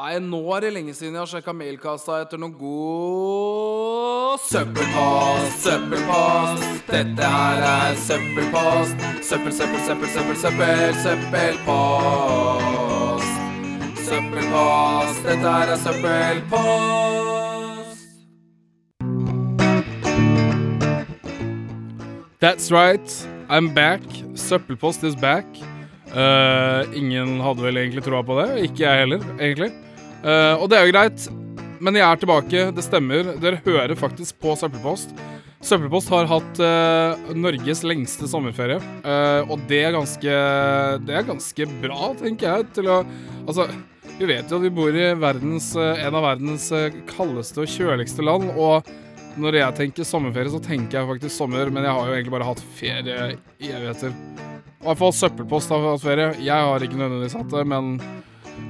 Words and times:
Nei, 0.00 0.14
nå 0.24 0.38
er 0.56 0.62
det 0.64 0.68
lenge 0.72 0.94
siden 0.96 1.12
jeg 1.12 1.20
har 1.20 1.28
sjekka 1.28 1.52
mailkassa 1.52 2.22
etter 2.22 2.40
noen 2.40 2.54
god 2.56 4.38
søppelpost, 4.48 5.58
søppelpost. 5.60 6.64
Dette 6.88 7.26
her 7.28 7.60
er 7.68 7.98
søppelpost. 8.00 8.96
Søppel, 9.28 9.52
søppel, 9.52 9.80
søppel, 9.84 10.08
søppel, 10.08 10.36
søppel, 10.40 10.94
søppelpost. 11.02 11.68
Søppelpost, 14.06 15.20
dette 15.26 15.48
her 15.50 15.66
er 15.74 15.78
søppelpost. 15.84 17.20
That's 22.40 22.72
right, 22.72 23.28
I'm 23.50 23.74
back. 23.74 24.00
Søppelpost 24.34 25.04
is 25.04 25.14
back. 25.14 25.44
Uh, 26.08 26.88
ingen 26.96 27.36
hadde 27.44 27.62
vel 27.62 27.76
egentlig 27.84 28.08
troa 28.08 28.24
på 28.24 28.40
det. 28.40 28.48
Ikke 28.64 28.88
jeg 28.88 28.98
heller, 29.04 29.20
egentlig. 29.36 29.89
Eh, 30.20 30.54
og 30.60 30.68
det 30.70 30.78
er 30.78 30.86
jo 30.86 30.94
greit, 30.94 31.26
men 31.80 31.96
jeg 31.96 32.06
er 32.06 32.20
tilbake. 32.20 32.64
Det 32.76 32.84
stemmer. 32.84 33.34
Dere 33.40 33.60
hører 33.64 33.96
faktisk 33.98 34.40
på 34.42 34.54
Søppelpost. 34.58 35.14
Søppelpost 35.64 36.08
har 36.08 36.24
hatt 36.24 36.60
uh, 36.64 37.32
Norges 37.36 37.82
lengste 37.84 38.24
sommerferie, 38.30 38.78
uh, 39.04 39.44
og 39.44 39.60
det 39.68 39.82
er 39.84 39.92
ganske 39.92 40.36
Det 41.04 41.18
er 41.18 41.26
ganske 41.28 41.66
bra, 41.82 42.14
tenker 42.16 42.48
jeg, 42.48 42.86
å 42.88 43.02
Altså, 43.44 43.66
vi 44.16 44.30
vet 44.30 44.48
jo 44.48 44.56
at 44.56 44.64
vi 44.64 44.70
bor 44.72 44.96
i 44.96 45.10
verdens, 45.20 45.74
en 45.76 46.16
av 46.16 46.24
verdens 46.24 46.70
kaldeste 47.08 47.60
og 47.60 47.74
kjøligste 47.74 48.24
land, 48.24 48.48
og 48.56 48.88
når 49.40 49.58
jeg 49.60 49.76
tenker 49.82 50.08
sommerferie, 50.08 50.52
så 50.52 50.62
tenker 50.64 51.00
jeg 51.00 51.10
faktisk 51.12 51.34
sommer, 51.34 51.68
men 51.72 51.84
jeg 51.84 51.96
har 51.96 52.08
jo 52.08 52.16
egentlig 52.16 52.34
bare 52.34 52.48
hatt 52.48 52.64
ferie 52.76 53.18
i 53.60 53.70
evigheter. 53.70 54.16
I 54.80 54.88
hvert 54.88 55.00
fall 55.02 55.12
søppelpost 55.12 55.72
har 55.72 55.86
hatt 55.90 56.04
ferie. 56.04 56.30
Jeg 56.40 56.68
har 56.70 56.84
ikke 56.84 56.96
nødvendigvis 56.96 57.36
hatt 57.36 57.52
det, 57.52 57.64
men 57.68 57.94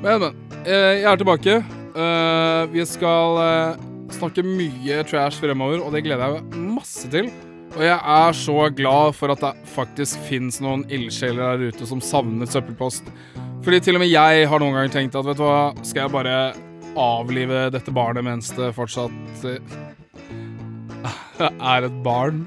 Men, 0.00 0.22
men. 0.22 0.40
Eh, 0.64 1.00
Jeg 1.02 1.08
er 1.10 1.20
tilbake. 1.20 1.58
Eh, 1.90 2.62
Vi 2.72 2.84
skal 2.88 3.38
eh, 3.44 3.86
snakke 4.16 4.44
mye 4.46 5.02
trash 5.09 5.40
fremover, 5.42 5.82
og 5.84 5.95
det 5.95 6.04
gleder 6.06 6.24
jeg 6.26 6.42
meg 6.42 6.74
masse 6.78 7.10
til. 7.12 7.30
Og 7.76 7.82
jeg 7.87 7.95
er 7.95 8.32
så 8.34 8.56
glad 8.74 9.15
for 9.15 9.30
at 9.30 9.42
det 9.45 9.52
faktisk 9.76 10.18
fins 10.26 10.59
noen 10.62 10.82
ildsjeler 10.90 11.60
der 11.60 11.70
ute 11.70 11.87
som 11.87 12.00
savner 12.02 12.48
søppelpost. 12.50 13.06
Fordi 13.62 13.78
til 13.84 13.95
og 13.98 14.02
med 14.02 14.10
jeg 14.10 14.48
har 14.50 14.59
noen 14.62 14.74
ganger 14.74 14.90
tenkt 14.96 15.15
at 15.18 15.28
vet 15.28 15.38
du 15.38 15.45
hva, 15.45 15.70
skal 15.87 16.06
jeg 16.06 16.15
bare 16.16 16.37
avlive 16.98 17.68
dette 17.70 17.93
barnet 17.95 18.26
mens 18.26 18.48
det 18.56 18.72
fortsatt 18.74 19.45
er 21.70 21.87
et 21.87 22.02
barn. 22.02 22.43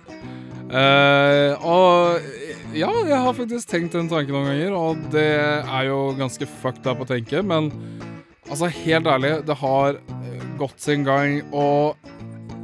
Uh, 0.74 1.54
og 1.62 2.24
ja, 2.74 2.90
jeg 3.06 3.20
har 3.22 3.36
faktisk 3.38 3.70
tenkt 3.70 3.94
den 3.94 4.10
tanken 4.10 4.34
noen 4.34 4.50
ganger, 4.50 4.74
og 4.74 5.02
det 5.14 5.30
er 5.62 5.86
jo 5.90 6.00
ganske 6.18 6.48
fucked 6.62 6.88
up 6.90 7.04
å 7.04 7.08
tenke, 7.10 7.44
men 7.46 7.70
altså, 8.50 8.70
helt 8.82 9.10
ærlig, 9.10 9.36
det 9.48 9.58
har 9.62 10.00
eh, 10.00 10.46
gått 10.60 10.82
sin 10.82 11.06
gang, 11.06 11.42
og 11.54 12.00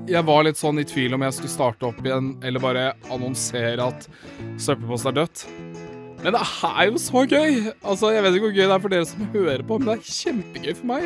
jeg 0.10 0.26
var 0.26 0.48
litt 0.48 0.58
sånn 0.58 0.82
i 0.82 0.88
tvil 0.90 1.14
om 1.14 1.26
jeg 1.28 1.38
skulle 1.38 1.54
starte 1.54 1.90
opp 1.92 2.02
igjen, 2.02 2.32
eller 2.42 2.64
bare 2.64 2.86
annonsere 3.14 3.92
at 3.92 4.10
søppelpost 4.58 5.12
er 5.12 5.20
dødt. 5.20 5.46
Men 6.20 6.36
det 6.36 6.40
er 6.44 6.90
jo 6.90 7.00
så 7.00 7.22
gøy! 7.32 7.70
Altså, 7.80 8.10
Jeg 8.12 8.24
vet 8.26 8.36
ikke 8.36 8.50
hvor 8.50 8.56
gøy 8.58 8.66
det 8.66 8.76
er 8.76 8.84
for 8.84 8.92
dere 8.92 9.08
som 9.08 9.28
hører 9.32 9.62
på, 9.64 9.78
men 9.80 9.88
det 9.88 9.94
er 9.96 10.18
kjempegøy 10.18 10.74
for 10.76 10.90
meg. 10.90 11.06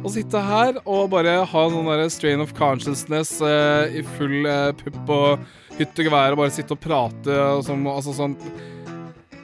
Å 0.00 0.12
sitte 0.14 0.40
her 0.40 0.78
og 0.86 1.10
bare 1.12 1.34
ha 1.50 1.64
noen 1.68 1.90
der 1.90 2.08
strain 2.12 2.40
of 2.40 2.54
consciousness 2.56 3.34
eh, 3.44 3.98
i 4.00 4.04
full 4.16 4.48
eh, 4.48 4.70
pupp 4.78 5.12
og 5.12 5.76
hytt 5.76 6.00
og 6.00 6.08
gevær 6.08 6.32
og 6.32 6.40
bare 6.40 6.54
sitte 6.54 6.72
og 6.74 6.80
prate 6.80 7.36
og 7.58 7.64
sånn, 7.68 7.84
altså 7.92 8.16
sånn 8.16 8.38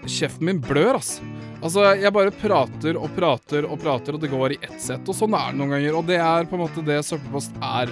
Kjeften 0.05 0.45
min 0.45 0.59
blør, 0.61 0.99
altså. 0.99 1.25
Altså, 1.65 1.85
jeg 1.97 2.13
bare 2.13 2.33
prater 2.37 2.99
og 3.01 3.15
prater 3.17 3.65
og 3.65 3.79
prater, 3.81 4.13
og 4.13 4.21
det 4.21 4.29
går 4.29 4.53
i 4.53 4.59
ett 4.67 4.77
sett. 4.85 5.01
Og 5.09 5.17
sånn 5.17 5.33
er 5.33 5.49
det 5.49 5.61
noen 5.63 5.73
ganger. 5.73 5.97
Og 5.97 6.05
det 6.11 6.19
er 6.21 6.45
på 6.51 6.59
en 6.59 6.65
måte 6.67 6.85
det 6.85 6.99
søppelpost 7.09 7.57
er. 7.65 7.89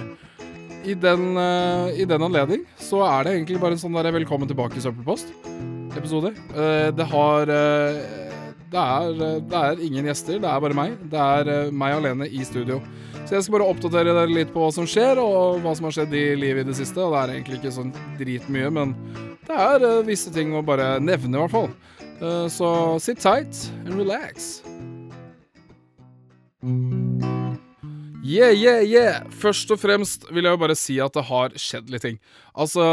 I 0.85 0.93
den, 0.93 1.31
uh, 1.33 1.89
den 1.89 2.29
anledning 2.29 2.67
så 2.77 3.01
er 3.07 3.25
det 3.25 3.37
egentlig 3.39 3.57
bare 3.65 3.81
sånn 3.81 3.97
der 3.97 4.13
velkommen 4.13 4.51
tilbake 4.51 4.77
søppelpost-episode. 4.83 5.72
Eh, 5.97 6.89
det 6.95 7.05
har 7.11 7.41
eh, 7.41 8.01
det 8.73 8.81
er, 8.81 9.09
eh, 9.13 9.39
det 9.45 9.59
er 9.59 9.83
ingen 9.85 10.05
gjester, 10.09 10.39
det 10.41 10.49
er 10.49 10.63
bare 10.63 10.77
meg. 10.77 10.97
Det 11.11 11.19
er 11.19 11.71
meg 11.71 11.97
alene 11.99 12.27
i 12.27 12.43
studio. 12.43 12.81
Så 13.23 13.37
jeg 13.37 13.45
skal 13.45 13.59
bare 13.59 13.69
oppdatere 13.71 14.15
dere 14.15 14.33
litt 14.33 14.51
på 14.53 14.63
hva 14.63 14.71
som 14.73 14.87
skjer, 14.89 15.21
og 15.21 15.61
hva 15.63 15.75
som 15.77 15.87
har 15.87 15.95
skjedd 15.95 16.13
i 16.17 16.25
livet 16.35 16.65
i 16.65 16.71
det 16.71 16.79
siste. 16.81 16.99
Og 16.99 17.13
det 17.13 17.21
er 17.21 17.35
egentlig 17.37 17.61
ikke 17.61 17.77
sånn 17.77 17.93
dritmye, 18.19 18.73
men 18.73 18.97
det 19.47 19.55
er 19.69 20.03
visse 20.07 20.33
ting 20.33 20.55
å 20.55 20.65
bare 20.65 20.97
nevne, 21.03 21.37
i 21.37 21.45
hvert 21.45 21.53
fall. 21.53 21.71
Så 22.51 22.67
sit 23.03 23.19
tight 23.19 23.65
and 23.85 23.97
relax. 23.99 24.61
Yeah, 28.23 28.53
yeah, 28.55 28.79
yeah. 28.87 29.25
Først 29.35 29.67
og 29.75 29.81
fremst 29.81 30.21
vil 30.31 30.45
jeg 30.47 30.55
jo 30.55 30.59
bare 30.61 30.77
si 30.79 30.93
at 31.03 31.11
det 31.11 31.25
har 31.27 31.55
skjedd 31.59 31.89
litt 31.91 32.05
ting. 32.05 32.21
Altså, 32.55 32.85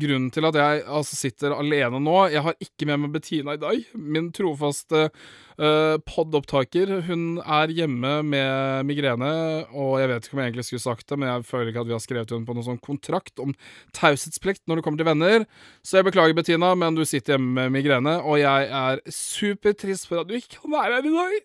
grunnen 0.00 0.30
til 0.32 0.48
at 0.48 0.56
jeg 0.56 0.84
altså, 0.86 1.18
sitter 1.18 1.52
alene 1.52 1.98
nå 2.00 2.14
Jeg 2.32 2.44
har 2.46 2.56
ikke 2.62 2.86
med 2.88 3.02
meg 3.02 3.12
Bettina 3.18 3.58
i 3.58 3.60
dag. 3.60 3.84
Min 3.92 4.30
trofaste 4.32 5.10
uh, 5.10 6.00
podopptaker. 6.08 6.94
Hun 7.10 7.36
er 7.44 7.76
hjemme 7.76 8.14
med 8.24 8.88
migrene, 8.88 9.34
og 9.76 10.00
jeg 10.00 10.08
vet 10.14 10.24
ikke 10.24 10.38
om 10.38 10.42
jeg 10.42 10.52
egentlig 10.54 10.66
skulle 10.70 10.86
sagt 10.86 11.12
det, 11.12 11.20
men 11.20 11.28
jeg 11.28 11.46
føler 11.52 11.74
ikke 11.74 11.84
at 11.84 11.92
vi 11.92 11.98
har 11.98 12.04
skrevet 12.06 12.32
henne 12.32 12.48
på 12.48 12.56
noen 12.56 12.70
sånn 12.72 12.82
kontrakt 12.88 13.44
om 13.44 13.52
taushetsplikt 13.92 14.64
når 14.64 14.80
det 14.80 14.88
kommer 14.88 15.04
til 15.04 15.12
venner. 15.12 15.48
Så 15.84 16.00
jeg 16.00 16.08
beklager, 16.08 16.40
Bettina, 16.40 16.72
men 16.80 16.96
du 16.96 17.04
sitter 17.04 17.36
hjemme 17.36 17.60
med 17.60 17.76
migrene, 17.76 18.22
og 18.24 18.40
jeg 18.40 18.72
er 18.72 19.04
supertrist 19.12 20.08
for 20.08 20.24
at 20.24 20.32
du 20.32 20.38
ikke 20.40 20.62
kan 20.62 20.78
være 20.80 21.02
her 21.02 21.12
i 21.12 21.18
dag 21.20 21.40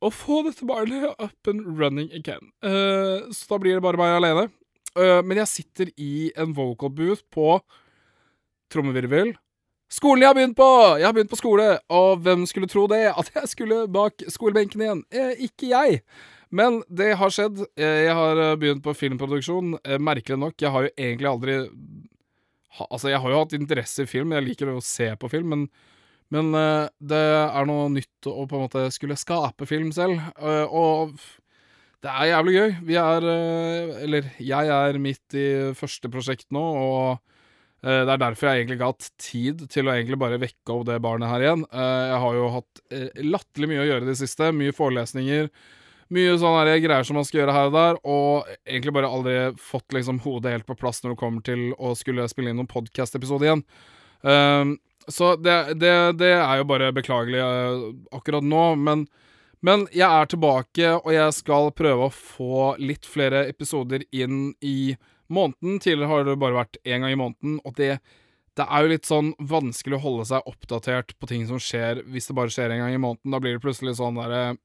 å 0.00 0.08
få 0.14 0.40
dette 0.46 0.64
barnet 0.68 1.12
up 1.20 1.50
and 1.50 1.66
running 1.78 2.08
again. 2.16 2.50
Uh, 2.64 3.28
så 3.34 3.52
da 3.54 3.60
blir 3.62 3.76
det 3.76 3.84
bare 3.84 4.00
meg 4.00 4.16
alene. 4.16 4.48
Uh, 4.96 5.20
men 5.22 5.42
jeg 5.42 5.50
sitter 5.52 5.92
i 6.00 6.30
en 6.40 6.54
vocal 6.56 6.90
booth 6.90 7.22
på 7.32 7.58
trommevirvel. 8.72 9.34
Skolen 9.90 10.22
jeg 10.22 10.30
har 10.30 10.36
begynt 10.38 10.58
på! 10.58 10.68
Jeg 11.00 11.08
har 11.08 11.14
begynt 11.16 11.32
på 11.32 11.38
skole, 11.40 11.70
og 11.90 12.20
hvem 12.22 12.44
skulle 12.46 12.70
tro 12.70 12.84
det? 12.90 13.08
At 13.10 13.32
jeg 13.34 13.50
skulle 13.50 13.80
bak 13.90 14.22
skolebenken 14.30 14.84
igjen? 14.84 15.00
Eh, 15.10 15.32
ikke 15.48 15.72
jeg. 15.72 16.02
Men 16.54 16.80
det 16.86 17.16
har 17.18 17.34
skjedd. 17.34 17.58
Eh, 17.74 18.04
Jeg 18.06 18.14
har 18.14 18.38
begynt 18.58 18.84
på 18.86 18.94
filmproduksjon. 18.94 19.74
Merkelig 19.98 20.38
nok, 20.38 20.54
jeg 20.62 20.70
har 20.70 20.86
jo 20.86 20.92
egentlig 20.94 21.30
aldri 21.30 21.58
Altså, 22.86 23.10
jeg 23.10 23.18
har 23.18 23.32
jo 23.32 23.38
hatt 23.42 23.54
interesse 23.56 24.04
i 24.04 24.08
film, 24.08 24.30
jeg 24.30 24.44
liker 24.46 24.68
å 24.70 24.80
se 24.80 25.08
på 25.18 25.28
film, 25.28 25.48
men 25.50 25.64
men 26.34 26.54
eh, 26.54 26.86
det 27.12 27.20
er 27.20 27.66
noe 27.68 27.88
nytt 27.92 28.28
å 28.30 28.46
på 28.46 28.58
en 28.58 28.66
måte 28.66 28.86
skulle 28.94 29.18
skape 29.18 29.66
film 29.68 29.90
selv, 29.94 30.20
eh, 30.38 30.66
og 30.66 31.16
det 32.00 32.12
er 32.12 32.30
jævlig 32.30 32.54
gøy. 32.54 32.70
Vi 32.88 32.96
er 32.96 33.26
eh, 33.28 33.96
Eller 34.06 34.30
jeg 34.38 34.70
er 34.76 35.00
midt 35.02 35.36
i 35.36 35.48
første 35.76 36.10
prosjekt 36.12 36.48
nå, 36.54 36.62
og 36.62 37.26
det 37.80 38.12
er 38.12 38.18
derfor 38.20 38.44
jeg 38.44 38.60
egentlig 38.60 38.76
ikke 38.76 38.84
har 38.84 38.92
hatt 38.92 39.06
tid 39.24 39.62
til 39.72 39.86
å 39.88 39.92
egentlig 39.94 40.18
bare 40.20 40.36
vekke 40.36 40.74
opp 40.74 40.82
det 40.84 40.98
barnet 41.00 41.30
her 41.30 41.40
igjen. 41.46 41.62
Jeg 41.72 42.18
har 42.20 42.34
jo 42.36 42.50
hatt 42.52 42.82
latterlig 43.24 43.70
mye 43.70 43.80
å 43.80 43.86
gjøre 43.88 44.04
i 44.04 44.08
det 44.10 44.16
siste. 44.20 44.50
Mye 44.52 44.74
forelesninger. 44.76 45.48
Mye 46.12 46.34
sånne 46.42 46.74
greier 46.84 47.08
som 47.08 47.16
man 47.16 47.24
skal 47.24 47.40
gjøre 47.40 47.54
her 47.56 47.70
og 47.70 47.78
der, 47.78 48.02
og 48.04 48.52
egentlig 48.68 48.92
bare 48.98 49.08
aldri 49.08 49.38
fått 49.64 49.96
liksom 49.96 50.20
hodet 50.26 50.52
helt 50.58 50.68
på 50.68 50.76
plass 50.76 51.00
når 51.00 51.14
det 51.14 51.20
kommer 51.22 51.46
til 51.48 51.64
å 51.80 51.94
skulle 51.96 52.28
spille 52.28 52.52
inn 52.52 52.60
noen 52.60 52.68
podcast-episode 52.68 53.48
igjen. 53.48 53.64
Så 55.08 55.34
det, 55.40 55.74
det, 55.80 55.94
det 56.20 56.34
er 56.36 56.60
jo 56.60 56.68
bare 56.68 56.92
beklagelig 56.94 57.40
eh, 57.40 57.84
akkurat 58.14 58.44
nå, 58.46 58.64
men, 58.78 59.06
men 59.64 59.86
jeg 59.96 60.06
er 60.06 60.30
tilbake, 60.30 60.92
og 61.00 61.12
jeg 61.14 61.36
skal 61.36 61.72
prøve 61.76 62.08
å 62.08 62.14
få 62.14 62.74
litt 62.82 63.08
flere 63.08 63.46
episoder 63.50 64.04
inn 64.12 64.52
i 64.60 64.94
måneden. 65.30 65.80
Tidligere 65.80 66.10
har 66.10 66.26
det 66.28 66.40
bare 66.42 66.60
vært 66.60 66.80
én 66.84 67.04
gang 67.04 67.14
i 67.14 67.20
måneden, 67.20 67.58
og 67.64 67.76
det, 67.80 67.96
det 68.58 68.66
er 68.66 68.84
jo 68.84 68.92
litt 68.92 69.08
sånn 69.08 69.32
vanskelig 69.38 69.98
å 69.98 70.04
holde 70.04 70.26
seg 70.30 70.50
oppdatert 70.50 71.16
på 71.18 71.30
ting 71.30 71.46
som 71.48 71.60
skjer 71.62 72.04
hvis 72.10 72.30
det 72.30 72.36
bare 72.36 72.52
skjer 72.52 72.74
en 72.74 72.84
gang 72.84 72.96
i 72.96 73.02
måneden. 73.02 73.32
Da 73.34 73.42
blir 73.42 73.56
det 73.56 73.64
plutselig 73.64 73.96
sånn 73.98 74.20
derre 74.20 74.58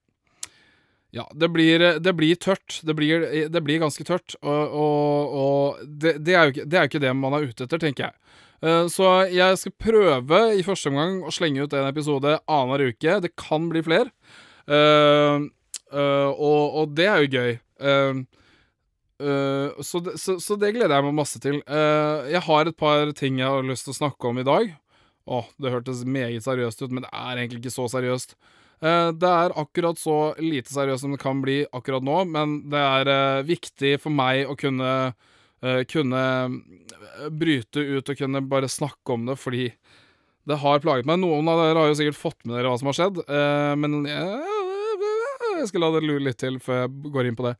ja, 1.16 1.23
det 1.31 1.47
blir, 1.47 1.79
det 2.03 2.11
blir 2.14 2.35
tørt. 2.35 2.81
Det 2.84 2.91
blir, 2.93 3.22
det 3.47 3.61
blir 3.64 3.79
ganske 3.79 4.03
tørt. 4.03 4.35
Og, 4.41 4.73
og, 4.76 5.35
og 5.40 5.85
det, 5.88 6.17
det, 6.20 6.34
er 6.35 6.49
jo 6.49 6.52
ikke, 6.52 6.66
det 6.67 6.76
er 6.76 6.84
jo 6.84 6.91
ikke 6.91 7.03
det 7.05 7.14
man 7.16 7.38
er 7.38 7.46
ute 7.47 7.64
etter, 7.64 7.79
tenker 7.79 8.09
jeg. 8.09 8.41
Eh, 8.63 8.87
Så 8.91 9.09
jeg 9.34 9.57
skal 9.59 9.75
prøve 9.81 10.41
i 10.55 10.63
første 10.66 10.91
omgang 10.91 11.19
å 11.25 11.34
slenge 11.34 11.66
ut 11.66 11.75
en 11.75 11.90
episode 11.90 12.37
annenhver 12.46 12.91
uke. 12.93 13.19
Det 13.23 13.35
kan 13.40 13.67
bli 13.72 13.84
flere. 13.85 14.11
Uh, 14.66 15.46
uh, 15.93 16.31
og, 16.34 16.61
og 16.81 16.96
det 16.97 17.05
er 17.05 17.22
jo 17.22 17.28
gøy. 17.37 17.52
Uh, 17.78 18.23
så, 19.85 20.02
det, 20.02 20.16
så, 20.19 20.40
så 20.41 20.57
det 20.59 20.73
gleder 20.75 20.96
jeg 20.96 21.05
meg 21.05 21.16
masse 21.16 21.40
til. 21.40 21.61
Jeg 21.63 22.41
har 22.43 22.67
et 22.67 22.75
par 22.75 23.13
ting 23.16 23.37
jeg 23.40 23.47
har 23.47 23.63
lyst 23.63 23.87
til 23.87 23.93
å 23.93 23.99
snakke 24.02 24.28
om 24.28 24.41
i 24.41 24.47
dag. 24.47 24.73
Åh, 25.25 25.47
det 25.61 25.72
hørtes 25.72 26.02
meget 26.03 26.43
seriøst 26.43 26.84
ut, 26.84 26.91
men 26.91 27.05
det 27.05 27.11
er 27.13 27.40
egentlig 27.40 27.61
ikke 27.61 27.72
så 27.78 27.85
seriøst. 27.93 28.35
Det 29.16 29.29
er 29.29 29.55
akkurat 29.55 29.97
så 29.97 30.17
lite 30.43 30.73
seriøst 30.73 31.05
som 31.05 31.16
det 31.16 31.22
kan 31.23 31.40
bli 31.41 31.61
akkurat 31.72 32.03
nå, 32.03 32.17
men 32.34 32.57
det 32.73 32.81
er 32.84 33.47
viktig 33.47 33.93
for 34.03 34.11
meg 34.13 34.52
å 34.52 34.57
kunne 34.59 34.91
kunne 35.91 36.23
eh, 36.46 37.29
bryte 37.34 37.82
ut 37.82 38.12
og 38.12 38.20
kunne 38.20 38.44
bare 38.50 38.70
snakke 38.72 39.16
om 39.16 39.26
det, 39.29 39.38
fordi 39.41 39.70
det 40.46 40.59
har 40.62 40.84
plaget 40.84 41.08
meg. 41.09 41.20
Noen 41.23 41.47
av 41.50 41.62
dere 41.62 41.82
har 41.82 41.90
jo 41.90 41.97
sikkert 41.97 42.20
fått 42.20 42.46
med 42.46 42.58
dere 42.58 42.70
hva 42.70 42.78
som 42.82 42.91
har 42.91 42.97
skjedd, 43.00 43.22
eh, 43.26 43.73
men 43.82 44.06
eh, 44.06 44.53
Jeg 45.56 45.70
skal 45.70 45.85
la 45.85 45.90
det 45.96 46.03
lure 46.03 46.22
litt 46.22 46.38
til 46.41 46.58
før 46.59 46.82
jeg 46.84 47.12
går 47.16 47.29
inn 47.29 47.38
på 47.38 47.46
det. 47.47 47.53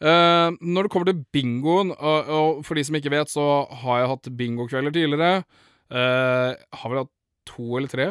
Eh, 0.00 0.48
når 0.62 0.86
det 0.86 0.92
kommer 0.94 1.10
til 1.10 1.24
bingoen, 1.34 1.90
og, 1.98 2.60
for 2.64 2.78
de 2.78 2.84
som 2.86 2.96
ikke 2.96 3.12
vet, 3.12 3.32
så 3.32 3.46
har 3.82 4.00
jeg 4.00 4.10
hatt 4.12 4.30
bingokvelder 4.38 4.94
tidligere. 4.94 5.42
Eh, 5.90 6.52
har 6.54 6.92
vel 6.92 7.02
hatt 7.02 7.12
to 7.50 7.66
eller 7.74 7.90
tre? 7.90 8.06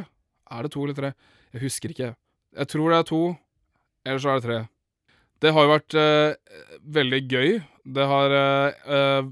Er 0.52 0.66
det 0.66 0.74
to 0.76 0.84
eller 0.84 0.98
tre? 0.98 1.14
Jeg 1.56 1.64
husker 1.64 1.96
ikke. 1.96 2.12
Jeg 2.60 2.70
tror 2.70 2.92
det 2.92 3.00
er 3.00 3.08
to, 3.08 3.22
eller 4.06 4.22
så 4.22 4.34
er 4.34 4.42
det 4.42 4.48
tre. 4.50 4.60
Det 5.40 5.54
har 5.56 5.66
jo 5.66 5.72
vært 5.72 5.96
eh, 5.96 6.60
veldig 7.00 7.22
gøy. 7.32 7.52
Det 7.96 8.06
har 8.10 8.34
eh, 8.36 9.30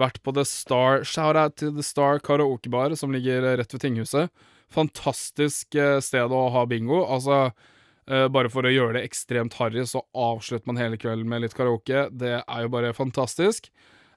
vært 0.00 0.20
på 0.24 0.34
The 0.36 0.44
Star 0.48 1.04
Shout-out 1.08 1.56
til 1.60 1.72
The 1.76 1.84
Star 1.86 2.20
karaokebar, 2.24 2.96
som 2.98 3.14
ligger 3.14 3.46
rett 3.60 3.74
ved 3.74 3.84
tinghuset. 3.84 4.44
Fantastisk 4.74 5.78
eh, 5.78 5.98
sted 6.04 6.34
å 6.34 6.44
ha 6.54 6.64
bingo. 6.68 7.04
Altså, 7.04 7.48
uh, 8.10 8.26
bare 8.32 8.50
for 8.52 8.66
å 8.66 8.72
gjøre 8.72 8.98
det 8.98 9.04
ekstremt 9.08 9.56
harry, 9.60 9.84
så 9.86 10.02
avslutter 10.12 10.66
man 10.70 10.80
hele 10.82 10.98
kvelden 11.00 11.28
med 11.30 11.44
litt 11.44 11.56
karaoke. 11.56 12.08
Det 12.10 12.38
er 12.40 12.64
jo 12.64 12.72
bare 12.74 12.94
fantastisk. 12.96 13.70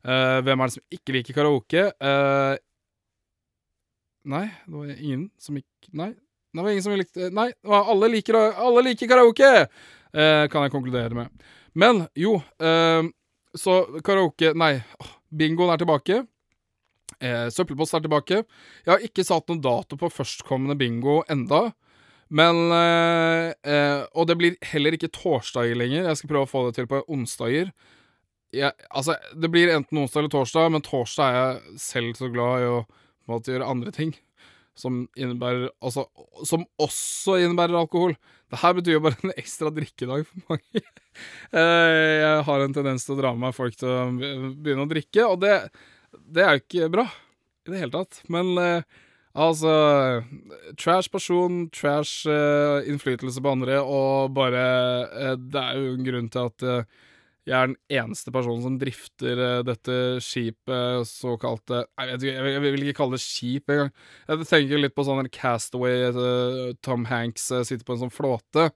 Uh, 0.07 0.39
hvem 0.45 0.62
er 0.62 0.69
det 0.69 0.78
som 0.78 0.98
ikke 0.98 1.18
liker 1.18 1.38
karaoke? 1.38 1.89
Nei, 4.28 4.48
det 4.68 4.75
var 4.75 4.89
ingen 4.98 5.30
som 5.39 5.56
ikke 5.56 5.94
Nei, 5.95 6.10
det 6.51 6.63
var 6.63 6.74
ingen 6.74 6.84
som 6.84 6.95
likte 7.00 7.30
Nei, 7.31 7.51
alle 7.63 8.10
liker, 8.12 8.36
alle 8.60 8.84
liker 8.89 9.07
karaoke! 9.07 9.51
Eh, 10.18 10.48
kan 10.50 10.63
jeg 10.66 10.74
konkludere 10.74 11.13
med. 11.13 11.44
Men 11.78 12.06
jo, 12.18 12.38
eh, 12.63 13.04
så 13.59 13.81
karaoke 14.06 14.54
Nei, 14.57 14.77
bingoen 15.33 15.74
er 15.74 15.81
tilbake. 15.81 16.21
Eh, 17.18 17.48
Søppelpost 17.54 17.95
er 17.98 18.04
tilbake. 18.06 18.44
Jeg 18.86 18.92
har 18.92 19.04
ikke 19.06 19.25
satt 19.25 19.48
noen 19.50 19.63
dato 19.63 19.98
på 20.00 20.09
førstkommende 20.13 20.77
bingo 20.80 21.21
enda. 21.31 21.71
Men 22.30 22.59
eh, 22.75 23.54
eh, 23.63 24.01
Og 24.13 24.27
det 24.27 24.38
blir 24.39 24.57
heller 24.74 24.98
ikke 24.98 25.12
torsdager 25.15 25.77
lenger. 25.80 26.09
Jeg 26.09 26.19
skal 26.19 26.31
prøve 26.33 26.48
å 26.48 26.51
få 26.51 26.65
det 26.68 26.77
til 26.77 26.89
på 26.92 27.04
onsdager. 27.07 27.71
Jeg, 28.56 28.71
altså, 28.95 29.18
det 29.36 29.50
blir 29.51 29.74
enten 29.74 30.00
onsdag 30.00 30.24
eller 30.24 30.31
torsdag, 30.31 30.71
men 30.71 30.86
torsdag 30.86 31.27
er 31.27 31.38
jeg 31.38 31.81
selv 31.83 32.15
så 32.19 32.30
glad 32.31 32.63
i 32.63 32.69
å 32.71 32.80
måte 33.27 33.51
gjøre 33.51 33.68
andre 33.68 33.92
ting. 33.95 34.13
Som 34.77 35.07
innebærer 35.18 35.71
Altså, 35.81 36.06
som 36.45 36.68
også 36.80 37.39
innebærer 37.42 37.80
alkohol. 37.80 38.15
Det 38.51 38.62
her 38.62 38.77
betyr 38.77 38.98
jo 38.98 39.03
bare 39.03 39.19
en 39.24 39.36
ekstra 39.36 39.71
drikkedag 39.74 40.27
for 40.30 40.53
mange. 40.53 40.83
Eh, 41.52 42.14
jeg 42.22 42.46
har 42.48 42.64
en 42.64 42.75
tendens 42.75 43.06
til 43.06 43.16
å 43.16 43.22
dra 43.22 43.34
med 43.34 43.48
meg 43.48 43.58
folk 43.58 43.78
til 43.80 43.90
å 43.92 44.06
begynne 44.12 44.86
å 44.86 44.92
drikke, 44.92 45.25
og 45.28 45.42
det, 45.44 45.56
det 46.14 46.44
er 46.44 46.56
jo 46.58 46.64
ikke 46.64 46.94
bra 46.98 47.08
i 47.08 47.74
det 47.74 47.81
hele 47.84 47.94
tatt. 47.96 48.22
Men 48.34 48.54
eh, 48.62 49.02
altså 49.38 49.74
Trash 50.80 51.12
person, 51.14 51.68
trash 51.75 52.28
eh, 52.31 52.88
innflytelse 52.92 53.44
på 53.44 53.58
andre, 53.58 53.81
og 53.81 54.34
bare 54.38 55.36
Det 55.40 55.62
er 55.62 55.78
jo 55.78 55.94
en 55.96 56.08
grunn 56.08 56.31
til 56.34 56.52
at 56.52 56.72
jeg 57.48 57.56
er 57.56 57.70
den 57.70 58.02
eneste 58.02 58.31
personen 58.36 58.60
som 58.60 58.74
drifter 58.75 59.40
dette 59.63 59.94
skipet, 60.20 61.08
såkalte 61.08 61.86
jeg, 61.86 62.18
ikke, 62.18 62.34
jeg, 62.52 62.63
vil 62.66 62.84
ikke 62.84 62.98
kalle 62.98 63.16
det 63.16 63.24
skip 63.24 63.72
engang. 63.72 63.92
Jeg 64.28 64.48
tenker 64.50 64.81
litt 64.81 64.96
på 64.98 65.06
sånn 65.08 65.30
Castaway, 65.31 66.10
Tom 66.84 67.08
Hanks 67.08 67.48
sitter 67.48 67.86
på 67.88 67.96
en 67.96 68.02
sånn 68.02 68.12
flåte. 68.12 68.68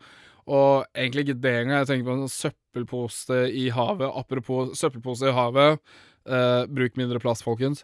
Og 0.50 0.86
egentlig 0.98 1.28
ikke 1.28 1.42
det 1.44 1.54
engang. 1.60 1.82
Jeg 1.82 1.90
tenker 1.90 2.08
på 2.08 2.16
en 2.16 2.24
sånn 2.26 2.38
søppelpose 2.38 3.42
i 3.54 3.68
havet. 3.74 4.08
Apropos 4.10 4.72
søppelpose 4.80 5.30
i 5.30 5.36
havet. 5.36 5.82
Eh, 6.30 6.64
bruk 6.70 6.98
mindre 7.00 7.22
plast, 7.22 7.46
folkens. 7.46 7.84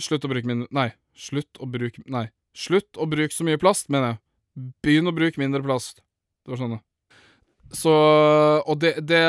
Slutt 0.00 0.24
å 0.24 0.30
bruke 0.30 0.48
mindre 0.48 0.68
Nei, 0.72 0.88
slutt 1.12 1.60
å 1.60 1.68
bruke 1.68 2.04
Nei. 2.08 2.28
Slutt 2.56 2.96
å 2.96 3.06
bruke 3.08 3.34
så 3.34 3.44
mye 3.46 3.60
plast, 3.60 3.90
mener 3.92 4.14
jeg. 4.14 4.20
Begynn 4.84 5.10
å 5.10 5.14
bruke 5.14 5.40
mindre 5.40 5.62
plast. 5.64 6.00
Det 6.44 6.54
var 6.54 6.62
sånn, 6.62 6.78
det. 6.78 6.84
Så 7.76 7.92
Og 8.64 8.78
det, 8.80 8.94
det 9.04 9.20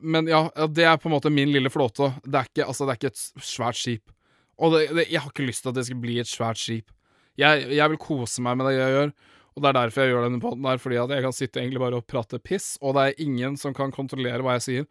Men 0.00 0.28
ja, 0.30 0.44
det 0.70 0.84
er 0.86 1.00
på 1.02 1.10
en 1.10 1.16
måte 1.16 1.32
min 1.34 1.50
lille 1.50 1.70
flåte. 1.70 2.12
Det 2.22 2.38
er 2.38 2.46
ikke, 2.52 2.68
altså, 2.68 2.86
det 2.86 2.94
er 2.94 3.00
ikke 3.00 3.12
et 3.14 3.48
svært 3.50 3.80
skip. 3.80 4.14
Og 4.58 4.74
det, 4.74 4.84
det, 4.94 5.08
jeg 5.10 5.22
har 5.22 5.30
ikke 5.30 5.46
lyst 5.46 5.64
til 5.64 5.72
at 5.72 5.78
det 5.78 5.86
skal 5.88 6.00
bli 6.02 6.18
et 6.22 6.30
svært 6.30 6.58
skip. 6.58 6.94
Jeg, 7.38 7.66
jeg 7.70 7.90
vil 7.92 8.00
kose 8.02 8.42
meg 8.42 8.56
med 8.58 8.66
det 8.66 8.78
jeg 8.78 8.94
gjør, 8.94 9.12
og 9.58 9.64
det 9.64 9.72
er 9.72 9.78
derfor 9.80 10.04
jeg 10.04 10.14
gjør 10.14 10.26
denne 10.28 10.42
podden 10.42 10.66
her, 10.70 10.78
fordi 10.78 10.98
at 11.02 11.12
jeg 11.12 11.24
kan 11.26 11.34
sitte 11.34 11.58
egentlig 11.60 11.82
bare 11.82 11.98
og 11.98 12.06
prate 12.06 12.38
piss, 12.38 12.76
og 12.78 12.94
det 12.94 13.04
er 13.04 13.22
ingen 13.26 13.58
som 13.58 13.74
kan 13.74 13.90
kontrollere 13.94 14.44
hva 14.46 14.54
jeg 14.56 14.66
sier. 14.68 14.90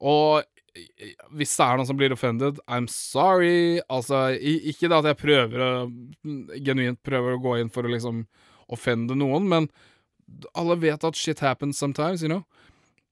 Og 0.00 0.40
hvis 1.36 1.54
det 1.56 1.64
er 1.64 1.78
noen 1.78 1.88
som 1.88 1.98
blir 1.98 2.12
offended, 2.12 2.58
I'm 2.68 2.88
sorry. 2.90 3.80
Altså, 3.92 4.28
ikke 4.40 4.90
det 4.90 4.98
at 4.98 5.10
jeg 5.12 5.20
prøver 5.20 5.62
å 5.64 5.70
Genuint 6.64 7.00
prøver 7.06 7.36
å 7.36 7.42
gå 7.42 7.56
inn 7.60 7.72
for 7.72 7.86
å 7.86 7.92
liksom 7.92 8.24
offende 8.72 9.16
noen, 9.16 9.46
men 9.48 9.68
alle 10.58 10.76
vet 10.82 11.04
at 11.06 11.16
shit 11.16 11.40
happens 11.44 11.78
sometimes, 11.78 12.24
you 12.24 12.32
know. 12.32 12.42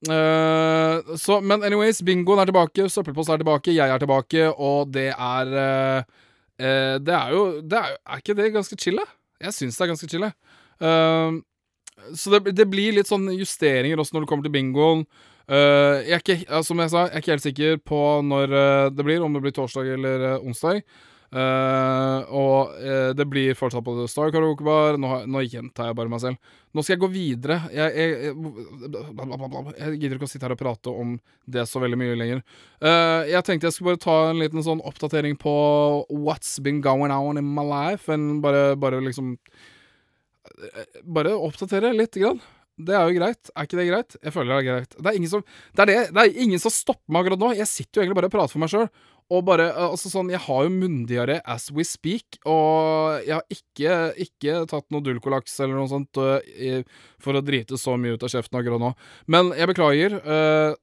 Uh, 0.05 1.17
så, 1.17 1.39
men 1.41 1.63
anyways, 1.65 2.03
bingoen 2.05 2.43
er 2.43 2.51
tilbake, 2.51 2.89
søppelpost 2.93 3.33
er 3.33 3.41
tilbake, 3.41 3.73
jeg 3.73 3.89
er 3.89 4.03
tilbake, 4.03 4.49
og 4.53 4.91
det 4.93 5.09
er 5.15 5.53
uh, 5.55 6.25
uh, 6.61 6.97
Det 7.01 7.15
er 7.17 7.31
jo 7.33 7.45
det 7.63 7.79
er, 7.79 7.95
er 8.05 8.21
ikke 8.21 8.37
det 8.37 8.51
ganske 8.53 8.77
chill, 8.81 9.01
da? 9.01 9.07
Jeg 9.47 9.57
syns 9.57 9.79
det 9.79 9.87
er 9.87 9.93
ganske 9.95 10.11
chill, 10.11 10.27
jeg. 10.29 10.61
Eh, 10.81 11.39
så 12.15 12.35
det, 12.35 12.53
det 12.57 12.67
blir 12.69 12.97
litt 12.97 13.09
sånn 13.09 13.31
justeringer 13.33 14.01
også 14.01 14.17
når 14.17 14.25
det 14.25 14.31
kommer 14.33 14.49
til 14.49 14.55
bingoen. 14.55 15.07
Eh, 15.45 16.05
jeg 16.09 16.17
er 16.17 16.23
ikke, 16.23 16.39
ja, 16.45 16.61
som 16.65 16.81
jeg 16.81 16.93
sa, 16.93 17.09
jeg 17.09 17.17
er 17.17 17.25
ikke 17.25 17.35
helt 17.37 17.49
sikker 17.49 17.83
på 17.85 18.05
når 18.25 18.55
eh, 18.61 18.93
det 18.95 19.07
blir, 19.07 19.25
om 19.25 19.35
det 19.35 19.45
blir 19.45 19.57
torsdag 19.57 19.91
eller 19.97 20.31
eh, 20.31 20.39
onsdag. 20.45 20.85
Uh, 21.35 22.21
og 22.31 22.75
uh, 22.79 23.11
det 23.17 23.25
blir 23.27 23.57
fortsatt 23.59 23.83
på 23.83 23.97
The 23.97 24.05
Star 24.07 24.31
Karaoke 24.31 24.63
Bar. 24.63 24.95
Nå, 25.03 25.25
nå 25.27 25.41
gjentar 25.43 25.89
jeg 25.89 25.97
bare 25.99 26.13
meg 26.13 26.21
selv. 26.23 26.53
Nå 26.71 26.85
skal 26.85 26.95
jeg 26.95 27.03
gå 27.03 27.09
videre. 27.11 27.57
Jeg, 27.75 27.91
jeg, 27.99 28.13
jeg, 28.29 29.73
jeg 29.81 29.99
gidder 29.99 30.15
ikke 30.15 30.29
å 30.29 30.31
sitte 30.31 30.47
her 30.47 30.55
og 30.55 30.61
prate 30.61 30.95
om 30.95 31.17
det 31.51 31.67
så 31.67 31.83
veldig 31.83 31.99
mye 31.99 32.19
lenger. 32.21 32.45
Uh, 32.79 33.27
jeg 33.33 33.43
tenkte 33.49 33.67
jeg 33.67 33.75
skulle 33.75 33.97
bare 33.97 34.05
ta 34.05 34.17
en 34.29 34.45
liten 34.45 34.63
sånn 34.63 34.85
oppdatering 34.87 35.35
på 35.41 35.55
what's 36.13 36.55
been 36.63 36.79
going 36.85 37.11
on 37.15 37.41
in 37.41 37.51
my 37.57 37.67
life. 37.67 38.07
En 38.15 38.39
bare, 38.45 38.77
bare 38.79 39.03
liksom 39.03 39.35
Bare 41.05 41.35
oppdatere 41.37 41.95
litt. 41.97 42.19
Grann. 42.21 42.43
Det 42.75 42.95
er 42.95 43.07
jo 43.07 43.19
greit. 43.21 43.51
Er 43.55 43.67
ikke 43.69 43.79
det 43.79 43.87
greit? 43.87 44.15
Jeg 44.19 44.35
føler 44.35 44.51
det 44.51 44.57
er 44.59 44.67
greit. 44.67 44.95
Det 44.99 45.11
er 45.11 45.17
ingen 45.19 45.31
som, 45.31 45.43
det 45.77 45.83
er 45.85 45.91
det, 45.91 45.99
det 46.11 46.23
er 46.23 46.39
ingen 46.43 46.63
som 46.63 46.73
stopper 46.75 47.13
meg 47.15 47.23
akkurat 47.23 47.43
nå. 47.45 47.51
Jeg 47.55 47.71
sitter 47.71 48.01
jo 48.01 48.03
egentlig 48.03 48.19
bare 48.19 48.31
og 48.31 48.35
prater 48.35 48.55
for 48.55 48.63
meg 48.65 48.73
sjøl. 48.73 48.89
Og 49.33 49.45
bare, 49.47 49.69
eh, 49.71 49.85
altså 49.87 50.11
sånn, 50.11 50.33
Jeg 50.35 50.43
har 50.45 50.65
jo 50.67 50.73
munndiaré 50.75 51.39
as 51.49 51.71
we 51.73 51.85
speak, 51.87 52.41
og 52.45 53.23
jeg 53.25 53.33
har 53.39 53.45
ikke, 53.49 53.95
ikke 54.27 54.57
tatt 54.69 54.91
noe 54.93 55.05
Dulcolax 55.07 55.55
eller 55.65 55.79
noe 55.79 55.89
sånt 55.89 56.19
for 57.25 57.39
å 57.39 57.45
drite 57.45 57.79
så 57.81 57.95
mye 57.97 58.19
ut 58.19 58.27
av 58.27 58.35
kjeften 58.35 58.59
akkurat 58.61 58.83
nå. 58.83 58.91
Men 59.31 59.55
jeg 59.57 59.71
beklager. 59.71 60.19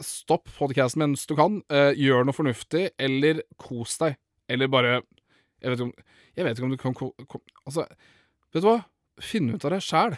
stopp 0.01 0.49
podcasten 0.57 1.03
mens 1.03 1.27
du 1.27 1.35
kan. 1.35 1.59
gjør 1.69 2.25
noe 2.25 2.37
fornuftig, 2.37 2.89
eller 2.97 3.43
kos 3.59 3.99
deg. 4.01 4.17
Eller 4.49 4.67
bare 4.71 5.01
Jeg 5.61 5.69
vet 5.69 5.77
ikke 5.77 5.85
om, 5.91 5.93
jeg 6.35 6.45
vet 6.45 6.57
ikke 6.57 6.65
om 6.65 6.71
du 6.71 6.77
kan 6.81 6.93
ko, 6.97 7.11
ko, 7.29 7.41
Altså, 7.67 7.85
vet 8.51 8.63
du 8.63 8.67
hva? 8.71 8.79
Finn 9.19 9.49
ut 9.51 9.65
av 9.65 9.75
det 9.75 9.81
sjæl. 9.83 10.15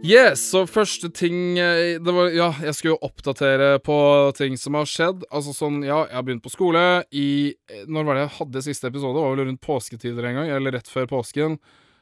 Yes, 0.00 0.40
så 0.48 0.62
første 0.64 1.10
ting 1.12 1.58
eh, 1.60 1.98
Det 2.00 2.12
var 2.16 2.30
Ja, 2.32 2.46
jeg 2.64 2.72
skulle 2.72 2.94
jo 2.94 3.04
oppdatere 3.04 3.74
på 3.84 3.96
ting 4.38 4.56
som 4.56 4.78
har 4.78 4.88
skjedd. 4.88 5.26
Altså 5.28 5.52
sånn, 5.52 5.82
ja, 5.84 6.06
jeg 6.08 6.16
har 6.16 6.24
begynt 6.24 6.44
på 6.46 6.52
skole 6.54 6.84
i 7.12 7.52
eh, 7.68 7.84
Når 7.84 8.08
var 8.08 8.16
det 8.16 8.24
jeg 8.24 8.36
hadde 8.38 8.64
siste 8.64 8.88
episode? 8.88 9.18
Det 9.18 9.26
var 9.26 9.36
vel 9.36 9.50
rundt 9.50 9.62
påsketider 9.64 10.30
en 10.30 10.40
gang, 10.40 10.52
eller 10.56 10.78
rett 10.78 10.88
før 10.88 11.10
påsken. 11.10 11.58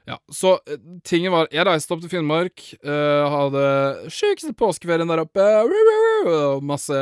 Ja, 0.09 0.17
så 0.33 0.55
eh, 0.65 0.79
tingen 1.05 1.35
var 1.35 1.51
Jeg 1.53 1.67
reiste 1.69 1.93
opp 1.93 2.01
til 2.01 2.13
Finnmark, 2.13 2.63
Uh, 2.79 3.25
hadde 3.29 3.63
sjukeste 4.13 4.55
påskeferien 4.57 5.09
der 5.11 5.21
oppe. 5.21 5.45
Masse 6.65 6.97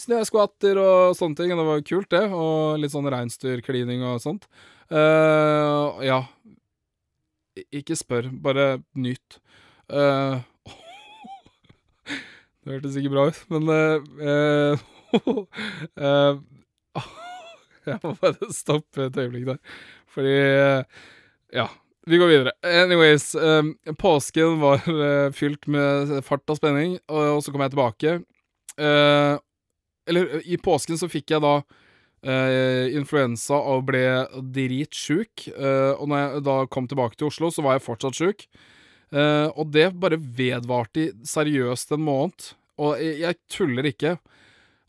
snøskvatter 0.00 0.78
og 0.80 1.14
sånne 1.16 1.38
ting. 1.38 1.52
Og 1.54 1.60
det 1.60 1.66
var 1.68 1.84
kult, 1.88 2.10
det. 2.12 2.24
Og 2.34 2.80
litt 2.82 2.92
sånn 2.92 3.08
reinsdyrklining 3.12 4.04
og 4.04 4.20
sånt. 4.24 4.48
Uh, 4.92 6.02
ja. 6.04 6.20
Ikke 7.72 7.96
spør, 7.96 8.28
bare 8.44 8.66
nyt. 8.98 9.38
Uh, 9.88 10.42
det 12.64 12.74
hørtes 12.74 12.98
ikke 13.00 13.14
bra 13.14 13.28
ut, 13.30 13.40
men 13.54 13.70
uh, 13.70 14.76
uh, 15.94 16.34
Jeg 17.88 18.00
må 18.02 18.14
bare 18.20 18.52
stoppe 18.52 19.08
et 19.08 19.22
øyeblikk 19.22 19.48
der. 19.54 19.80
Fordi 20.14 20.36
Ja, 21.54 21.68
vi 22.06 22.20
går 22.20 22.30
videre. 22.30 22.52
Anyways, 22.66 23.32
um, 23.34 23.74
påsken 24.00 24.58
var 24.62 24.84
uh, 24.88 25.30
fylt 25.32 25.66
med 25.70 26.18
fart 26.26 26.52
og 26.52 26.60
spenning, 26.60 26.98
og, 27.08 27.22
og 27.38 27.40
så 27.44 27.54
kom 27.54 27.64
jeg 27.64 27.74
tilbake. 27.74 28.18
Uh, 28.74 29.40
eller 30.10 30.38
i 30.44 30.58
påsken 30.60 31.00
så 31.00 31.08
fikk 31.08 31.32
jeg 31.32 31.44
da 31.44 31.56
uh, 31.62 32.84
influensa 32.92 33.56
og 33.56 33.86
ble 33.88 34.04
dritsjuk. 34.56 35.48
Og 35.54 36.06
når 36.10 36.22
jeg 36.22 36.46
da 36.50 36.60
kom 36.68 36.88
tilbake 36.90 37.16
til 37.16 37.30
Oslo, 37.32 37.48
så 37.54 37.64
var 37.64 37.78
jeg 37.78 37.86
fortsatt 37.88 38.20
sjuk. 38.20 38.48
Eh, 39.14 39.48
og 39.54 39.70
det 39.74 39.92
bare 40.00 40.18
vedvarte 40.18 41.10
seriøst 41.28 41.94
en 41.94 42.04
måned. 42.06 42.52
Og 42.82 42.98
jeg, 42.98 43.20
jeg 43.22 43.40
tuller 43.52 43.90
ikke. 43.90 44.16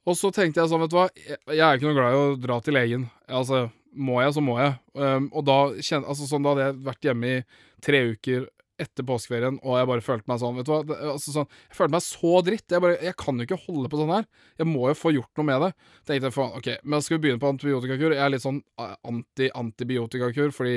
Og 0.06 0.18
så 0.18 0.32
tenkte 0.34 0.62
jeg 0.62 0.72
sånn, 0.72 0.82
vet 0.86 0.94
du 0.94 0.98
hva, 0.98 1.08
jeg, 1.18 1.40
jeg 1.50 1.66
er 1.66 1.78
ikke 1.78 1.90
noe 1.90 1.98
glad 1.98 2.16
i 2.16 2.22
å 2.22 2.38
dra 2.42 2.60
til 2.64 2.78
legen. 2.78 3.08
Altså, 3.30 3.68
må 3.96 4.20
jeg, 4.22 4.36
så 4.36 4.44
må 4.44 4.58
jeg. 4.60 4.76
Um, 4.94 5.30
og 5.32 5.48
da 5.48 5.58
altså, 5.72 6.28
sånn, 6.28 6.46
da 6.46 6.54
hadde 6.54 6.68
jeg 6.68 6.84
vært 6.86 7.08
hjemme 7.10 7.32
i 7.32 7.40
tre 7.86 8.02
uker 8.14 8.46
etter 8.82 9.06
påskeferien, 9.08 9.56
og 9.64 9.78
jeg 9.80 9.88
bare 9.88 10.04
følte 10.04 10.28
meg 10.28 10.40
sånn 10.42 10.58
Vet 10.58 10.68
du 10.68 10.72
hva, 10.74 10.82
det, 10.84 10.96
altså 11.14 11.32
sånn 11.32 11.46
Jeg 11.48 11.78
følte 11.78 11.96
meg 11.96 12.04
så 12.04 12.32
dritt. 12.44 12.66
Jeg 12.74 12.84
bare 12.84 12.98
Jeg 13.08 13.16
kan 13.22 13.40
jo 13.40 13.48
ikke 13.48 13.62
holde 13.62 13.92
på 13.92 14.00
sånn 14.02 14.12
her. 14.12 14.28
Jeg 14.60 14.68
må 14.68 14.90
jo 14.90 14.98
få 15.00 15.14
gjort 15.16 15.40
noe 15.40 15.48
med 15.48 15.64
det. 15.64 15.72
Tenkte 16.04 16.28
jeg 16.28 16.36
faen, 16.36 16.58
OK, 16.60 16.70
men 16.84 17.06
skal 17.06 17.16
vi 17.16 17.24
begynne 17.24 17.44
på 17.44 17.52
antibiotikakur? 17.54 18.18
Jeg 18.18 18.26
er 18.26 18.34
litt 18.34 18.44
sånn 18.44 18.60
anti-antibiotikakur, 18.84 20.52
fordi 20.56 20.76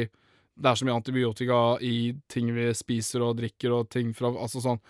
det 0.58 0.70
er 0.70 0.78
så 0.78 0.86
mye 0.86 0.98
antibiotika 0.98 1.58
i 1.86 1.96
ting 2.30 2.50
vi 2.54 2.70
spiser 2.74 3.22
og 3.26 3.36
drikker 3.38 3.74
og 3.74 3.90
ting 3.94 4.14
fra 4.16 4.30
Altså 4.34 4.62
sånn 4.62 4.80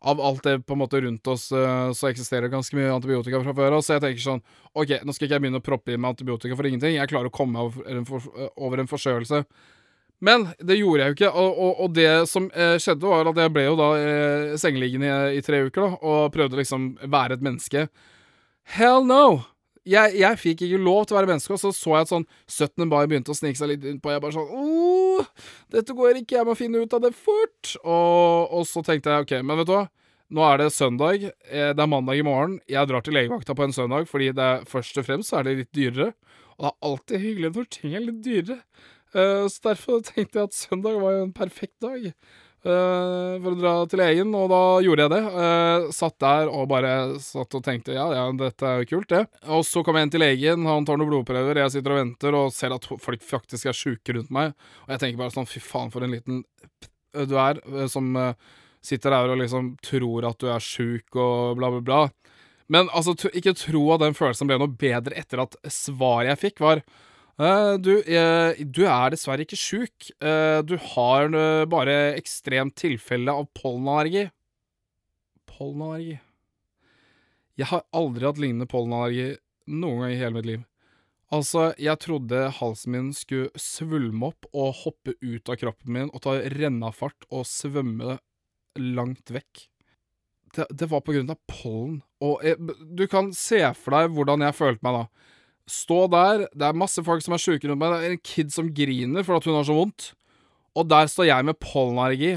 Av 0.00 0.20
alt 0.20 0.42
det 0.44 0.58
på 0.68 0.74
en 0.76 0.82
måte 0.82 1.00
rundt 1.00 1.26
oss, 1.32 1.48
eh, 1.52 1.92
så 1.96 2.10
eksisterer 2.10 2.52
ganske 2.52 2.76
mye 2.76 2.92
antibiotika 2.92 3.40
fra 3.42 3.54
før 3.56 3.78
av, 3.78 3.84
så 3.84 3.96
jeg 3.96 4.04
tenker 4.04 4.24
sånn 4.26 4.42
OK, 4.76 4.92
nå 5.02 5.14
skal 5.14 5.26
ikke 5.26 5.38
jeg 5.38 5.44
begynne 5.46 5.62
å 5.62 5.64
proppe 5.64 5.94
i 5.94 5.96
meg 5.96 6.12
antibiotika 6.12 6.58
for 6.58 6.68
ingenting. 6.68 6.98
Jeg 6.98 7.10
klarer 7.10 7.30
å 7.30 7.34
komme 7.34 7.64
over 7.64 8.82
en 8.82 8.90
forkjølelse. 8.90 9.42
Men 10.24 10.46
det 10.64 10.78
gjorde 10.78 11.02
jeg 11.02 11.12
jo 11.12 11.16
ikke, 11.18 11.32
og, 11.32 11.58
og, 11.60 11.80
og 11.84 11.96
det 11.96 12.10
som 12.30 12.46
eh, 12.52 12.76
skjedde, 12.80 13.08
var 13.08 13.28
at 13.28 13.40
jeg 13.40 13.52
ble 13.52 13.66
jo 13.66 13.74
da 13.76 13.88
eh, 14.00 14.54
sengeliggende 14.60 15.10
i, 15.10 15.40
i, 15.40 15.42
tre 15.44 15.66
uker, 15.66 15.82
da, 15.82 15.98
og 16.00 16.32
prøvde 16.36 16.60
liksom 16.60 16.94
være 17.04 17.36
et 17.36 17.44
menneske. 17.44 17.86
Hell 18.76 19.04
no! 19.04 19.44
Jeg, 19.86 20.16
jeg 20.18 20.38
fikk 20.42 20.64
ikke 20.66 20.80
lov 20.82 21.04
til 21.06 21.14
å 21.14 21.20
være 21.20 21.30
menneske, 21.30 21.54
og 21.54 21.60
så 21.62 21.70
så 21.74 21.92
jeg 21.94 22.06
at 22.06 22.10
sånn 22.10 22.24
17. 22.50 22.88
mai 22.90 23.04
begynte 23.06 23.30
å 23.30 23.38
snike 23.38 23.58
seg 23.60 23.70
litt 23.70 23.84
innpå. 23.86 24.10
jeg 24.10 24.24
bare 24.24 24.34
sånn 24.34 24.50
dette 25.72 25.94
går 25.96 26.20
ikke, 26.20 26.38
jeg 26.38 26.48
må 26.48 26.56
finne 26.58 26.82
ut 26.82 26.96
av 26.96 27.04
det 27.04 27.12
fort. 27.16 27.76
Og, 27.82 28.52
og 28.58 28.66
så 28.68 28.82
tenkte 28.86 29.12
jeg 29.12 29.26
OK, 29.26 29.36
men 29.46 29.62
vet 29.62 29.70
du 29.70 29.76
hva? 29.76 29.86
Nå 30.36 30.42
er 30.42 30.58
det 30.58 30.72
søndag, 30.74 31.22
eh, 31.22 31.70
det 31.70 31.82
er 31.82 31.90
mandag 31.90 32.18
i 32.18 32.24
morgen. 32.26 32.58
Jeg 32.66 32.90
drar 32.90 33.04
til 33.06 33.14
legevakta 33.14 33.54
på 33.54 33.62
en 33.62 33.74
søndag, 33.74 34.08
fordi 34.10 34.32
det 34.34 34.42
er, 34.42 34.64
først 34.66 34.98
og 34.98 35.06
fremst 35.06 35.30
så 35.30 35.38
er 35.38 35.46
det 35.46 35.58
litt 35.60 35.76
dyrere. 35.76 36.10
Og 36.56 36.64
det 36.64 36.72
er 36.72 36.88
alltid 36.88 37.22
hyggelig 37.22 37.52
når 37.54 37.68
ting 37.76 37.94
er 37.94 38.06
litt 38.08 38.18
dyrere. 38.24 38.58
Uh, 39.14 39.46
så 39.46 39.70
derfor 39.70 40.02
tenkte 40.04 40.40
jeg 40.40 40.50
at 40.50 40.56
søndag 40.56 40.98
var 41.00 41.14
jo 41.14 41.28
en 41.28 41.36
perfekt 41.36 41.78
dag 41.84 42.10
uh, 42.66 43.36
for 43.42 43.54
å 43.54 43.58
dra 43.60 43.72
til 43.90 44.02
legen, 44.02 44.34
og 44.36 44.50
da 44.52 44.60
gjorde 44.84 45.06
jeg 45.06 45.12
det. 45.14 45.22
Uh, 45.36 45.86
satt 45.94 46.18
der 46.22 46.50
og 46.50 46.68
bare 46.70 46.92
satt 47.22 47.56
og 47.58 47.64
tenkte 47.64 47.96
ja, 47.96 48.08
ja, 48.14 48.26
dette 48.36 48.68
er 48.68 48.82
jo 48.82 48.90
kult, 48.94 49.08
det. 49.14 49.24
Og 49.54 49.64
så 49.68 49.84
kommer 49.86 50.02
jeg 50.02 50.08
inn 50.10 50.14
til 50.16 50.24
legen, 50.24 50.68
han 50.68 50.88
tar 50.88 51.00
noen 51.00 51.12
blodprøver, 51.14 51.62
jeg 51.62 51.76
sitter 51.78 51.94
og 51.94 52.02
venter 52.02 52.38
og 52.38 52.52
ser 52.54 52.76
at 52.76 52.90
folk 52.90 53.24
faktisk 53.24 53.70
er 53.70 53.78
sjuke 53.78 54.18
rundt 54.18 54.34
meg, 54.34 54.54
og 54.84 54.94
jeg 54.94 55.04
tenker 55.04 55.24
bare 55.24 55.36
sånn 55.38 55.50
fy 55.50 55.62
faen, 55.64 55.94
for 55.94 56.06
en 56.06 56.16
liten 56.18 56.44
du 57.16 57.36
er, 57.40 57.62
som 57.88 58.10
sitter 58.84 59.14
der 59.14 59.32
og 59.32 59.40
liksom 59.40 59.74
tror 59.84 60.26
at 60.28 60.38
du 60.42 60.50
er 60.52 60.62
sjuk 60.62 61.16
og 61.16 61.56
bla, 61.58 61.70
bla, 61.72 61.82
bla. 61.82 62.00
Men 62.72 62.90
altså, 62.94 63.14
ikke 63.30 63.54
tro 63.58 63.82
at 63.94 64.02
den 64.02 64.16
følelsen 64.16 64.50
ble 64.50 64.58
noe 64.60 64.72
bedre 64.78 65.16
etter 65.18 65.44
at 65.44 65.54
svaret 65.70 66.32
jeg 66.32 66.42
fikk, 66.42 66.62
var 66.64 66.82
du, 67.36 67.92
uh, 68.00 68.52
du, 68.56 68.82
er 68.88 69.12
dessverre 69.12 69.44
ikke 69.44 69.58
sjuk. 69.60 70.10
Uh, 70.24 70.62
du 70.64 70.76
har 70.94 71.28
bare 71.68 71.96
ekstremt 72.16 72.76
tilfelle 72.80 73.32
av 73.32 73.50
pollenallergi. 73.56 74.28
Pollenallergi 75.50 76.16
Jeg 77.56 77.68
har 77.72 77.84
aldri 77.96 78.28
hatt 78.28 78.40
lignende 78.40 78.68
pollenallergi 78.70 79.36
noen 79.66 80.04
gang 80.04 80.14
i 80.14 80.18
hele 80.20 80.36
mitt 80.38 80.48
liv. 80.48 80.64
Altså, 81.34 81.72
jeg 81.82 81.98
trodde 82.04 82.44
halsen 82.60 82.92
min 82.94 83.06
skulle 83.16 83.50
svulme 83.58 84.28
opp 84.30 84.46
og 84.52 84.76
hoppe 84.84 85.16
ut 85.18 85.50
av 85.50 85.58
kroppen 85.58 85.94
min 85.96 86.12
og 86.12 86.22
ta 86.22 86.36
rennafart 86.54 87.26
og 87.34 87.48
svømme 87.50 88.20
langt 88.78 89.32
vekk. 89.34 89.64
Det, 90.54 90.68
det 90.70 90.88
var 90.92 91.02
på 91.04 91.16
grunn 91.16 91.32
av 91.32 91.40
pollen. 91.50 91.98
Og 92.22 92.44
jeg, 92.46 92.60
du 92.86 93.04
kan 93.10 93.32
se 93.36 93.58
for 93.74 93.96
deg 93.96 94.14
hvordan 94.14 94.46
jeg 94.46 94.56
følte 94.56 94.86
meg 94.86 95.00
da. 95.00 95.32
Stå 95.66 96.04
der, 96.12 96.46
det 96.54 96.62
er 96.62 96.78
masse 96.78 97.02
folk 97.02 97.24
som 97.24 97.34
er 97.34 97.42
sjuke 97.42 97.66
rundt 97.66 97.80
meg, 97.80 97.94
det 97.94 98.08
er 98.08 98.14
en 98.14 98.22
kid 98.22 98.52
som 98.54 98.68
griner 98.70 99.26
for 99.26 99.38
at 99.38 99.48
hun 99.48 99.56
har 99.58 99.66
så 99.66 99.74
vondt, 99.74 100.12
og 100.78 100.86
der 100.86 101.08
står 101.10 101.26
jeg 101.26 101.46
med 101.48 101.58
pollenallergi. 101.58 102.36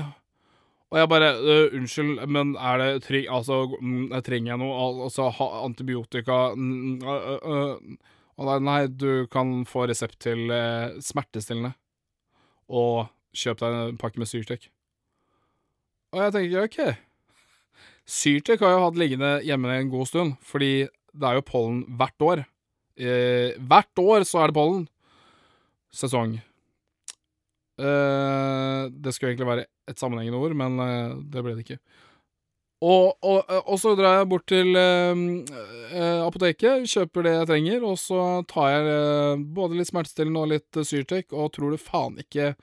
Og 0.90 0.98
jeg 0.98 1.10
bare 1.12 1.28
uh, 1.38 1.76
Unnskyld, 1.78 2.24
men 2.34 2.56
er 2.58 2.80
det 2.82 3.04
trygg... 3.06 3.28
Altså, 3.30 3.60
mm, 3.78 4.16
trenger 4.26 4.56
jeg 4.56 4.62
noe? 4.64 4.88
Altså, 5.06 5.28
antibiotika 5.62 6.38
uh, 6.56 7.20
uh, 7.46 8.00
Og 8.40 8.66
nei, 8.66 8.80
du 8.90 9.28
kan 9.30 9.60
få 9.70 9.86
resept 9.92 10.18
til 10.26 10.50
smertestillende. 11.04 11.76
Og 12.72 13.12
kjøp 13.36 13.62
deg 13.62 13.78
en 13.84 14.00
pakke 14.02 14.22
med 14.22 14.32
Syrtec. 14.32 14.70
Og 16.16 16.24
jeg 16.24 16.34
tenker 16.34 16.64
OK. 16.64 16.80
Syrtec 18.10 18.64
har 18.64 18.74
jeg 18.74 18.86
hatt 18.86 18.98
liggende 18.98 19.34
hjemme 19.46 19.76
en 19.76 19.92
god 19.92 20.10
stund, 20.10 20.38
fordi 20.42 20.88
det 20.90 21.28
er 21.28 21.38
jo 21.38 21.46
pollen 21.46 21.84
hvert 22.00 22.26
år. 22.26 22.48
Eh, 23.00 23.56
hvert 23.58 24.04
år 24.04 24.28
så 24.28 24.44
er 24.44 24.52
det 24.52 24.58
pollen. 24.60 24.86
Sesong. 25.96 26.36
Eh, 27.80 28.84
det 28.92 29.16
skulle 29.16 29.32
egentlig 29.32 29.48
være 29.48 29.66
et 29.90 30.00
sammenhengende 30.00 30.42
ord, 30.42 30.56
men 30.58 30.80
eh, 30.84 31.18
det 31.32 31.44
ble 31.46 31.56
det 31.56 31.66
ikke. 31.66 31.80
Og, 32.80 33.18
og, 33.28 33.50
og, 33.66 33.76
så 33.80 33.92
drar 34.00 34.22
jeg 34.22 34.28
bort 34.32 34.46
til 34.48 34.78
eh, 34.80 35.24
eh, 35.92 36.22
apoteket, 36.24 36.88
kjøper 36.88 37.26
det 37.26 37.34
jeg 37.34 37.50
trenger, 37.50 37.84
og 37.84 37.98
så 38.00 38.22
tar 38.48 38.70
jeg 38.72 38.94
eh, 38.94 39.42
både 39.58 39.80
litt 39.80 39.90
smertestillende 39.90 40.44
og 40.46 40.54
litt 40.54 40.80
Syrtec, 40.88 41.28
og 41.36 41.52
tror 41.56 41.76
du 41.76 41.82
faen 41.82 42.20
ikke 42.24 42.54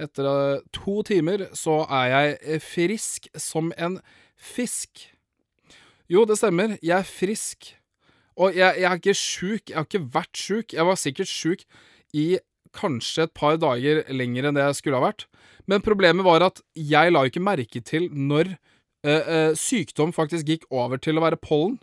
Etter 0.00 0.62
to 0.72 1.02
timer 1.04 1.42
så 1.58 1.82
er 1.92 2.06
jeg 2.08 2.60
frisk 2.64 3.26
som 3.36 3.68
en 3.76 3.98
fisk. 4.40 5.02
Jo, 6.08 6.22
det 6.24 6.38
stemmer, 6.40 6.78
jeg 6.80 6.94
er 6.96 7.04
frisk. 7.04 7.74
Og 8.40 8.56
jeg, 8.56 8.80
jeg 8.80 8.88
er 8.88 9.00
ikke 9.00 9.16
sjuk. 9.18 9.68
Jeg 9.68 9.76
har 9.76 9.88
ikke 9.88 10.06
vært 10.14 10.40
sjuk. 10.40 10.72
Jeg 10.76 10.88
var 10.88 11.00
sikkert 11.00 11.30
sjuk 11.30 11.66
i 12.16 12.26
kanskje 12.76 13.26
et 13.26 13.34
par 13.36 13.58
dager 13.60 14.04
lenger 14.14 14.48
enn 14.48 14.56
det 14.56 14.64
jeg 14.68 14.78
skulle 14.78 15.00
ha 15.00 15.10
vært. 15.10 15.26
Men 15.68 15.84
problemet 15.84 16.26
var 16.26 16.44
at 16.46 16.62
jeg 16.74 17.12
la 17.12 17.26
ikke 17.28 17.42
merke 17.42 17.82
til 17.84 18.08
når 18.10 18.54
uh, 19.06 19.20
uh, 19.20 19.52
sykdom 19.58 20.14
faktisk 20.16 20.48
gikk 20.48 20.66
over 20.70 21.00
til 21.02 21.18
å 21.18 21.24
være 21.26 21.40
pollen. 21.42 21.78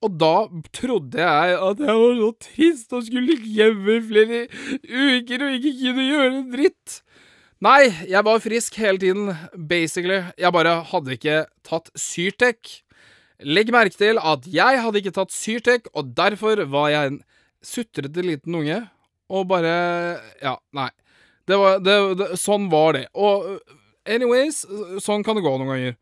Og 0.00 0.14
da 0.16 0.48
trodde 0.72 1.20
jeg 1.20 1.56
at 1.60 1.80
jeg 1.84 1.96
var 2.00 2.14
så 2.16 2.30
trist 2.40 2.94
og 2.96 3.04
skulle 3.04 3.34
ligge 3.34 3.50
hjemme 3.52 3.98
i 3.98 4.04
flere 4.04 4.38
uker 4.88 5.44
og 5.44 5.56
ikke 5.58 5.74
kunne 5.82 6.06
gjøre 6.06 6.30
en 6.30 6.46
dritt. 6.54 7.00
Nei, 7.60 7.90
jeg 8.08 8.24
var 8.24 8.40
frisk 8.40 8.78
hele 8.80 8.96
tiden, 9.02 9.34
basically. 9.68 10.22
Jeg 10.40 10.52
bare 10.56 10.78
hadde 10.88 11.18
ikke 11.18 11.42
tatt 11.68 11.90
Syrtec. 11.92 12.78
Legg 13.46 13.72
merke 13.72 13.96
til 13.96 14.20
at 14.20 14.46
jeg 14.50 14.80
hadde 14.84 15.00
ikke 15.00 15.14
tatt 15.16 15.32
Syrtec, 15.32 15.88
og 15.96 16.12
derfor 16.16 16.60
var 16.70 16.90
jeg 16.92 17.12
en 17.12 17.20
sutrete 17.64 18.24
liten 18.24 18.56
unge, 18.56 18.80
og 19.30 19.48
bare 19.48 19.74
Ja, 20.42 20.56
nei. 20.76 20.90
Det 21.48 21.58
var 21.58 21.80
det, 21.82 21.96
det, 22.20 22.28
Sånn 22.38 22.68
var 22.70 22.94
det. 22.94 23.06
Og 23.14 23.58
anyways, 24.06 24.62
sånn 25.02 25.24
kan 25.26 25.38
det 25.38 25.44
gå 25.46 25.54
noen 25.56 25.72
ganger. 25.72 25.96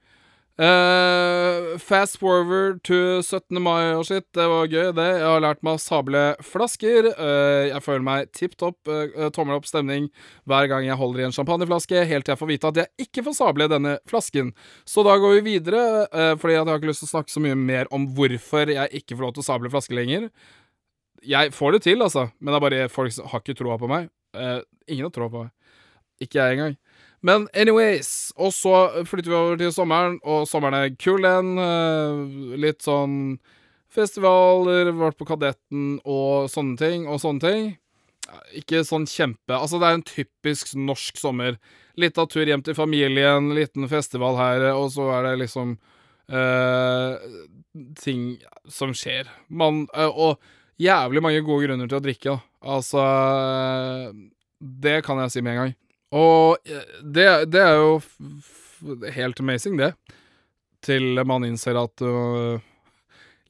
Uh, 0.59 1.79
fast 1.79 2.19
forward 2.19 2.81
to 2.83 3.23
17. 3.23 3.61
mai 3.63 3.93
og 3.95 4.03
shit. 4.09 4.25
Det 4.35 4.43
var 4.51 4.67
gøy, 4.67 4.89
det. 4.97 5.07
Jeg 5.21 5.27
har 5.29 5.43
lært 5.45 5.61
meg 5.63 5.79
å 5.79 5.83
sable 5.83 6.23
flasker. 6.43 7.13
Uh, 7.15 7.69
jeg 7.71 7.83
føler 7.85 8.03
meg 8.09 8.33
tipp 8.35 8.57
topp. 8.59 8.81
Uh, 8.91 9.29
tommel 9.35 9.61
opp 9.61 9.69
stemning 9.71 10.09
hver 10.51 10.67
gang 10.71 10.89
jeg 10.89 10.99
holder 10.99 11.23
i 11.23 11.27
en 11.29 11.37
champagneflaske, 11.37 12.03
helt 12.11 12.27
til 12.27 12.35
jeg 12.35 12.41
får 12.41 12.51
vite 12.51 12.73
at 12.73 12.81
jeg 12.83 13.07
ikke 13.07 13.25
får 13.29 13.37
sable 13.39 13.69
denne 13.71 13.95
flasken. 14.11 14.51
Så 14.83 15.07
da 15.07 15.15
går 15.23 15.39
vi 15.39 15.55
videre, 15.55 15.85
fordi 16.41 16.57
jeg 16.57 16.67
har 16.67 16.81
ikke 16.81 16.91
lyst 16.91 17.05
til 17.05 17.11
å 17.11 17.15
snakke 17.15 17.33
så 17.33 17.43
mye 17.45 17.59
mer 17.59 17.91
om 17.95 18.09
hvorfor 18.17 18.75
jeg 18.75 19.03
ikke 19.03 19.15
får 19.15 19.29
lov 19.29 19.37
til 19.37 19.45
å 19.45 19.47
sable 19.47 19.71
flasker 19.71 19.99
lenger. 19.99 20.27
Jeg 21.29 21.55
får 21.55 21.77
det 21.77 21.85
til, 21.87 22.03
altså, 22.03 22.29
men 22.39 22.51
det 22.51 22.59
er 22.59 22.67
bare 22.67 22.91
folk 22.91 23.15
som 23.15 23.31
har 23.31 23.45
ikke 23.45 23.59
troa 23.59 23.79
på 23.79 23.91
meg. 23.91 24.11
ingen 24.89 25.07
har 25.07 25.15
troa 25.15 25.31
på 25.31 25.47
meg. 25.47 25.55
Ikke 26.25 26.43
jeg 26.43 26.59
engang. 26.59 26.79
Men 27.27 27.49
anyways, 27.55 28.31
og 28.39 28.53
så 28.55 29.05
flytter 29.09 29.33
vi 29.33 29.37
over 29.39 29.59
til 29.59 29.73
sommeren, 29.75 30.21
og 30.23 30.47
sommeren 30.47 30.77
er 30.79 30.95
kul 31.01 31.25
den. 31.25 31.57
Uh, 31.59 32.55
litt 32.61 32.85
sånn 32.87 33.39
festivaler, 33.93 34.93
vært 34.95 35.19
på 35.19 35.27
Kadetten 35.29 35.99
og 36.07 36.51
sånne 36.53 36.79
ting, 36.79 37.07
og 37.11 37.21
sånne 37.23 37.43
ting. 37.43 37.69
Ikke 38.59 38.83
sånn 38.85 39.07
kjempe 39.09 39.57
Altså, 39.57 39.79
det 39.81 39.89
er 39.89 39.97
en 39.97 40.05
typisk 40.05 40.75
norsk 40.77 41.17
sommer. 41.17 41.57
Litt 41.99 42.19
av 42.21 42.29
tur 42.31 42.45
hjem 42.47 42.63
til 42.65 42.77
familien, 42.77 43.49
liten 43.57 43.89
festival 43.89 44.37
her, 44.39 44.67
og 44.75 44.91
så 44.93 45.09
er 45.17 45.31
det 45.31 45.39
liksom 45.47 45.79
øh, 46.29 47.17
ting 47.99 48.37
som 48.69 48.93
skjer. 48.93 49.33
Man 49.49 49.87
øh, 49.97 50.13
Og 50.13 50.37
jævlig 50.79 51.25
mange 51.25 51.43
gode 51.47 51.67
grunner 51.67 51.89
til 51.89 51.99
å 51.99 52.05
drikke, 52.05 52.37
da. 52.37 52.39
Altså 52.77 53.03
Det 54.59 54.99
kan 55.07 55.25
jeg 55.25 55.33
si 55.33 55.43
med 55.43 55.57
en 55.57 55.63
gang. 55.65 55.77
Og 56.17 56.57
eh, 56.69 56.97
det, 57.03 57.29
det 57.53 57.63
er 57.63 57.77
jo 57.77 57.99
helt 59.15 59.41
amazing, 59.43 59.79
det. 59.81 59.93
Til 60.85 61.19
man 61.27 61.45
innser 61.45 61.79
at 61.81 62.05
uh, 62.07 62.61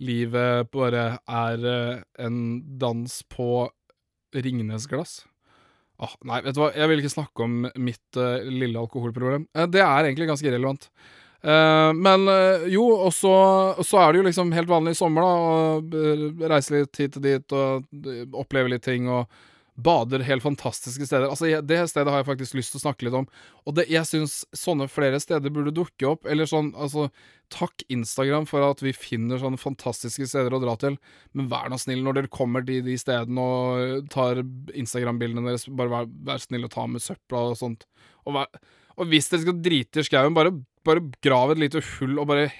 livet 0.03 0.71
bare 0.73 1.19
er 1.21 1.67
uh, 1.67 2.01
en 2.25 2.39
dans 2.81 3.19
på 3.29 3.69
Ringnesglass. 4.35 5.23
Ah, 5.99 6.15
nei, 6.27 6.41
vet 6.47 6.55
du 6.55 6.63
hva, 6.63 6.73
jeg 6.77 6.91
vil 6.91 7.03
ikke 7.03 7.15
snakke 7.15 7.45
om 7.45 7.63
mitt 7.83 8.19
uh, 8.19 8.41
lille 8.47 8.79
alkoholproblem. 8.81 9.49
det 9.69 9.83
er 9.83 10.09
egentlig 10.09 10.31
ganske 10.31 10.53
relevant. 10.55 10.91
men 11.95 12.25
jo, 12.67 12.83
og 13.07 13.13
så, 13.15 13.35
er 14.01 14.13
det 14.13 14.19
jo 14.19 14.25
liksom 14.27 14.51
helt 14.53 14.69
vanlig 14.69 14.97
i 14.97 14.99
sommer, 14.99 15.23
da. 15.23 16.01
Å 16.43 16.49
reise 16.51 16.75
litt 16.75 16.99
hit 16.99 17.17
og 17.17 17.23
dit 17.23 17.55
og 17.55 18.35
oppleve 18.43 18.73
litt 18.73 18.83
ting 18.83 19.07
og 19.07 19.31
bader 19.79 20.25
helt 20.27 20.43
fantastiske 20.43 21.07
steder. 21.07 21.29
Altså, 21.31 21.47
jeg, 21.47 21.63
Det 21.67 21.79
stedet 21.91 22.11
har 22.11 22.23
jeg 22.23 22.29
faktisk 22.29 22.57
lyst 22.59 22.73
til 22.75 22.81
å 22.81 22.85
snakke 22.87 23.07
litt 23.07 23.15
om. 23.15 23.29
Og 23.65 23.77
det, 23.79 23.87
jeg 23.93 24.09
syns 24.09 24.41
sånne 24.57 24.89
flere 24.91 25.21
steder 25.23 25.53
burde 25.55 25.75
dukke 25.75 26.09
opp. 26.11 26.27
Eller 26.27 26.49
sånn, 26.51 26.73
altså 26.75 27.09
Takk 27.49 27.81
Instagram 27.89 28.45
for 28.45 28.61
at 28.67 28.83
vi 28.85 28.91
finner 28.93 29.41
sånne 29.41 29.61
fantastiske 29.61 30.27
steder 30.29 30.53
å 30.53 30.61
dra 30.61 30.75
til. 30.81 30.99
Men 31.33 31.49
vær 31.49 31.71
nå 31.73 31.79
snill 31.81 32.03
når 32.05 32.19
dere 32.19 32.33
kommer 32.35 32.67
til 32.67 32.83
de 32.85 32.99
stedene 33.01 33.41
og 33.45 34.11
tar 34.13 34.43
Instagram-bildene 34.43 35.47
deres. 35.47 35.69
Bare 35.71 35.95
vær, 35.95 36.11
vær 36.29 36.43
snill 36.43 36.67
og 36.69 36.75
ta 36.75 36.85
med 36.91 37.05
søpla 37.05 37.47
og 37.53 37.57
sånt. 37.61 37.87
Og, 38.27 38.35
vær, 38.37 38.51
og 38.99 39.09
hvis 39.09 39.31
dere 39.31 39.47
skal 39.47 39.63
drite 39.65 40.03
i 40.03 40.11
skauen, 40.11 40.37
bare, 40.37 40.53
bare 40.85 41.07
grav 41.25 41.55
et 41.55 41.63
lite 41.63 41.85
hull 41.95 42.19
og 42.19 42.29
bare 42.35 42.51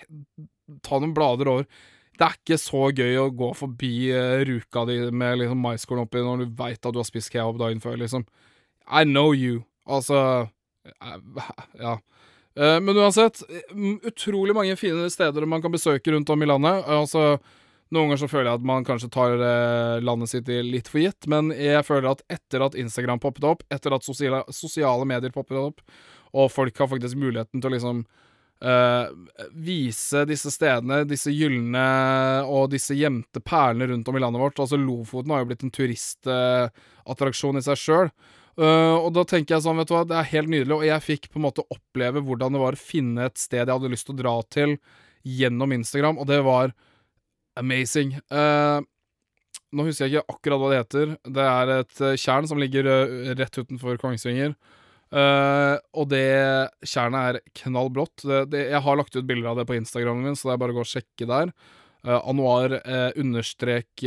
ta 0.87 1.03
noen 1.03 1.17
blader 1.17 1.51
over. 1.53 1.69
Det 2.19 2.27
er 2.27 2.35
ikke 2.35 2.59
så 2.59 2.89
gøy 2.91 3.17
å 3.21 3.29
gå 3.31 3.53
forbi 3.55 3.93
uh, 4.11 4.41
ruka 4.49 4.83
di 4.89 4.99
med 5.15 5.39
liksom 5.39 5.61
maiskorn 5.63 6.03
oppi 6.03 6.23
når 6.25 6.43
du 6.43 6.57
veit 6.59 6.81
at 6.83 6.95
du 6.95 6.99
har 6.99 7.07
spist 7.07 7.31
kebab 7.31 7.61
dagen 7.61 7.83
før, 7.83 7.99
liksom. 8.01 8.25
I 8.91 9.05
know 9.07 9.31
you. 9.37 9.63
Altså 9.87 10.19
uh, 10.49 11.53
Ja. 11.79 11.99
Uh, 12.59 12.81
men 12.83 12.99
uansett, 12.99 13.45
utrolig 14.09 14.57
mange 14.57 14.75
fine 14.81 15.07
steder 15.15 15.47
man 15.47 15.63
kan 15.63 15.71
besøke 15.71 16.11
rundt 16.11 16.31
om 16.35 16.43
i 16.43 16.51
landet. 16.51 16.83
Altså, 16.91 17.39
noen 17.95 18.09
ganger 18.09 18.25
så 18.25 18.33
føler 18.33 18.51
jeg 18.51 18.59
at 18.59 18.67
man 18.67 18.87
kanskje 18.89 19.13
tar 19.15 19.39
landet 20.03 20.33
sitt 20.33 20.51
litt 20.51 20.91
for 20.91 21.01
gitt, 21.05 21.29
men 21.31 21.53
jeg 21.55 21.87
føler 21.87 22.11
at 22.11 22.25
etter 22.35 22.67
at 22.67 22.75
Instagram 22.77 23.23
poppet 23.23 23.47
opp, 23.47 23.63
etter 23.73 23.95
at 23.95 24.05
sosiale, 24.05 24.43
sosiale 24.53 25.07
medier 25.09 25.33
poppet 25.33 25.61
opp, 25.61 25.85
og 26.35 26.51
folk 26.51 26.83
har 26.83 26.91
faktisk 26.91 27.21
muligheten 27.21 27.63
til 27.63 27.71
å 27.71 27.77
liksom 27.77 28.03
Uh, 28.59 29.07
vise 29.55 30.25
disse 30.27 30.51
stedene, 30.51 31.05
disse 31.07 31.31
gylne 31.31 31.83
og 32.51 32.73
disse 32.73 32.97
gjemte 32.99 33.39
perlene 33.47 33.87
rundt 33.93 34.09
om 34.11 34.19
i 34.19 34.23
landet 34.23 34.43
vårt. 34.43 34.59
Altså 34.59 34.79
Lofoten 34.81 35.31
har 35.31 35.45
jo 35.45 35.51
blitt 35.53 35.63
en 35.63 35.75
turistattraksjon 35.75 37.59
uh, 37.59 37.61
i 37.61 37.67
seg 37.69 37.79
sjøl. 37.79 38.11
Uh, 38.59 38.67
eh, 38.67 38.97
og 38.99 39.13
da 39.15 39.23
tenker 39.31 39.55
jeg 39.55 39.67
sånn, 39.69 39.79
vet 39.79 39.91
du 39.91 39.95
hva, 39.95 40.03
det 40.11 40.17
er 40.19 40.33
helt 40.33 40.51
nydelig, 40.51 40.75
og 40.75 40.89
jeg 40.89 41.07
fikk 41.07 41.29
på 41.31 41.39
en 41.39 41.47
måte 41.47 41.67
oppleve 41.71 42.25
hvordan 42.27 42.57
det 42.57 42.63
var 42.65 42.75
å 42.75 42.83
finne 42.83 43.29
et 43.29 43.39
sted 43.39 43.63
jeg 43.63 43.71
hadde 43.71 43.93
lyst 43.93 44.09
til 44.09 44.17
å 44.17 44.23
dra 44.25 44.35
til 44.51 44.75
gjennom 45.23 45.77
Instagram, 45.77 46.19
og 46.19 46.27
det 46.31 46.41
var 46.47 46.75
amazing. 47.59 48.17
nå 48.31 49.85
husker 49.87 50.07
jeg 50.07 50.15
ikke 50.15 50.35
akkurat 50.35 50.61
hva 50.63 50.69
det 50.71 50.79
heter. 50.81 51.15
Det 51.27 51.47
er 51.47 51.73
et 51.75 52.03
tjern 52.23 52.47
som 52.51 52.59
ligger 52.59 52.87
rett 53.39 53.59
utenfor 53.59 53.99
Kongsvinger. 54.03 54.55
Uh, 55.09 55.81
og 55.97 56.11
det 56.11 56.29
tjernet 56.85 57.41
er 57.41 57.55
knallblått. 57.63 58.27
Det, 58.29 58.43
det, 58.53 58.65
jeg 58.75 58.85
har 58.85 58.99
lagt 59.01 59.17
ut 59.17 59.29
bilder 59.29 59.53
av 59.53 59.61
det 59.61 59.69
på 59.69 59.79
Instagramen 59.79 60.27
min, 60.27 60.37
så 60.37 60.51
det 60.51 60.57
er 60.57 60.63
bare 60.65 60.75
å 60.75 60.79
gå 60.79 60.85
og 60.85 60.91
sjekke 60.91 61.29
der. 61.29 61.53
Uh, 62.05 62.19
Anuar 62.29 62.77
uh, 62.79 63.11
understrek 63.19 64.05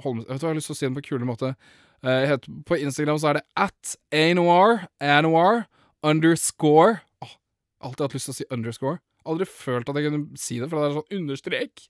Holmes 0.00 0.24
Vet 0.24 0.40
hva 0.40 0.46
jeg 0.46 0.48
har 0.48 0.56
lyst 0.56 0.70
til 0.70 0.76
å 0.76 0.78
si 0.78 0.86
den 0.86 0.94
på 0.96 1.02
en 1.02 1.08
kule 1.10 1.28
måte? 1.28 1.52
Heter, 1.98 2.46
på 2.62 2.76
Instagram 2.78 3.18
så 3.18 3.32
er 3.32 3.38
det 3.40 3.42
at 3.58 3.96
Anuar, 4.14 4.84
Anuar 5.02 5.64
underscore 6.06 7.00
oh, 7.26 7.32
Alltid 7.82 8.04
hatt 8.06 8.14
lyst 8.14 8.30
til 8.30 8.36
å 8.36 8.38
si 8.38 8.46
underscore. 8.54 9.00
Aldri 9.28 9.48
følt 9.50 9.90
at 9.90 9.98
jeg 9.98 10.06
kunne 10.06 10.38
si 10.38 10.60
det, 10.62 10.68
for 10.70 10.78
det 10.78 10.86
er 10.86 10.94
sånn 10.94 11.18
understrek. 11.18 11.82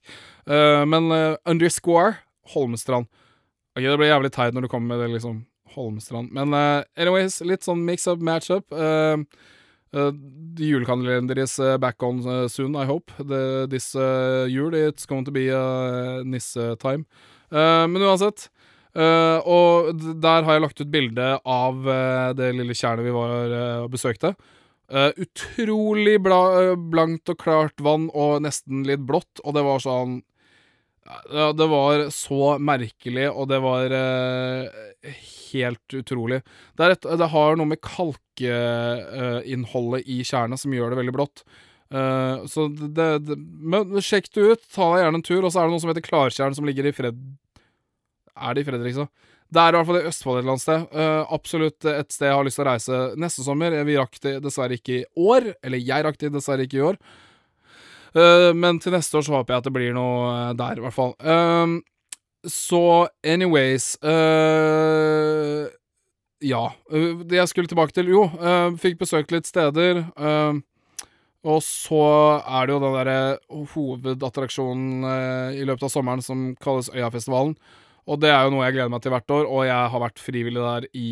men 0.89 1.13
underscore 1.47 2.17
Holmestrand. 2.55 3.05
Ok, 3.77 3.85
Det 3.85 3.95
blir 4.01 4.09
jævlig 4.09 4.33
teit 4.33 4.57
når 4.57 4.65
du 4.65 4.71
kommer 4.73 4.95
med 4.95 5.05
det, 5.05 5.13
liksom. 5.13 5.43
Holmestrand. 5.75 6.31
Men 6.35 6.53
uh, 6.53 6.83
anyways, 6.99 7.39
litt 7.45 7.65
sånn 7.65 7.83
mix-up, 7.85 8.21
match-up. 8.23 8.71
Uh, 8.73 9.23
uh, 9.93 10.11
the 10.55 10.69
julekalender 10.71 11.37
is 11.41 11.57
back 11.81 12.03
on 12.03 12.21
soon, 12.49 12.75
I 12.75 12.85
hope. 12.85 13.11
The, 13.17 13.67
this 13.69 13.93
jul, 13.93 14.73
it's 14.75 15.05
going 15.05 15.25
to 15.25 15.31
be 15.31 15.49
uh, 15.51 16.23
nisse-time. 16.23 17.05
men 17.51 18.01
uansett. 18.05 18.49
og 18.93 20.01
der 20.21 20.43
har 20.43 20.53
jeg 20.53 20.61
lagt 20.61 20.81
ut 20.81 20.91
bilde 20.91 21.39
av 21.45 21.87
det 22.37 22.51
lille 22.53 22.75
tjernet 22.77 23.05
vi 23.05 23.13
var 23.13 23.53
og 23.85 23.89
besøkte. 23.89 24.35
utrolig 24.89 26.19
bla, 26.21 26.75
blankt 26.75 27.29
og 27.29 27.39
klart 27.41 27.81
vann 27.81 28.09
og 28.13 28.43
nesten 28.45 28.83
litt 28.85 29.01
blått, 29.01 29.41
og 29.43 29.57
det 29.57 29.65
var 29.65 29.81
sånn 29.81 30.19
ja, 31.09 31.53
det 31.53 31.67
var 31.67 32.09
så 32.13 32.59
merkelig, 32.61 33.31
og 33.31 33.47
det 33.49 33.59
var 33.63 33.91
eh, 33.97 34.65
helt 35.51 35.93
utrolig. 35.97 36.41
Det, 36.77 36.85
et, 36.85 37.05
det, 37.17 37.27
har 37.33 37.55
noe 37.57 37.65
med 37.71 37.81
kalkinnholdet 37.81 40.03
uh, 40.05 40.05
i 40.05 40.23
tjernet 40.27 40.59
som 40.61 40.73
gjør 40.75 40.89
det 40.93 40.99
veldig 41.01 41.15
blått. 41.15 41.37
Uh, 41.89 42.45
så 42.45 42.67
det, 42.69 43.25
det, 43.25 43.35
Men 43.41 44.01
sjekk 44.05 44.29
det 44.35 44.41
ut, 44.51 44.61
ta 44.69 44.93
deg 44.93 45.01
gjerne 45.03 45.17
en 45.21 45.25
tur. 45.25 45.41
Og 45.41 45.49
så 45.49 45.59
er 45.59 45.63
det 45.65 45.73
noe 45.73 45.81
som 45.81 45.89
heter 45.93 46.05
Klartjern, 46.05 46.55
som 46.57 46.65
ligger 46.69 46.85
i 46.85 46.95
Fred... 46.95 47.17
Er 48.39 48.55
det 48.55 48.61
i 48.61 48.67
Fredrikstad? 48.69 49.09
Det 49.49 49.61
er 49.63 49.69
i 49.73 49.77
hvert 49.79 49.89
fall 49.89 49.97
i 49.97 50.07
Østfold 50.11 50.37
et 50.37 50.41
eller 50.43 50.53
annet 50.53 50.67
sted. 50.67 50.81
Uh, 50.93 51.23
absolutt 51.33 51.81
et 51.89 52.11
sted 52.13 52.29
jeg 52.29 52.37
har 52.37 52.45
lyst 52.45 52.57
til 52.61 52.67
å 52.67 52.69
reise 52.69 52.93
neste 53.17 53.41
sommer. 53.47 53.69
Vi 53.87 53.97
rakk 53.97 54.15
det 54.21 54.45
dessverre 54.45 54.77
ikke 54.77 54.93
i 54.99 55.07
år. 55.17 55.41
Eller 55.65 55.79
jeg 55.81 56.05
rakk 56.05 56.21
det 56.21 56.35
dessverre 56.37 56.63
ikke 56.69 56.77
i 56.77 56.87
år. 56.91 56.97
Uh, 58.15 58.51
men 58.57 58.79
til 58.81 58.93
neste 58.95 59.19
år 59.19 59.25
så 59.25 59.35
håper 59.37 59.53
jeg 59.53 59.61
at 59.61 59.67
det 59.69 59.75
blir 59.75 59.93
noe 59.97 60.29
uh, 60.29 60.53
der, 60.57 60.79
i 60.79 60.85
hvert 60.85 60.95
fall. 60.95 61.13
Uh, 61.21 61.79
så 62.47 63.09
anyways 63.27 63.97
Ja. 66.39 66.61
det 66.87 67.35
jeg 67.35 67.49
skulle 67.51 67.67
tilbake 67.67 67.91
til 67.91 68.07
Jo, 68.13 68.21
fikk 68.79 68.95
besøkt 69.01 69.33
litt 69.35 69.45
steder. 69.49 70.05
og 71.43 71.59
så 71.63 72.05
er 72.39 72.65
det 72.65 72.73
jo 72.73 72.79
den 72.79 72.95
derre 72.95 73.17
hovedattraksjonen 73.73 75.03
i 75.51 75.67
løpet 75.67 75.83
av 75.83 75.91
sommeren 75.91 76.23
som 76.23 76.55
kalles 76.63 76.87
Øyafestivalen. 76.95 77.57
Og 78.07 78.21
det 78.23 78.31
er 78.31 78.45
jo 78.45 78.53
noe 78.55 78.63
jeg 78.69 78.77
gleder 78.77 78.93
meg 78.93 79.03
til 79.03 79.11
hvert 79.11 79.35
år, 79.35 79.43
og 79.43 79.67
jeg 79.67 79.91
har 79.91 80.03
vært 80.05 80.23
frivillig 80.23 80.63
der 80.63 80.87
i 80.95 81.09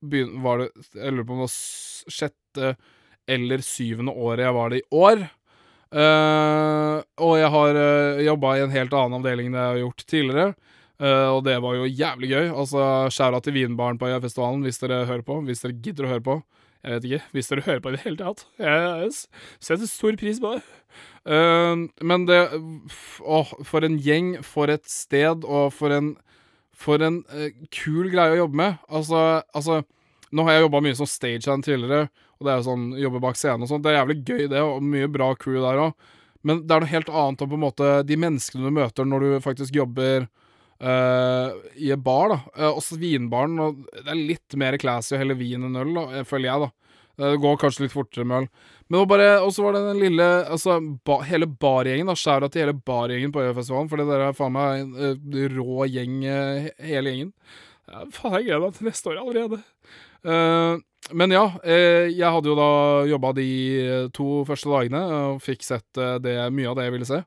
Var 0.00 0.58
det 0.64 0.70
Jeg 0.94 1.12
lurer 1.12 1.28
på 1.28 1.36
om 1.36 1.44
det 1.44 1.50
var 1.50 1.54
sjette 2.16 2.72
eller 3.28 3.60
syvende 3.60 4.16
året 4.16 4.46
jeg 4.46 4.56
var 4.56 4.72
det 4.72 4.80
i 4.80 4.88
år. 4.96 5.28
Uh, 5.90 7.02
og 7.18 7.32
jeg 7.40 7.50
har 7.50 7.74
uh, 7.74 7.82
eh, 7.82 8.20
jobba 8.28 8.52
i 8.54 8.60
en 8.62 8.70
helt 8.70 8.92
annen 8.94 9.16
avdeling 9.18 9.48
enn 9.48 9.58
jeg 9.58 9.70
har 9.72 9.80
gjort 9.80 10.04
tidligere. 10.06 10.52
Uh, 11.00 11.28
og 11.34 11.40
det 11.48 11.56
var 11.64 11.78
jo 11.78 11.88
jævlig 11.88 12.30
gøy. 12.30 12.46
Altså, 12.52 12.84
Skjæra 13.10 13.40
til 13.42 13.56
Vinbaren 13.56 13.98
på 13.98 14.06
Øyafestivalen, 14.10 14.62
hvis 14.66 14.78
dere 14.82 15.02
hører 15.08 15.26
på. 15.26 15.40
Hvis 15.48 15.64
dere 15.64 15.78
gidder 15.82 16.06
å 16.06 16.12
høre 16.12 16.26
på. 16.28 16.36
Jeg 16.80 16.96
vet 16.96 17.08
ikke. 17.08 17.22
Hvis 17.34 17.50
dere 17.50 17.66
hører 17.66 17.82
på 17.82 17.90
i 17.90 17.96
det 17.96 18.04
hele 18.04 18.20
tatt. 18.20 18.46
Jeg 18.62 19.10
setter 19.58 19.90
stor 19.90 20.18
pris 20.20 20.40
på 20.40 20.54
det. 20.54 20.62
Uh, 21.26 21.88
men 22.06 22.26
det 22.28 22.40
Åh, 23.20 23.54
for 23.66 23.86
en 23.86 23.98
gjeng, 24.00 24.36
for 24.46 24.70
et 24.72 24.86
sted, 24.88 25.44
og 25.44 25.72
for 25.74 25.94
en 25.94 26.14
For 26.80 27.02
en 27.04 27.18
kul 27.76 28.06
greie 28.08 28.32
å 28.32 28.44
jobbe 28.46 28.56
med. 28.56 28.76
Altså, 28.88 29.42
altså 29.52 29.82
Nå 30.30 30.46
har 30.46 30.56
jeg 30.56 30.66
jobba 30.66 30.80
mye 30.84 30.96
som 30.98 31.08
stagehand 31.10 31.66
tidligere, 31.66 32.08
og 32.38 32.46
det 32.46 32.52
er 32.52 32.60
jo 32.60 32.66
sånn 32.68 32.84
jobbe 33.00 33.20
bak 33.22 33.38
scenen 33.38 33.66
og 33.66 33.70
sånt. 33.70 33.84
Det 33.84 33.92
er 33.92 33.98
jævlig 33.98 34.18
gøy, 34.22 34.44
det, 34.52 34.62
og 34.62 34.84
mye 34.86 35.10
bra 35.10 35.32
crew 35.38 35.58
der 35.64 35.84
òg. 35.88 36.10
Men 36.46 36.62
det 36.64 36.72
er 36.72 36.84
noe 36.84 36.94
helt 36.94 37.10
annet 37.12 37.42
om 37.44 37.50
på 37.50 37.58
en 37.58 37.64
måte 37.66 37.88
de 38.08 38.16
menneskene 38.16 38.64
du 38.64 38.72
møter 38.72 39.08
når 39.08 39.24
du 39.24 39.32
faktisk 39.44 39.76
jobber 39.76 40.24
uh, 40.80 41.56
i 41.76 41.90
en 41.92 42.04
bar, 42.04 42.32
da. 42.32 42.38
Uh, 42.56 42.70
også 42.70 42.98
vinbaren. 43.00 43.58
Og 43.60 43.82
det 43.92 44.06
er 44.08 44.20
litt 44.20 44.56
mer 44.60 44.78
classy 44.80 45.16
å 45.16 45.20
helle 45.20 45.36
vin 45.38 45.66
enn 45.68 45.80
øl, 45.82 45.92
da, 45.98 46.24
føler 46.28 46.52
jeg, 46.52 46.68
da. 46.68 46.70
Det 47.20 47.36
går 47.42 47.58
kanskje 47.60 47.84
litt 47.84 47.92
fortere 47.92 48.24
med 48.24 48.46
øl. 48.46 48.46
Men 48.90 49.02
Og 49.44 49.50
så 49.52 49.62
var 49.62 49.74
det 49.76 49.82
den 49.84 50.00
lille 50.00 50.24
Altså, 50.48 50.78
ba, 51.04 51.18
hele 51.28 51.46
bargjengen, 51.46 52.08
da. 52.08 52.16
Skjæra 52.16 52.48
til 52.48 52.64
hele 52.64 52.78
bargjengen 52.78 53.34
på 53.34 53.42
Øyafestivalen, 53.42 53.90
for 53.90 54.00
dere 54.00 54.30
er 54.30 54.38
faen 54.38 54.54
meg 54.56 54.80
en 55.10 55.58
rå 55.58 55.84
gjeng, 55.90 56.22
hele 56.78 57.12
gjengen. 57.12 57.34
Faen, 58.14 58.38
jeg 58.38 58.48
gleder 58.48 58.64
meg 58.64 58.78
til 58.78 58.88
neste 58.88 59.12
år 59.12 59.20
allerede. 59.20 59.60
Uh, 60.26 60.80
men 61.16 61.32
ja, 61.34 61.46
eh, 61.64 62.10
jeg 62.12 62.30
hadde 62.30 62.50
jo 62.50 62.56
da 62.58 62.72
jobba 63.08 63.32
de 63.34 63.48
to 64.14 64.42
første 64.48 64.70
dagene 64.70 65.00
og 65.16 65.40
fikk 65.42 65.64
sett 65.66 65.98
eh, 65.98 66.18
det, 66.22 66.36
mye 66.54 66.70
av 66.70 66.76
det 66.78 66.86
jeg 66.86 66.94
ville 66.94 67.08
se. 67.08 67.20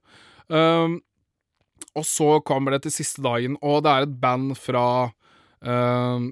Og 1.94 2.06
så 2.08 2.30
kommer 2.48 2.76
det 2.76 2.84
til 2.86 2.96
siste 2.96 3.24
dagen, 3.26 3.58
og 3.62 3.84
det 3.86 3.92
er 3.92 4.08
et 4.08 4.16
band 4.22 4.56
fra 4.60 4.86
Åh, 5.64 6.24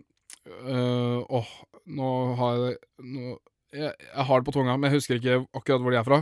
uh, 0.67 1.52
nå 1.88 2.08
har 2.36 2.58
jeg 2.58 2.74
nå, 3.00 3.36
jeg, 3.71 3.93
jeg, 3.95 4.26
har 4.28 4.41
det 4.41 4.47
på 4.50 4.54
tunga, 4.58 4.74
men 4.76 4.89
jeg 4.89 5.00
husker 5.00 5.19
ikke 5.19 5.38
akkurat 5.56 5.86
hvor 5.86 5.93
de 5.93 6.00
er 6.02 6.08
fra. 6.08 6.19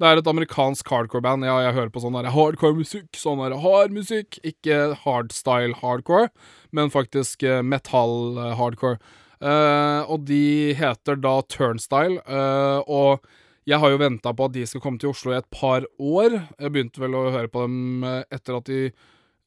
Det 0.00 0.08
er 0.08 0.20
et 0.20 0.28
amerikansk 0.28 0.90
hardcore-band. 0.92 1.46
Ja, 1.48 1.54
jeg 1.64 1.76
hører 1.78 1.92
på 1.94 2.02
sånn 2.04 2.18
hardcore-musikk. 2.20 3.08
Sånn 3.16 3.40
hard 3.40 3.96
musikk. 3.96 4.36
Ikke 4.44 4.92
hardstyle 5.06 5.78
hardcore, 5.80 6.28
men 6.76 6.92
faktisk 6.92 7.40
metall-hardcore. 7.64 9.00
Uh, 9.40 10.04
og 10.12 10.26
de 10.28 10.74
heter 10.76 11.16
da 11.16 11.38
Turnstyle. 11.48 12.20
Uh, 12.28 12.84
og 12.84 13.30
jeg 13.68 13.80
har 13.80 13.92
jo 13.92 14.00
venta 14.00 14.32
på 14.36 14.48
at 14.48 14.54
de 14.56 14.66
skal 14.68 14.82
komme 14.84 15.00
til 15.00 15.12
Oslo 15.12 15.32
i 15.32 15.38
et 15.38 15.48
par 15.54 15.86
år. 15.96 16.36
Jeg 16.58 16.74
begynte 16.74 17.00
vel 17.00 17.16
å 17.16 17.30
høre 17.30 17.50
på 17.52 17.62
dem 17.66 18.04
eh, 18.08 18.22
etter 18.32 18.56
at 18.56 18.66
de 18.66 18.78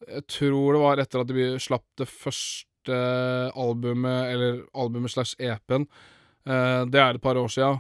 Jeg 0.04 0.24
tror 0.30 0.76
det 0.76 0.82
var 0.84 1.02
etter 1.02 1.24
at 1.24 1.32
de 1.32 1.48
slapp 1.60 1.86
det 2.00 2.08
første 2.08 3.00
albumet, 3.56 4.30
eller 4.34 4.62
albumet 4.76 5.12
slash 5.12 5.36
EP-en. 5.40 5.88
Uh, 6.48 6.84
det 6.88 7.02
er 7.02 7.18
et 7.18 7.24
par 7.24 7.40
år 7.40 7.52
sia. 7.52 7.74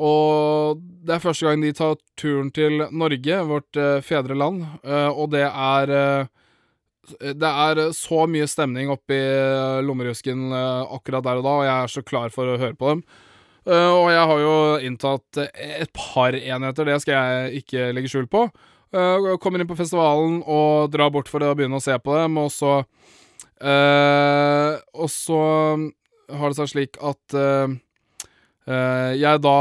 Og 0.00 0.80
det 0.80 1.16
er 1.16 1.24
første 1.24 1.48
gang 1.48 1.64
de 1.64 1.72
tar 1.76 1.98
turen 2.16 2.52
til 2.54 2.86
Norge, 2.90 3.40
vårt 3.44 3.80
fedreland. 4.04 4.62
og 5.12 5.26
det 5.34 5.44
er 5.44 5.92
Det 7.18 7.50
er 7.50 7.80
eh, 7.86 7.94
så 7.96 8.24
mye 8.30 8.48
stemning 8.50 8.92
oppi 8.92 9.18
eh, 9.18 9.80
lommerusken 9.86 10.50
eh, 10.52 10.94
akkurat 10.96 11.26
der 11.26 11.40
og 11.40 11.46
da, 11.46 11.56
og 11.60 11.66
jeg 11.66 11.74
er 11.74 11.92
så 11.94 12.04
klar 12.06 12.32
for 12.34 12.48
å 12.48 12.58
høre 12.60 12.78
på 12.78 12.94
dem. 12.94 13.04
Og 13.70 14.06
jeg 14.08 14.22
har 14.26 14.38
jo 14.40 14.52
inntatt 14.88 15.38
et 15.52 15.90
par 15.94 16.34
enheter, 16.34 16.88
det 16.88 16.96
skal 17.02 17.12
jeg 17.12 17.60
ikke 17.60 17.90
legge 17.92 18.08
skjul 18.10 18.24
på. 18.32 18.46
Kommer 19.38 19.60
inn 19.60 19.68
på 19.68 19.76
festivalen 19.78 20.38
og 20.40 20.88
drar 20.90 21.12
bort 21.12 21.28
for 21.30 21.44
å 21.44 21.52
begynne 21.54 21.76
å 21.78 21.84
se 21.84 21.94
på 22.00 22.16
dem, 22.16 22.40
og 22.40 22.48
så 22.50 22.80
Og 23.60 25.12
så 25.12 25.42
har 26.32 26.50
det 26.50 26.58
seg 26.58 26.72
slik 26.72 26.98
at 27.04 27.36
eh, 27.36 27.76
jeg 29.20 29.44
da 29.44 29.56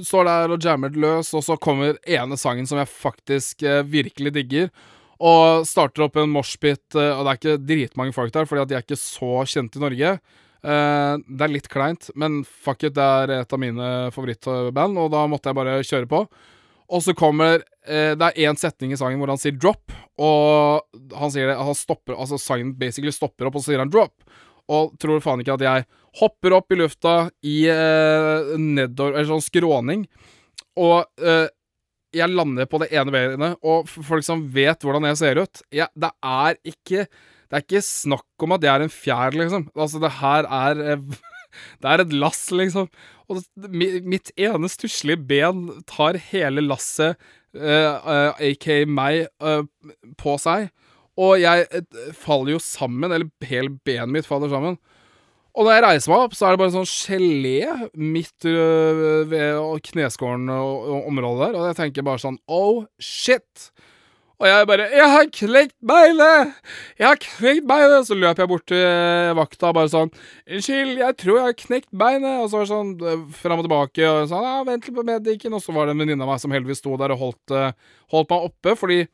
står 0.00 0.28
der 0.32 0.56
og 0.56 0.64
jammer 0.64 0.96
det 0.96 1.04
løs, 1.04 1.34
og 1.36 1.44
så 1.44 1.60
kommer 1.60 2.00
ene 2.08 2.40
sangen 2.40 2.66
som 2.66 2.80
jeg 2.80 2.90
faktisk 2.90 3.68
virkelig 3.92 4.34
digger. 4.40 4.72
Og 5.18 5.64
starter 5.66 6.04
opp 6.06 6.18
en 6.20 6.30
moshpit, 6.30 6.84
eh, 6.94 7.10
og 7.10 7.24
det 7.24 7.30
er 7.30 7.40
ikke 7.40 7.62
dritmange 7.66 8.14
folk 8.14 8.34
der, 8.34 8.46
fordi 8.46 8.62
at 8.62 8.70
de 8.70 8.76
er 8.78 8.84
ikke 8.84 9.00
så 9.00 9.42
kjente 9.50 9.80
i 9.80 9.82
Norge. 9.82 10.12
Eh, 10.58 11.14
det 11.26 11.46
er 11.46 11.52
litt 11.52 11.68
kleint, 11.70 12.10
men 12.18 12.44
fuck 12.46 12.84
it, 12.86 12.94
det 12.94 13.02
er 13.02 13.34
et 13.40 13.54
av 13.54 13.62
mine 13.62 13.88
favorittband, 14.14 14.98
og 14.98 15.10
da 15.14 15.24
måtte 15.30 15.50
jeg 15.50 15.58
bare 15.58 15.80
kjøre 15.86 16.10
på. 16.10 16.22
Og 16.88 17.02
så 17.04 17.12
kommer 17.12 17.60
eh, 17.84 18.14
Det 18.16 18.30
er 18.30 18.48
én 18.48 18.56
setning 18.56 18.94
i 18.94 18.96
sangen 18.96 19.20
hvor 19.20 19.28
han 19.28 19.40
sier 19.40 19.52
'drop', 19.52 19.92
og 20.24 21.12
han 21.20 21.32
sier 21.34 21.50
det 21.50 21.58
Han 21.60 21.76
stopper 21.76 22.16
Altså, 22.16 22.38
sangen 22.40 22.72
basically 22.80 23.12
stopper 23.12 23.44
opp, 23.44 23.58
og 23.58 23.60
så 23.60 23.74
sier 23.74 23.82
han 23.82 23.92
'drop'. 23.92 24.24
Og 24.72 24.96
tror 25.00 25.20
faen 25.20 25.42
ikke 25.42 25.58
at 25.58 25.66
jeg 25.66 25.84
hopper 26.20 26.56
opp 26.56 26.72
i 26.72 26.80
lufta 26.80 27.14
i 27.44 27.58
eh, 27.68 28.56
nedover 28.56 29.18
Eller 29.18 29.28
sånn 29.28 29.44
skråning, 29.44 30.06
og 30.80 31.04
jeg 32.14 32.32
lander 32.32 32.68
på 32.68 32.80
det 32.82 32.90
ene 32.96 33.12
beinet, 33.12 33.58
og 33.60 33.88
folk 33.88 34.24
som 34.26 34.46
vet 34.54 34.84
hvordan 34.84 35.08
jeg 35.10 35.20
ser 35.20 35.40
ut 35.42 35.60
jeg, 35.74 35.88
Det 35.92 36.10
er 36.24 36.56
ikke 36.64 37.04
Det 37.08 37.56
er 37.56 37.64
ikke 37.64 37.84
snakk 37.84 38.44
om 38.44 38.54
at 38.56 38.64
jeg 38.64 38.72
er 38.74 38.84
en 38.84 38.92
fjær, 38.92 39.36
liksom. 39.36 39.68
Altså, 39.76 40.00
det 40.02 40.12
her 40.20 40.48
er 40.48 40.82
eh, 40.94 41.18
Det 41.82 41.90
er 41.90 42.04
et 42.04 42.12
lass, 42.12 42.42
liksom. 42.52 42.88
Og 43.28 43.42
mitt 43.68 44.32
ene 44.40 44.68
stusslige 44.72 45.20
ben 45.28 45.66
tar 45.88 46.16
hele 46.30 46.62
lasset, 46.64 47.16
uh, 47.56 47.96
uh, 48.04 48.36
aka 48.36 48.76
meg, 48.88 49.26
uh, 49.44 49.64
på 50.20 50.36
seg. 50.40 50.68
Og 51.18 51.40
jeg 51.42 51.66
eh, 51.74 51.98
faller 52.14 52.54
jo 52.54 52.62
sammen, 52.62 53.10
eller 53.10 53.48
hele 53.48 53.74
benet 53.84 54.14
mitt 54.14 54.28
faller 54.28 54.52
sammen. 54.52 54.78
Og 55.56 55.64
når 55.64 55.74
jeg 55.74 55.84
reiser 55.84 56.12
meg 56.12 56.24
opp, 56.26 56.34
så 56.36 56.46
er 56.46 56.54
det 56.54 56.60
bare 56.60 56.74
sånn 56.74 56.90
gelé 56.92 57.58
midt 57.96 58.46
øh, 58.46 59.24
ved 59.30 59.86
kneskålen 59.88 60.50
og, 60.54 60.88
og 60.92 61.08
området 61.10 61.48
der, 61.48 61.58
og 61.58 61.70
jeg 61.70 61.78
tenker 61.80 62.06
bare 62.06 62.22
sånn 62.22 62.38
Oh, 62.46 62.84
shit! 63.02 63.70
Og 64.38 64.46
jeg 64.46 64.66
bare 64.70 64.86
'Jeg 64.86 65.10
har 65.10 65.24
knekt 65.34 65.74
beinet! 65.82 66.54
Jeg 66.94 67.06
har 67.08 67.18
knekt 67.18 67.64
beinet!' 67.66 68.06
Så 68.06 68.14
løper 68.14 68.44
jeg 68.44 68.48
bort 68.48 68.66
til 68.70 68.84
vakta 69.34 69.34
vakta 69.34 69.72
bare 69.74 69.90
sånn 69.90 70.12
'Unnskyld, 70.46 70.94
jeg 71.02 71.16
tror 71.18 71.34
jeg 71.34 71.46
har 71.48 71.56
knekt 71.58 71.90
beinet.' 71.90 72.38
Og 72.38 72.46
så 72.46 72.54
var 72.54 72.62
det 72.62 72.70
sånn 72.70 72.92
øh, 73.02 73.24
fram 73.34 73.58
og 73.58 73.66
tilbake, 73.66 74.06
og 74.06 74.28
sånn 74.30 74.46
'Ja, 74.46 74.62
vent 74.62 74.86
litt 74.86 74.94
på 74.94 75.02
medikken.' 75.02 75.54
Og 75.58 75.62
så 75.62 75.74
var 75.74 75.86
det 75.86 75.96
en 75.96 76.02
venninne 76.06 76.22
av 76.22 76.30
meg 76.30 76.38
som 76.38 76.54
heldigvis 76.54 76.78
sto 76.78 76.94
der 76.96 77.10
og 77.10 77.18
holdt, 77.18 77.50
øh, 77.50 77.72
holdt 78.14 78.30
meg 78.30 78.46
oppe, 78.46 78.76
fordi 78.78 79.08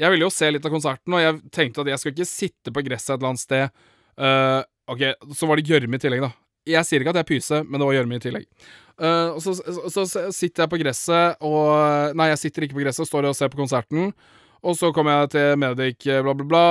jeg 0.00 0.10
ville 0.10 0.24
jo 0.24 0.32
se 0.32 0.48
litt 0.48 0.64
av 0.64 0.72
konserten, 0.72 1.12
og 1.12 1.20
jeg 1.20 1.50
tenkte 1.52 1.84
at 1.84 1.92
jeg 1.92 2.00
skal 2.00 2.12
ikke 2.14 2.30
sitte 2.32 2.72
på 2.72 2.84
gresset 2.86 3.12
et 3.12 3.18
eller 3.20 3.34
annet 3.34 3.44
sted. 3.44 3.68
Eh, 4.16 4.62
ok, 4.92 5.32
så 5.36 5.48
var 5.48 5.60
det 5.60 5.70
gjørme 5.70 5.98
i 5.98 6.02
tillegg, 6.02 6.24
da. 6.26 6.32
Jeg 6.68 6.84
sier 6.86 7.02
ikke 7.02 7.14
at 7.14 7.22
jeg 7.22 7.30
pyser, 7.30 7.64
men 7.64 7.80
det 7.80 7.86
var 7.88 7.96
gjørme 7.96 8.18
i 8.18 8.22
tillegg. 8.22 8.50
Uh, 9.00 9.38
så, 9.40 9.54
så, 9.56 10.04
så 10.04 10.26
sitter 10.34 10.66
jeg 10.66 10.72
på 10.74 10.80
gresset, 10.82 11.40
og 11.40 12.12
Nei, 12.18 12.28
jeg 12.34 12.42
sitter 12.42 12.66
ikke 12.66 12.76
på 12.76 12.84
gresset, 12.84 13.08
står 13.08 13.30
og 13.30 13.38
ser 13.38 13.52
på 13.52 13.62
konserten. 13.62 14.12
Og 14.60 14.76
så 14.76 14.90
kommer 14.92 15.22
jeg 15.22 15.30
til 15.32 15.54
Medic, 15.56 16.04
eh, 16.04 16.20
bla, 16.20 16.34
bla, 16.36 16.44
bla. 16.44 16.64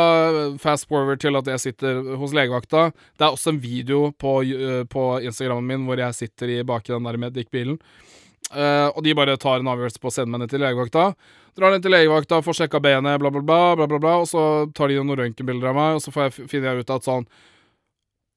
Fast 0.62 0.86
forward 0.86 1.17
til 1.23 1.39
at 1.39 1.47
jeg 1.49 1.63
sitter 1.63 2.03
hos 2.21 2.36
legevakta. 2.38 2.91
Det 3.17 3.25
er 3.25 3.34
også 3.34 3.55
en 3.55 3.62
video 3.63 4.12
på, 4.13 4.36
uh, 4.45 4.84
på 4.86 5.05
Instagrammen 5.25 5.71
min 5.71 5.89
hvor 5.89 5.97
jeg 5.97 6.17
sitter 6.17 6.53
i 6.53 6.62
bak 6.62 6.86
i 6.86 6.93
den 6.93 7.10
der 7.10 7.17
Medic-bilen. 7.17 7.79
Uh, 8.53 8.89
og 8.93 9.01
de 9.05 9.13
bare 9.17 9.38
tar 9.41 9.62
en 9.62 9.69
avgjørelse 9.73 10.01
på 10.01 10.10
å 10.10 10.13
sende 10.13 10.34
meg 10.34 10.43
ned 10.43 10.53
til 10.53 10.62
legevakta. 10.62 11.12
Drar 11.58 11.73
ned 11.73 11.86
til 11.86 11.93
legevakta, 11.93 12.43
får 12.45 12.62
sjekka 12.62 12.82
benet, 12.82 13.17
bla, 13.21 13.34
bla, 13.34 13.41
bla, 13.41 13.60
bla, 13.77 13.89
bla, 13.89 13.99
bla, 14.01 14.15
og 14.21 14.29
så 14.29 14.43
tar 14.77 14.89
de 14.89 15.01
noen 15.01 15.17
røntgenbilder 15.23 15.71
av 15.71 15.77
meg, 15.77 15.97
og 15.97 16.05
så 16.05 16.29
finner 16.38 16.69
jeg 16.69 16.86
ut 16.86 16.93
at 16.93 17.10
sånn 17.10 17.25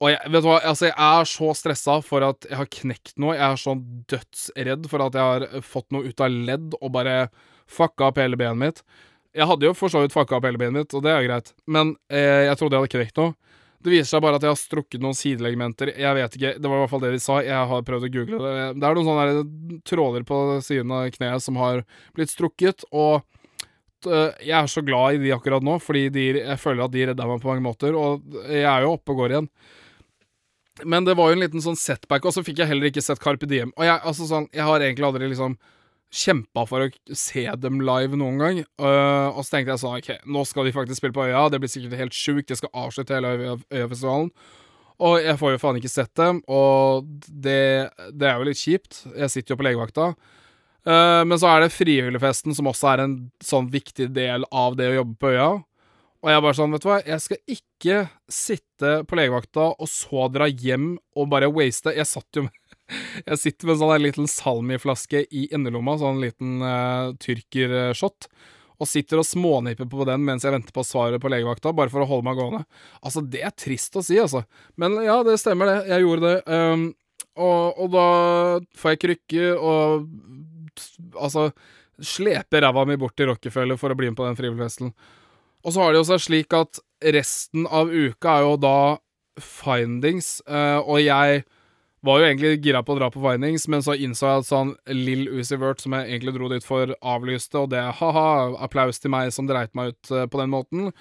Og 0.03 0.11
jeg, 0.11 0.19
vet 0.33 0.43
du 0.43 0.49
hva, 0.49 0.57
altså, 0.67 0.89
jeg 0.89 0.95
er 0.99 1.29
så 1.31 1.53
stressa 1.55 1.93
for 2.03 2.25
at 2.27 2.47
jeg 2.49 2.59
har 2.59 2.69
knekt 2.75 3.13
noe. 3.23 3.37
Jeg 3.37 3.45
er 3.45 3.61
så 3.61 3.77
dødsredd 4.11 4.89
for 4.91 5.05
at 5.05 5.15
jeg 5.15 5.29
har 5.31 5.63
fått 5.63 5.93
noe 5.95 6.09
ut 6.09 6.23
av 6.23 6.33
ledd 6.33 6.75
og 6.81 6.91
bare 6.91 7.15
fucka 7.71 8.09
opp 8.09 8.19
hele 8.19 8.39
benet 8.39 8.59
mitt. 8.59 8.81
Jeg 9.33 9.47
hadde 9.49 9.65
jo 9.65 9.75
for 9.77 9.93
så 9.93 10.03
vidt 10.03 10.13
fucka 10.13 10.37
opp 10.37 10.47
hele 10.49 10.59
benet 10.59 10.75
mitt, 10.75 10.95
og 10.97 11.05
det 11.05 11.13
er 11.13 11.23
greit, 11.25 11.53
men 11.65 11.95
eh, 12.11 12.49
jeg 12.49 12.59
trodde 12.59 12.75
jeg 12.75 12.83
hadde 12.83 12.93
knekt 12.97 13.21
noe. 13.21 13.33
Det 13.83 13.91
viser 13.91 14.09
seg 14.13 14.23
bare 14.23 14.39
at 14.39 14.45
jeg 14.45 14.53
har 14.53 14.59
strukket 14.59 15.03
noen 15.03 15.17
sidelegmenter. 15.17 15.91
Jeg 15.99 16.15
vet 16.15 16.35
ikke, 16.37 16.51
Det 16.59 16.69
var 16.71 16.77
i 16.77 16.83
hvert 16.83 16.91
fall 16.93 17.03
det 17.03 17.11
de 17.11 17.19
sa. 17.19 17.39
Jeg 17.43 17.69
har 17.71 17.83
prøvd 17.83 18.07
å 18.07 18.11
google 18.13 18.39
det. 18.39 18.67
Det 18.79 18.87
er 18.87 18.97
noen 18.97 19.09
sånne 19.09 19.79
tråder 19.89 20.27
på 20.27 20.39
siden 20.63 20.93
av 20.95 21.09
kneet 21.15 21.43
som 21.43 21.59
har 21.59 21.83
blitt 22.15 22.31
strukket, 22.31 22.85
og 22.91 23.23
øh, 24.07 24.29
jeg 24.39 24.55
er 24.59 24.71
så 24.71 24.83
glad 24.83 25.17
i 25.17 25.23
de 25.23 25.33
akkurat 25.35 25.63
nå, 25.63 25.79
fordi 25.83 26.09
de, 26.15 26.27
jeg 26.41 26.59
føler 26.59 26.85
at 26.85 26.95
de 26.95 27.07
redda 27.11 27.27
meg 27.27 27.43
på 27.43 27.51
mange 27.51 27.65
måter, 27.65 27.95
og 27.99 28.23
jeg 28.47 28.67
er 28.67 28.85
jo 28.85 28.93
oppe 28.95 29.15
og 29.15 29.23
går 29.23 29.35
igjen. 29.35 29.49
Men 30.81 31.05
det 31.05 31.13
var 31.19 31.29
jo 31.29 31.37
en 31.37 31.43
liten 31.43 31.61
sånn 31.61 31.77
setback, 31.77 32.25
og 32.25 32.33
så 32.33 32.41
fikk 32.45 32.63
jeg 32.63 32.71
heller 32.71 32.89
ikke 32.89 33.03
sett 33.05 33.21
Carpe 33.21 33.45
Diem. 33.49 33.69
Og 33.77 33.85
jeg, 33.85 33.99
altså 34.01 34.25
sånn, 34.29 34.47
jeg 34.55 34.65
har 34.65 34.81
egentlig 34.81 35.05
aldri 35.05 35.29
liksom 35.29 35.57
kjempa 36.13 36.63
for 36.69 36.85
å 36.85 37.15
se 37.17 37.43
dem 37.61 37.79
live 37.81 38.17
noen 38.17 38.41
gang. 38.41 38.59
Uh, 38.81 39.29
og 39.33 39.41
så 39.45 39.55
tenkte 39.55 39.73
jeg 39.73 39.81
sånn, 39.81 39.95
OK, 40.01 40.11
nå 40.29 40.43
skal 40.49 40.67
de 40.67 40.73
faktisk 40.75 41.01
spille 41.01 41.15
på 41.15 41.25
Øya, 41.25 41.47
det 41.49 41.59
blir 41.61 41.71
sikkert 41.73 41.97
helt 41.97 42.17
sjukt, 42.17 42.49
de 42.51 42.57
skal 42.57 42.73
avslutte 42.83 43.15
hele 43.17 43.31
Øya- 43.37 43.57
Øyafestivalen. 43.73 44.29
Og 45.03 45.17
jeg 45.25 45.37
får 45.41 45.55
jo 45.55 45.61
faen 45.61 45.79
ikke 45.79 45.89
sett 45.89 46.11
dem, 46.17 46.39
og 46.53 47.07
det, 47.27 47.89
det 48.13 48.27
er 48.29 48.37
jo 48.37 48.45
litt 48.49 48.61
kjipt. 48.61 49.01
Jeg 49.17 49.33
sitter 49.33 49.53
jo 49.55 49.59
på 49.59 49.65
legevakta. 49.65 50.11
Eh, 50.85 51.21
men 51.25 51.39
så 51.41 51.49
er 51.49 51.63
det 51.63 51.73
frivilligfesten, 51.73 52.53
som 52.55 52.69
også 52.69 52.91
er 52.91 53.03
en 53.03 53.15
sånn 53.43 53.71
viktig 53.73 54.11
del 54.13 54.45
av 54.53 54.77
det 54.79 54.91
å 54.91 54.97
jobbe 55.01 55.17
på 55.19 55.31
Øya. 55.33 55.49
Og 56.23 56.31
jeg 56.31 56.43
bare 56.45 56.55
sånn, 56.55 56.71
vet 56.77 56.85
du 56.85 56.87
hva, 56.87 56.99
jeg 57.09 57.23
skal 57.25 57.41
ikke 57.57 57.72
sitte 58.31 58.95
på 59.07 59.17
legevakta 59.17 59.71
og 59.73 59.89
så 59.89 60.27
dra 60.31 60.47
hjem 60.47 60.95
og 61.19 61.29
bare 61.31 61.51
waste. 61.51 61.93
Jeg 61.95 62.09
satt 62.09 62.39
jo 62.39 62.47
Jeg 63.29 63.39
sitter 63.39 63.69
med 63.69 63.75
en 63.75 63.81
sånn 63.83 64.03
liten 64.03 64.27
salmiflaske 64.29 65.23
i 65.31 65.45
innerlomma, 65.55 65.95
sånn 66.01 66.19
liten 66.21 66.59
uh, 66.61 67.13
tyrkershot, 67.23 68.27
og 68.81 68.89
sitter 68.89 69.21
og 69.21 69.27
smånipper 69.27 69.87
på 69.89 70.07
den 70.09 70.25
mens 70.27 70.43
jeg 70.43 70.53
venter 70.53 70.75
på 70.75 70.83
svaret 70.85 71.21
på 71.23 71.31
legevakta, 71.31 71.71
bare 71.75 71.93
for 71.93 72.03
å 72.03 72.09
holde 72.09 72.27
meg 72.27 72.41
gående. 72.41 72.65
Altså, 72.99 73.23
det 73.23 73.45
er 73.47 73.55
trist 73.55 73.95
å 73.97 74.03
si, 74.03 74.19
altså. 74.19 74.43
Men 74.75 74.99
ja, 75.05 75.21
det 75.25 75.39
stemmer, 75.41 75.71
det. 75.71 75.93
Jeg 75.93 76.03
gjorde 76.03 76.33
det. 76.33 76.37
Um, 76.51 76.89
og, 77.39 77.79
og 77.81 77.93
da 77.95 78.07
får 78.77 78.93
jeg 78.93 79.03
krykke 79.07 79.47
og 79.57 80.09
altså 81.17 81.47
slepe 82.03 82.61
ræva 82.61 82.85
mi 82.89 82.97
bort 82.99 83.15
til 83.17 83.29
Rockefeller 83.31 83.77
for 83.79 83.93
å 83.93 83.97
bli 83.97 84.11
med 84.11 84.17
på 84.19 84.27
den 84.27 84.37
frivilligfesten. 84.37 84.93
Og 85.63 85.73
så 85.73 85.81
har 85.83 85.93
det 85.93 86.01
jo 86.01 86.09
seg 86.11 86.23
slik 86.25 86.55
at 86.57 86.79
resten 87.13 87.67
av 87.67 87.91
uka 87.91 88.37
er 88.37 88.47
jo 88.47 88.55
da 88.61 88.77
findings, 89.41 90.37
eh, 90.45 90.79
og 90.79 91.01
jeg 91.01 91.43
var 92.03 92.19
jo 92.19 92.27
egentlig 92.27 92.57
gira 92.65 92.81
på 92.83 92.93
å 92.93 92.99
dra 92.99 93.07
på 93.11 93.21
findings, 93.23 93.65
men 93.71 93.83
så 93.83 93.95
innså 93.95 94.27
jeg 94.27 94.43
at 94.43 94.49
sånn 94.49 94.73
Lill 94.91 95.25
Uzi 95.31 95.57
Vert, 95.59 95.81
som 95.81 95.95
jeg 95.95 96.09
egentlig 96.09 96.35
dro 96.35 96.49
dit 96.51 96.65
for, 96.67 96.91
avlyste, 96.99 97.63
og 97.63 97.71
det 97.71 97.83
ha-ha, 98.01 98.27
applaus 98.65 98.99
til 98.99 99.13
meg 99.13 99.31
som 99.35 99.47
dreit 99.47 99.71
meg 99.77 99.93
ut 99.93 100.11
eh, 100.11 100.27
på 100.27 100.41
den 100.41 100.51
måten. 100.51 100.91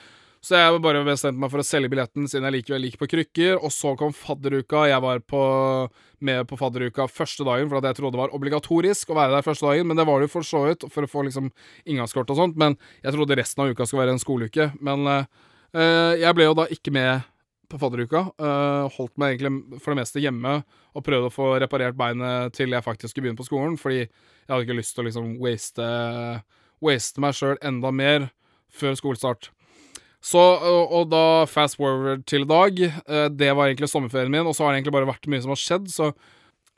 Så 0.42 0.58
jeg 0.58 0.78
bare 0.82 1.04
bestemte 1.06 1.38
meg 1.38 1.52
for 1.52 1.62
å 1.62 1.64
selge 1.66 1.92
billetten, 1.92 2.24
siden 2.26 2.48
jeg 2.48 2.56
likevel 2.56 2.88
gikk 2.88 2.96
på 2.98 3.08
krykker. 3.12 3.60
Og 3.62 3.70
så 3.70 3.92
kom 3.98 4.10
fadderuka. 4.16 4.88
Jeg 4.90 5.02
var 5.04 5.22
på, 5.22 5.42
med 6.18 6.48
på 6.50 6.58
fadderuka 6.58 7.06
første 7.06 7.46
dagen, 7.46 7.68
for 7.70 7.78
jeg 7.78 7.98
trodde 8.00 8.16
det 8.16 8.22
var 8.24 8.34
obligatorisk 8.34 9.12
å 9.12 9.18
være 9.20 9.36
der 9.36 9.46
første 9.46 9.68
dagen. 9.70 9.86
Men 9.86 10.00
det 10.00 10.08
var 10.08 10.18
det 10.18 10.26
jo 10.26 10.34
for 10.34 10.48
så 10.48 10.64
vidt, 10.66 10.88
for 10.90 11.06
å 11.06 11.12
få 11.12 11.22
liksom 11.28 11.52
inngangskort 11.86 12.34
og 12.34 12.40
sånt. 12.40 12.58
Men 12.58 12.74
jeg 13.04 13.14
trodde 13.14 13.38
resten 13.38 13.62
av 13.62 13.70
uka 13.70 13.86
skulle 13.86 14.02
være 14.02 14.16
en 14.16 14.24
skoleuke. 14.24 14.68
Men 14.82 15.06
eh, 15.14 16.18
jeg 16.24 16.34
ble 16.34 16.50
jo 16.50 16.58
da 16.58 16.66
ikke 16.74 16.96
med 16.98 17.30
på 17.70 17.78
fadderuka. 17.80 18.26
Uh, 18.42 18.90
holdt 18.98 19.14
meg 19.20 19.36
egentlig 19.38 19.80
for 19.80 19.94
det 19.94 20.02
meste 20.02 20.20
hjemme 20.20 20.58
og 20.92 21.06
prøvde 21.06 21.30
å 21.30 21.32
få 21.32 21.54
reparert 21.62 21.96
beinet 21.96 22.52
til 22.58 22.74
jeg 22.74 22.84
faktisk 22.84 23.14
skulle 23.14 23.30
begynne 23.30 23.40
på 23.40 23.48
skolen, 23.48 23.78
fordi 23.80 24.02
jeg 24.02 24.50
hadde 24.50 24.66
ikke 24.66 24.76
lyst 24.76 24.92
til 24.92 25.04
å 25.04 25.08
liksom 25.08 25.32
waste, 25.40 25.88
waste 26.84 27.22
meg 27.24 27.38
sjøl 27.38 27.56
enda 27.64 27.94
mer 27.94 28.28
før 28.72 28.98
skolestart. 28.98 29.52
Så, 30.22 30.38
og, 30.38 31.08
da 31.10 31.42
fast 31.50 31.80
forward 31.80 32.22
til 32.30 32.44
i 32.46 32.50
dag. 32.50 32.78
eh, 32.78 33.26
det 33.34 33.50
var 33.58 33.66
egentlig 33.66 33.90
sommerferien 33.90 34.30
min, 34.30 34.46
og 34.46 34.54
så 34.54 34.64
har 34.64 34.72
det 34.72 34.82
egentlig 34.82 34.94
bare 34.94 35.10
vært 35.10 35.26
mye 35.30 35.42
som 35.42 35.54
har 35.54 35.66
skjedd, 35.66 35.90
så 35.92 36.14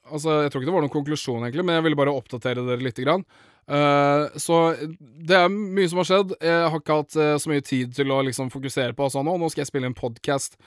Altså, 0.04 0.42
jeg 0.44 0.50
tror 0.52 0.60
ikke 0.60 0.68
det 0.68 0.72
var 0.74 0.82
noen 0.84 0.92
konklusjon, 0.92 1.44
egentlig, 1.46 1.62
men 1.64 1.78
jeg 1.78 1.84
ville 1.86 1.96
bare 1.96 2.12
oppdatere 2.12 2.60
dere 2.60 2.84
lite 2.84 3.00
grann. 3.00 3.22
Eh, 3.64 4.34
så 4.36 4.58
det 5.00 5.38
er 5.38 5.48
mye 5.48 5.88
som 5.88 6.02
har 6.02 6.08
skjedd. 6.10 6.34
Jeg 6.44 6.66
har 6.74 6.76
ikke 6.76 6.98
hatt 6.98 7.16
eh, 7.16 7.30
så 7.40 7.48
mye 7.48 7.64
tid 7.64 7.94
til 7.96 8.12
å 8.12 8.18
liksom 8.26 8.50
fokusere 8.52 8.92
på 8.92 9.06
altså, 9.06 9.22
nå, 9.24 9.38
nå 9.40 9.48
skal 9.48 9.62
jeg 9.62 9.70
spille 9.70 9.88
en 9.88 9.96
podkast. 9.96 10.58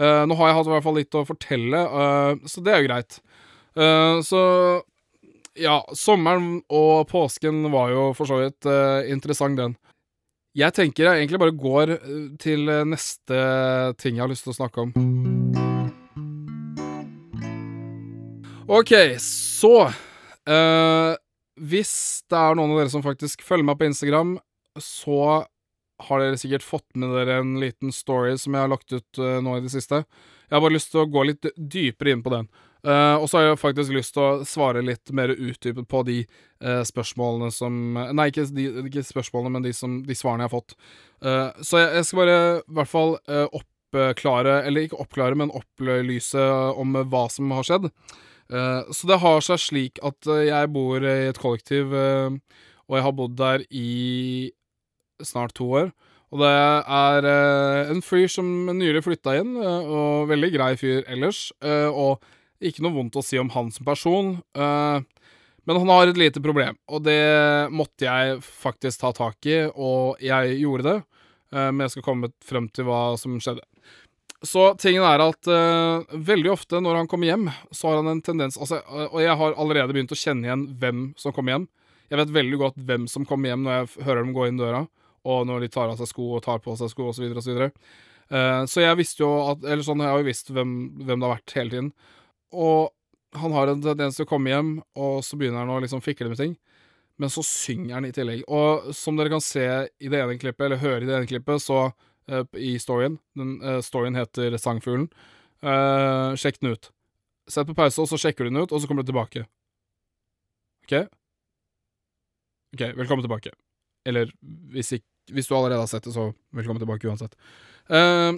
nå 0.00 0.38
har 0.40 0.48
jeg 0.48 0.56
hatt 0.56 0.70
i 0.70 0.72
hvert 0.72 0.86
fall 0.88 0.96
litt 0.96 1.20
å 1.20 1.26
fortelle, 1.28 1.82
så 2.48 2.64
det 2.64 2.72
er 2.72 2.80
jo 2.80 2.88
greit. 2.88 3.20
Så 4.24 4.40
ja, 5.60 5.76
sommeren 5.92 6.62
og 6.72 7.04
påsken 7.12 7.68
var 7.76 7.92
jo 7.92 8.08
for 8.16 8.32
så 8.32 8.40
vidt 8.40 8.68
interessant, 9.12 9.60
den. 9.60 9.76
Jeg 10.56 10.72
tenker 10.72 11.04
jeg 11.04 11.20
egentlig 11.20 11.38
bare 11.42 11.52
går 11.52 11.90
eh, 11.98 12.28
til 12.40 12.70
eh, 12.72 12.86
neste 12.88 13.40
ting 14.00 14.16
jeg 14.16 14.22
har 14.24 14.30
lyst 14.30 14.46
til 14.46 14.54
å 14.54 14.56
snakke 14.56 14.86
om. 14.86 14.94
OK, 18.66 18.92
så 19.22 19.74
uh, 19.86 21.12
Hvis 21.60 21.92
det 22.26 22.38
er 22.40 22.56
noen 22.56 22.72
av 22.72 22.80
dere 22.80 22.90
som 22.90 23.04
faktisk 23.04 23.44
følger 23.46 23.68
meg 23.68 23.76
på 23.78 23.86
Instagram, 23.86 24.32
så 24.80 25.44
har 26.08 26.22
dere 26.24 26.40
sikkert 26.40 26.64
fått 26.66 26.88
med 26.98 27.12
dere 27.14 27.38
en 27.42 27.54
liten 27.60 27.92
story 27.94 28.34
som 28.40 28.56
jeg 28.56 28.64
har 28.64 28.72
lagt 28.72 28.96
ut 28.96 29.20
uh, 29.20 29.38
nå 29.44 29.58
i 29.60 29.62
det 29.66 29.74
siste. 29.76 30.02
Jeg 30.48 30.56
har 30.56 30.64
bare 30.64 30.78
lyst 30.78 30.90
til 30.94 31.04
å 31.04 31.10
gå 31.10 31.28
litt 31.28 31.52
dypere 31.56 32.16
inn 32.16 32.24
på 32.24 32.32
den. 32.32 32.48
Eh, 32.84 33.16
og 33.18 33.26
så 33.28 33.38
har 33.38 33.48
jeg 33.48 33.60
faktisk 33.60 33.94
lyst 33.94 34.14
til 34.14 34.22
å 34.22 34.46
svare 34.46 34.82
litt 34.84 35.10
mer 35.16 35.32
utdypet 35.32 35.88
på 35.90 36.02
de 36.06 36.20
uh, 36.22 36.82
spørsmålene 36.86 37.50
som 37.54 37.96
Nei, 37.96 38.28
ikke, 38.30 38.44
de, 38.54 38.66
ikke 38.86 39.02
spørsmålene, 39.06 39.54
men 39.56 39.66
de, 39.66 39.72
som, 39.74 39.98
de 40.06 40.16
svarene 40.16 40.44
jeg 40.44 40.52
har 40.52 40.54
fått. 40.54 40.76
Uh, 41.24 41.50
så 41.66 41.82
jeg, 41.82 41.90
jeg 41.98 42.08
skal 42.08 42.22
bare 42.22 42.36
i 42.60 42.76
hvert 42.78 42.92
fall 42.92 43.16
oppklare, 43.56 44.60
eller 44.68 44.86
ikke 44.86 45.00
oppklare, 45.02 45.38
men 45.38 45.54
opplyse 45.54 46.46
om 46.78 46.98
hva 47.10 47.26
som 47.32 47.54
har 47.56 47.66
skjedd. 47.66 47.90
Så 48.46 49.08
det 49.10 49.16
har 49.18 49.40
seg 49.42 49.58
slik 49.58 49.96
at 50.06 50.28
jeg 50.46 50.68
bor 50.70 51.02
i 51.02 51.14
et 51.32 51.38
kollektiv, 51.42 51.90
og 51.90 52.94
jeg 52.94 53.02
har 53.02 53.14
bodd 53.18 53.34
der 53.40 53.64
i 53.74 54.52
snart 55.18 55.56
to 55.58 55.66
år. 55.80 55.90
Og 56.30 56.44
det 56.44 56.52
er 56.52 57.26
en 57.90 58.04
fyr 58.06 58.28
som 58.30 58.46
nylig 58.76 59.02
flytta 59.02 59.34
inn, 59.40 59.56
og 59.58 60.28
veldig 60.30 60.52
grei 60.54 60.70
fyr 60.78 61.02
ellers. 61.10 61.48
og 61.64 62.22
ikke 62.60 62.84
noe 62.84 62.96
vondt 62.96 63.18
å 63.18 63.24
si 63.24 63.38
om 63.40 63.50
han 63.54 63.70
som 63.74 63.86
person, 63.86 64.36
eh, 64.56 64.98
men 65.66 65.80
han 65.82 65.90
har 65.90 66.06
et 66.06 66.20
lite 66.20 66.40
problem, 66.42 66.76
og 66.86 67.02
det 67.02 67.20
måtte 67.74 68.06
jeg 68.06 68.38
faktisk 68.44 69.02
ta 69.02 69.10
tak 69.16 69.48
i, 69.50 69.64
og 69.74 70.20
jeg 70.22 70.60
gjorde 70.62 70.86
det. 70.86 70.98
eh, 71.52 71.70
men 71.70 71.84
jeg 71.84 71.96
skal 71.96 72.06
komme 72.06 72.30
frem 72.44 72.68
til 72.68 72.86
hva 72.86 73.16
som 73.18 73.38
skjedde. 73.40 73.64
Så 74.44 74.74
tingen 74.78 75.04
er 75.06 75.22
at 75.24 75.48
uh, 75.48 76.04
veldig 76.12 76.50
ofte 76.52 76.80
når 76.82 77.00
han 77.00 77.08
kommer 77.08 77.30
hjem, 77.30 77.46
så 77.72 77.88
har 77.88 78.02
han 78.02 78.10
en 78.10 78.20
tendens 78.22 78.58
altså, 78.60 78.82
Og 79.08 79.22
jeg 79.22 79.32
har 79.40 79.56
allerede 79.56 79.94
begynt 79.96 80.12
å 80.12 80.18
kjenne 80.18 80.44
igjen 80.44 80.66
hvem 80.76 81.06
som 81.16 81.32
kommer 81.32 81.54
hjem. 81.54 81.64
Jeg 82.12 82.20
vet 82.20 82.34
veldig 82.34 82.58
godt 82.60 82.76
hvem 82.88 83.06
som 83.10 83.24
kommer 83.26 83.50
hjem 83.50 83.64
når 83.64 83.78
jeg 83.78 84.04
hører 84.06 84.20
dem 84.22 84.34
gå 84.36 84.44
inn 84.46 84.60
døra, 84.60 84.82
og 85.26 85.46
når 85.48 85.64
de 85.64 85.70
tar 85.72 85.90
av 85.90 85.96
seg 85.98 86.10
sko 86.12 86.28
og 86.36 86.44
tar 86.44 86.60
på 86.62 86.76
seg 86.78 86.92
sko 86.92 87.08
osv. 87.10 87.24
osv. 87.32 87.64
Uh, 88.28 88.62
så 88.68 88.84
jeg 88.84 88.98
visste 88.98 89.22
jo 89.24 89.30
at 89.52 89.64
Eller 89.64 89.86
sånn, 89.86 90.02
jeg 90.02 90.12
har 90.12 90.20
jo 90.20 90.28
visst 90.28 90.52
hvem, 90.52 90.76
hvem 91.00 91.16
det 91.16 91.26
har 91.26 91.36
vært 91.38 91.56
hele 91.56 91.74
tiden. 91.74 91.90
Og 92.54 92.92
han 93.36 93.52
har 93.52 93.70
en 93.70 93.82
tendens 93.82 94.18
til 94.18 94.26
å 94.26 94.30
komme 94.30 94.52
hjem, 94.52 94.72
og 94.96 95.20
så 95.26 95.38
begynner 95.38 95.64
han 95.64 95.72
å 95.74 95.80
liksom 95.82 96.02
fikle 96.04 96.30
med 96.30 96.40
ting. 96.40 96.54
Men 97.20 97.32
så 97.32 97.42
synger 97.46 97.96
han 97.96 98.08
i 98.08 98.12
tillegg. 98.14 98.44
Og 98.52 98.90
som 98.96 99.16
dere 99.16 99.32
kan 99.32 99.44
se 99.44 99.64
i 99.64 100.10
det 100.12 100.20
ene 100.20 100.38
klippet, 100.40 100.66
eller 100.68 100.82
høre 100.82 101.02
i 101.04 101.08
det 101.08 101.16
ene 101.16 101.28
klippet, 101.28 101.64
så 101.64 101.88
uh, 101.88 102.42
i 102.60 102.76
storyen 102.80 103.18
Den 103.38 103.56
uh, 103.64 103.80
storyen 103.84 104.18
heter 104.18 104.56
Sangfuglen. 104.60 105.08
Uh, 105.64 106.36
sjekk 106.38 106.60
den 106.60 106.76
ut. 106.76 106.90
Sett 107.48 107.68
på 107.68 107.76
pause, 107.78 108.02
og 108.02 108.10
så 108.10 108.20
sjekker 108.20 108.46
du 108.46 108.52
den 108.52 108.64
ut, 108.64 108.72
og 108.72 108.82
så 108.82 108.88
kommer 108.90 109.04
du 109.04 109.12
tilbake. 109.12 109.46
OK? 110.86 110.98
OK, 112.76 112.82
velkommen 112.98 113.24
tilbake. 113.24 113.54
Eller 114.06 114.30
hvis, 114.74 114.92
ikke, 114.98 115.08
hvis 115.34 115.48
du 115.48 115.56
allerede 115.56 115.80
har 115.82 115.90
sett 115.90 116.04
det, 116.06 116.14
så 116.14 116.28
velkommen 116.54 116.82
tilbake 116.82 117.08
uansett. 117.08 117.34
Eh, 117.88 118.34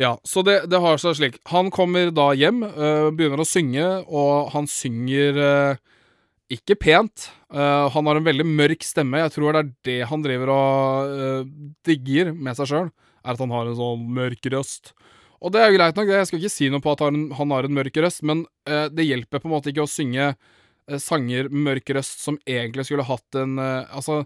ja, 0.00 0.16
så 0.26 0.42
det, 0.42 0.64
det 0.70 0.80
har 0.82 0.98
seg 0.98 1.14
slik. 1.18 1.36
Han 1.52 1.70
kommer 1.74 2.10
da 2.14 2.32
hjem, 2.34 2.64
øh, 2.66 3.10
begynner 3.14 3.42
å 3.42 3.46
synge, 3.46 3.86
og 4.10 4.50
han 4.54 4.66
synger 4.70 5.38
øh, 5.38 5.82
ikke 6.54 6.76
pent. 6.82 7.28
Uh, 7.54 7.86
han 7.94 8.08
har 8.10 8.18
en 8.18 8.26
veldig 8.26 8.44
mørk 8.46 8.82
stemme. 8.82 9.20
Jeg 9.22 9.32
tror 9.36 9.54
det 9.54 9.60
er 9.60 9.68
det 9.86 9.98
han 10.10 10.24
driver 10.24 10.50
og 10.50 11.12
øh, 11.14 11.44
digger 11.86 12.32
med 12.34 12.58
seg 12.58 12.68
sjøl, 12.72 12.90
er 13.22 13.36
at 13.36 13.42
han 13.44 13.54
har 13.54 13.70
en 13.70 13.78
sånn 13.78 14.02
mørk 14.16 14.50
røst. 14.52 14.92
Og 15.44 15.54
det 15.54 15.62
er 15.62 15.70
jo 15.70 15.78
greit 15.78 15.96
nok, 15.98 16.10
det. 16.10 16.18
jeg 16.18 16.30
skal 16.30 16.42
ikke 16.42 16.54
si 16.56 16.68
noe 16.72 16.82
på 16.82 16.94
at 16.96 17.04
han, 17.04 17.28
han 17.38 17.54
har 17.54 17.68
en 17.68 17.76
mørk 17.76 17.98
røst, 18.02 18.22
men 18.26 18.46
det 18.64 19.04
hjelper 19.04 19.42
på 19.42 19.48
en 19.50 19.52
måte 19.52 19.68
ikke 19.68 19.84
å 19.84 19.90
synge 19.90 20.30
sanger 21.04 21.50
med 21.50 21.66
mørk 21.66 21.92
røst 21.98 22.22
som 22.24 22.38
egentlig 22.48 22.86
skulle 22.88 23.04
hatt 23.04 23.36
en 23.36 23.58
Altså, 23.60 24.22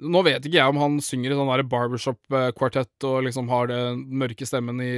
nå 0.00 0.22
vet 0.26 0.44
ikke 0.44 0.58
jeg 0.58 0.72
om 0.72 0.80
han 0.80 0.98
synger 1.04 1.32
i 1.32 1.38
sånn 1.38 1.70
barbershop-kvartett 1.70 3.08
og 3.08 3.22
liksom 3.26 3.50
har 3.52 3.70
den 3.70 4.04
mørke 4.20 4.48
stemmen 4.48 4.80
i, 4.84 4.94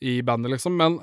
i 0.00 0.18
bandet, 0.26 0.54
liksom, 0.54 0.76
men, 0.78 1.00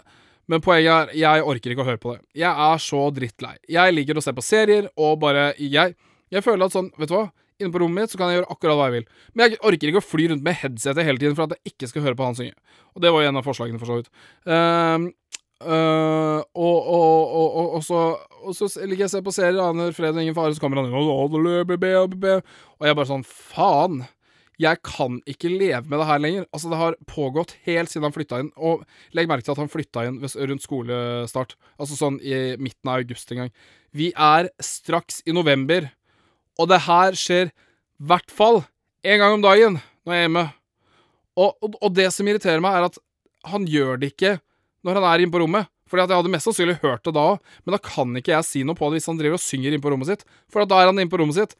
men 0.52 0.64
poenget 0.64 0.92
er, 0.94 1.14
jeg 1.20 1.46
orker 1.54 1.74
ikke 1.76 1.86
å 1.86 1.90
høre 1.92 2.02
på 2.02 2.16
det. 2.16 2.24
Jeg 2.44 2.52
er 2.68 2.84
så 2.84 3.06
drittlei. 3.16 3.56
Jeg 3.72 3.96
liker 3.96 4.20
å 4.20 4.26
se 4.26 4.34
på 4.36 4.46
serier, 4.46 4.90
og 4.98 5.18
bare 5.24 5.52
Jeg, 5.60 5.96
jeg 6.34 6.46
føler 6.46 6.68
at 6.68 6.76
sånn, 6.76 6.92
vet 7.00 7.12
du 7.12 7.18
hva, 7.18 7.28
inne 7.62 7.74
på 7.74 7.82
rommet 7.84 8.04
mitt 8.04 8.14
så 8.14 8.20
kan 8.20 8.32
jeg 8.32 8.42
gjøre 8.42 8.52
akkurat 8.54 8.80
hva 8.80 8.88
jeg 8.90 8.98
vil. 8.98 9.10
Men 9.34 9.46
jeg 9.46 9.62
orker 9.70 9.92
ikke 9.92 10.02
å 10.02 10.06
fly 10.06 10.30
rundt 10.32 10.46
med 10.46 10.58
headsetet 10.60 11.08
hele 11.08 11.22
tiden 11.22 11.38
for 11.38 11.48
at 11.48 11.58
jeg 11.58 11.74
ikke 11.74 11.90
skal 11.92 12.08
høre 12.08 12.20
på 12.20 12.28
han 12.28 12.38
synge. 12.38 12.56
Og 12.94 13.04
det 13.04 13.12
var 13.14 13.24
jo 13.24 13.32
en 13.32 13.40
av 13.40 13.48
forslagene, 13.48 13.82
for 13.82 13.90
så 13.90 14.00
vidt. 14.00 14.10
Uh, 14.48 15.08
uh, 15.64 16.40
og, 16.54 16.78
og, 16.80 17.36
og, 17.40 17.62
og, 17.78 17.80
så, 17.86 18.04
og 18.44 18.58
så 18.58 18.68
ligger 18.84 19.06
jeg 19.06 19.10
og 19.10 19.14
ser 19.16 19.24
på 19.26 19.36
serier, 19.36 19.62
aner 19.64 19.96
fred 19.96 20.16
og 20.16 20.22
ingen 20.24 20.36
fare, 20.38 20.54
så 20.56 20.64
kommer 20.64 20.82
han 20.82 20.92
og, 20.94 21.34
og 21.34 22.86
jeg 22.88 22.98
bare 23.00 23.10
sånn 23.10 23.26
Faen! 23.28 24.04
Jeg 24.62 24.84
kan 24.86 25.18
ikke 25.30 25.50
leve 25.50 25.82
med 25.90 25.98
det 25.98 26.06
her 26.08 26.20
lenger. 26.22 26.44
Altså, 26.54 26.70
det 26.70 26.78
har 26.78 26.98
pågått 27.10 27.56
helt 27.66 27.90
siden 27.90 28.06
han 28.06 28.14
flytta 28.14 28.38
inn. 28.44 28.52
Og 28.54 28.84
legg 29.18 29.30
merke 29.30 29.46
til 29.48 29.56
at 29.56 29.62
han 29.64 29.72
flytta 29.72 30.04
inn 30.08 30.20
rundt 30.22 30.66
skolestart. 30.66 31.56
Altså 31.82 31.98
sånn 31.98 32.20
i 32.22 32.54
midten 32.62 32.92
av 32.92 33.02
august 33.02 33.34
en 33.34 33.44
gang. 33.44 33.54
Vi 33.98 34.12
er 34.14 34.52
straks 34.64 35.22
i 35.26 35.34
november, 35.36 35.90
og 36.62 36.70
det 36.70 36.84
her 36.86 37.18
skjer 37.18 37.50
i 37.50 38.08
hvert 38.10 38.30
fall 38.34 38.62
én 39.06 39.22
gang 39.22 39.40
om 39.40 39.44
dagen 39.44 39.82
når 40.06 40.14
jeg 40.14 40.22
er 40.22 40.28
hjemme. 40.28 40.46
Og, 41.34 41.58
og, 41.66 41.78
og 41.82 41.98
det 41.98 42.10
som 42.14 42.30
irriterer 42.30 42.62
meg, 42.62 42.78
er 42.78 42.90
at 42.92 43.02
han 43.50 43.66
gjør 43.68 44.00
det 44.02 44.14
ikke 44.14 44.38
når 44.86 45.00
han 45.00 45.10
er 45.10 45.24
inne 45.24 45.34
på 45.34 45.42
rommet. 45.42 45.70
Fordi 45.94 46.08
at 46.08 46.10
jeg 46.10 46.24
hadde 46.24 46.34
mest 46.34 46.48
sannsynlig 46.48 46.80
hørt 46.82 47.04
det 47.06 47.12
da 47.14 47.24
òg, 47.36 47.50
men 47.62 47.76
da 47.76 47.78
kan 47.86 48.18
ikke 48.18 48.32
jeg 48.34 48.46
si 48.48 48.62
noe 48.66 48.74
på 48.74 48.88
det 48.90 48.98
hvis 48.98 49.12
han 49.12 49.20
driver 49.20 49.38
og 49.38 49.44
synger 49.44 49.76
inne 49.76 49.84
på 49.84 49.92
rommet 49.94 50.10
sitt. 50.10 50.24
For 50.50 50.66
da 50.66 50.80
er 50.82 50.90
han 50.90 50.98
inne 50.98 51.12
på 51.12 51.20
rommet 51.22 51.38
sitt. 51.38 51.54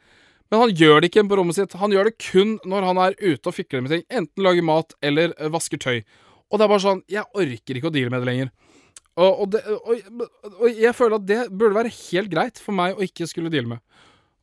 Men 0.50 0.64
han 0.64 0.74
gjør 0.74 1.04
det 1.04 1.12
ikke 1.12 1.22
inne 1.22 1.30
på 1.30 1.38
rommet 1.38 1.60
sitt. 1.60 1.76
Han 1.78 1.94
gjør 1.94 2.10
det 2.10 2.16
kun 2.18 2.56
når 2.66 2.88
han 2.90 3.02
er 3.04 3.18
ute 3.22 3.52
og 3.52 3.54
fikler 3.54 3.86
med 3.86 3.94
ting. 3.94 4.02
Enten 4.10 4.42
lager 4.42 4.66
mat 4.66 4.98
eller 5.06 5.36
eh, 5.38 5.54
vasker 5.54 5.78
tøy. 5.78 6.02
Og 6.50 6.58
det 6.58 6.66
er 6.66 6.72
bare 6.72 6.82
sånn 6.82 7.06
Jeg 7.14 7.30
orker 7.30 7.78
ikke 7.78 7.92
å 7.92 7.94
deale 7.94 8.10
med 8.10 8.26
det 8.26 8.30
lenger. 8.32 8.52
Og, 9.14 9.30
og, 9.30 9.46
det, 9.54 9.62
og, 9.70 10.26
og 10.58 10.82
jeg 10.82 10.98
føler 10.98 11.20
at 11.20 11.30
det 11.30 11.40
burde 11.54 11.78
være 11.78 11.94
helt 11.94 12.34
greit 12.34 12.58
for 12.58 12.74
meg 12.74 12.98
å 12.98 13.06
ikke 13.06 13.30
skulle 13.30 13.54
deale 13.54 13.76
med. 13.76 13.84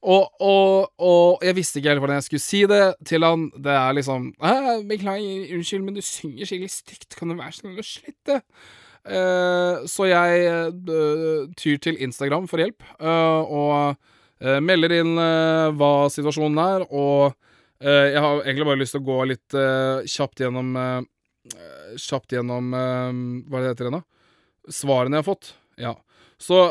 Og, 0.00 1.42
jeg 1.44 1.56
visste 1.58 1.80
ikke 1.80 1.92
helt 1.92 2.02
hvordan 2.04 2.20
jeg 2.20 2.28
skulle 2.28 2.44
si 2.44 2.60
det 2.70 2.84
til 3.10 3.26
han. 3.26 3.48
Det 3.58 3.74
er 3.74 3.96
liksom 3.98 4.30
«Æ, 4.38 4.52
'Beklager, 4.86 5.50
unnskyld, 5.56 5.82
men 5.82 5.98
du 5.98 6.02
synger 6.06 6.46
skikkelig 6.46 6.70
stygt. 6.72 7.18
Kan 7.18 7.34
du 7.34 7.36
være 7.42 7.58
snill 7.58 7.82
å 7.82 7.84
slutte?' 7.84 8.40
Eh, 9.08 9.86
så 9.88 10.06
jeg 10.10 10.40
eh, 10.44 11.44
tyr 11.56 11.78
til 11.80 12.00
Instagram 12.04 12.48
for 12.50 12.60
hjelp, 12.60 12.84
eh, 13.00 13.40
og 13.48 14.08
melder 14.40 14.94
inn 14.96 15.18
hva 15.76 16.08
situasjonen 16.08 16.60
er, 16.62 16.82
og 16.96 17.34
jeg 17.84 18.20
har 18.24 18.38
egentlig 18.40 18.64
bare 18.64 18.80
lyst 18.80 18.94
til 18.94 19.02
å 19.02 19.04
gå 19.04 19.16
litt 19.28 19.56
kjapt 20.08 20.40
gjennom 20.40 20.78
Kjapt 22.00 22.32
gjennom 22.32 22.70
Hva 22.72 23.58
er 23.58 23.66
det 23.66 23.72
heter 23.74 23.90
igjen, 23.90 23.98
da? 23.98 24.72
Svarene 24.72 25.18
jeg 25.18 25.20
har 25.20 25.28
fått. 25.28 25.50
Ja. 25.80 25.92
Så 26.40 26.62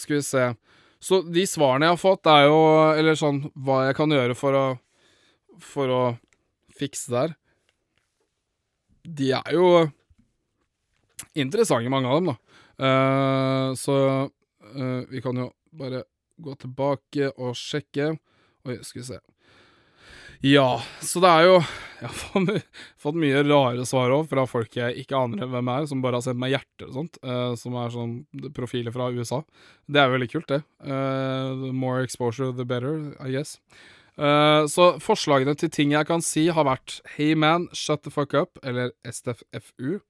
Skal 0.00 0.16
vi 0.16 0.22
se. 0.24 0.46
Så 0.96 1.20
de 1.28 1.44
svarene 1.44 1.90
jeg 1.90 1.98
har 1.98 2.00
fått, 2.00 2.32
er 2.32 2.48
jo 2.48 2.58
Eller 2.96 3.20
sånn 3.20 3.42
hva 3.52 3.82
jeg 3.90 4.00
kan 4.00 4.16
gjøre 4.16 4.36
for 4.38 4.56
å 4.56 4.64
For 5.60 5.92
å 5.92 6.02
fikse 6.72 7.12
det 7.12 7.26
her. 7.26 7.36
De 9.08 9.30
er 9.32 9.54
jo 9.56 9.68
interessante, 11.38 11.90
mange 11.90 12.08
av 12.08 12.20
dem, 12.20 12.32
da. 12.32 12.36
Uh, 12.78 13.74
så 13.74 13.96
uh, 14.28 15.02
vi 15.10 15.22
kan 15.22 15.38
jo 15.38 15.50
bare 15.74 16.04
gå 16.38 16.54
tilbake 16.62 17.32
og 17.36 17.56
sjekke. 17.58 18.12
Oi, 18.68 18.78
skal 18.86 19.02
vi 19.02 19.08
se. 19.08 19.18
Ja, 20.46 20.78
så 21.02 21.18
det 21.18 21.30
er 21.34 21.48
jo 21.48 21.54
Jeg 21.98 22.04
har 22.04 22.12
fått, 22.14 22.44
my 22.46 22.60
fått 23.02 23.16
mye 23.18 23.40
rare 23.42 23.82
svar 23.90 24.12
òg, 24.14 24.28
fra 24.30 24.44
folk 24.46 24.76
jeg 24.78 25.02
ikke 25.02 25.18
aner 25.18 25.48
hvem 25.50 25.70
er, 25.72 25.88
som 25.90 26.02
bare 26.04 26.20
har 26.20 26.22
sendt 26.28 26.38
meg 26.38 26.52
hjerter 26.54 26.86
og 26.86 26.94
sånt. 26.94 27.18
uh, 27.26 27.56
som 27.58 27.74
er 27.74 27.90
sånn 27.90 28.12
profiler 28.54 28.94
fra 28.94 29.10
USA. 29.10 29.42
Det 29.90 29.98
er 29.98 30.12
veldig 30.14 30.30
kult, 30.30 30.52
det. 30.52 30.62
The 30.78 31.72
more 31.74 32.04
exposure, 32.06 32.52
the 32.54 32.66
better, 32.68 33.16
I 33.18 33.32
guess. 33.34 33.56
Eh, 34.18 34.62
så 34.66 34.90
forslagene 35.02 35.54
til 35.58 35.70
ting 35.70 35.94
jeg 35.94 36.08
kan 36.08 36.22
si, 36.24 36.48
har 36.50 36.66
vært 36.66 36.98
Hey 37.14 37.36
man, 37.38 37.68
shut 37.76 38.02
the 38.02 38.12
fuck 38.14 38.34
up, 38.34 38.58
eller 38.66 38.90
STFFU. 39.06 40.00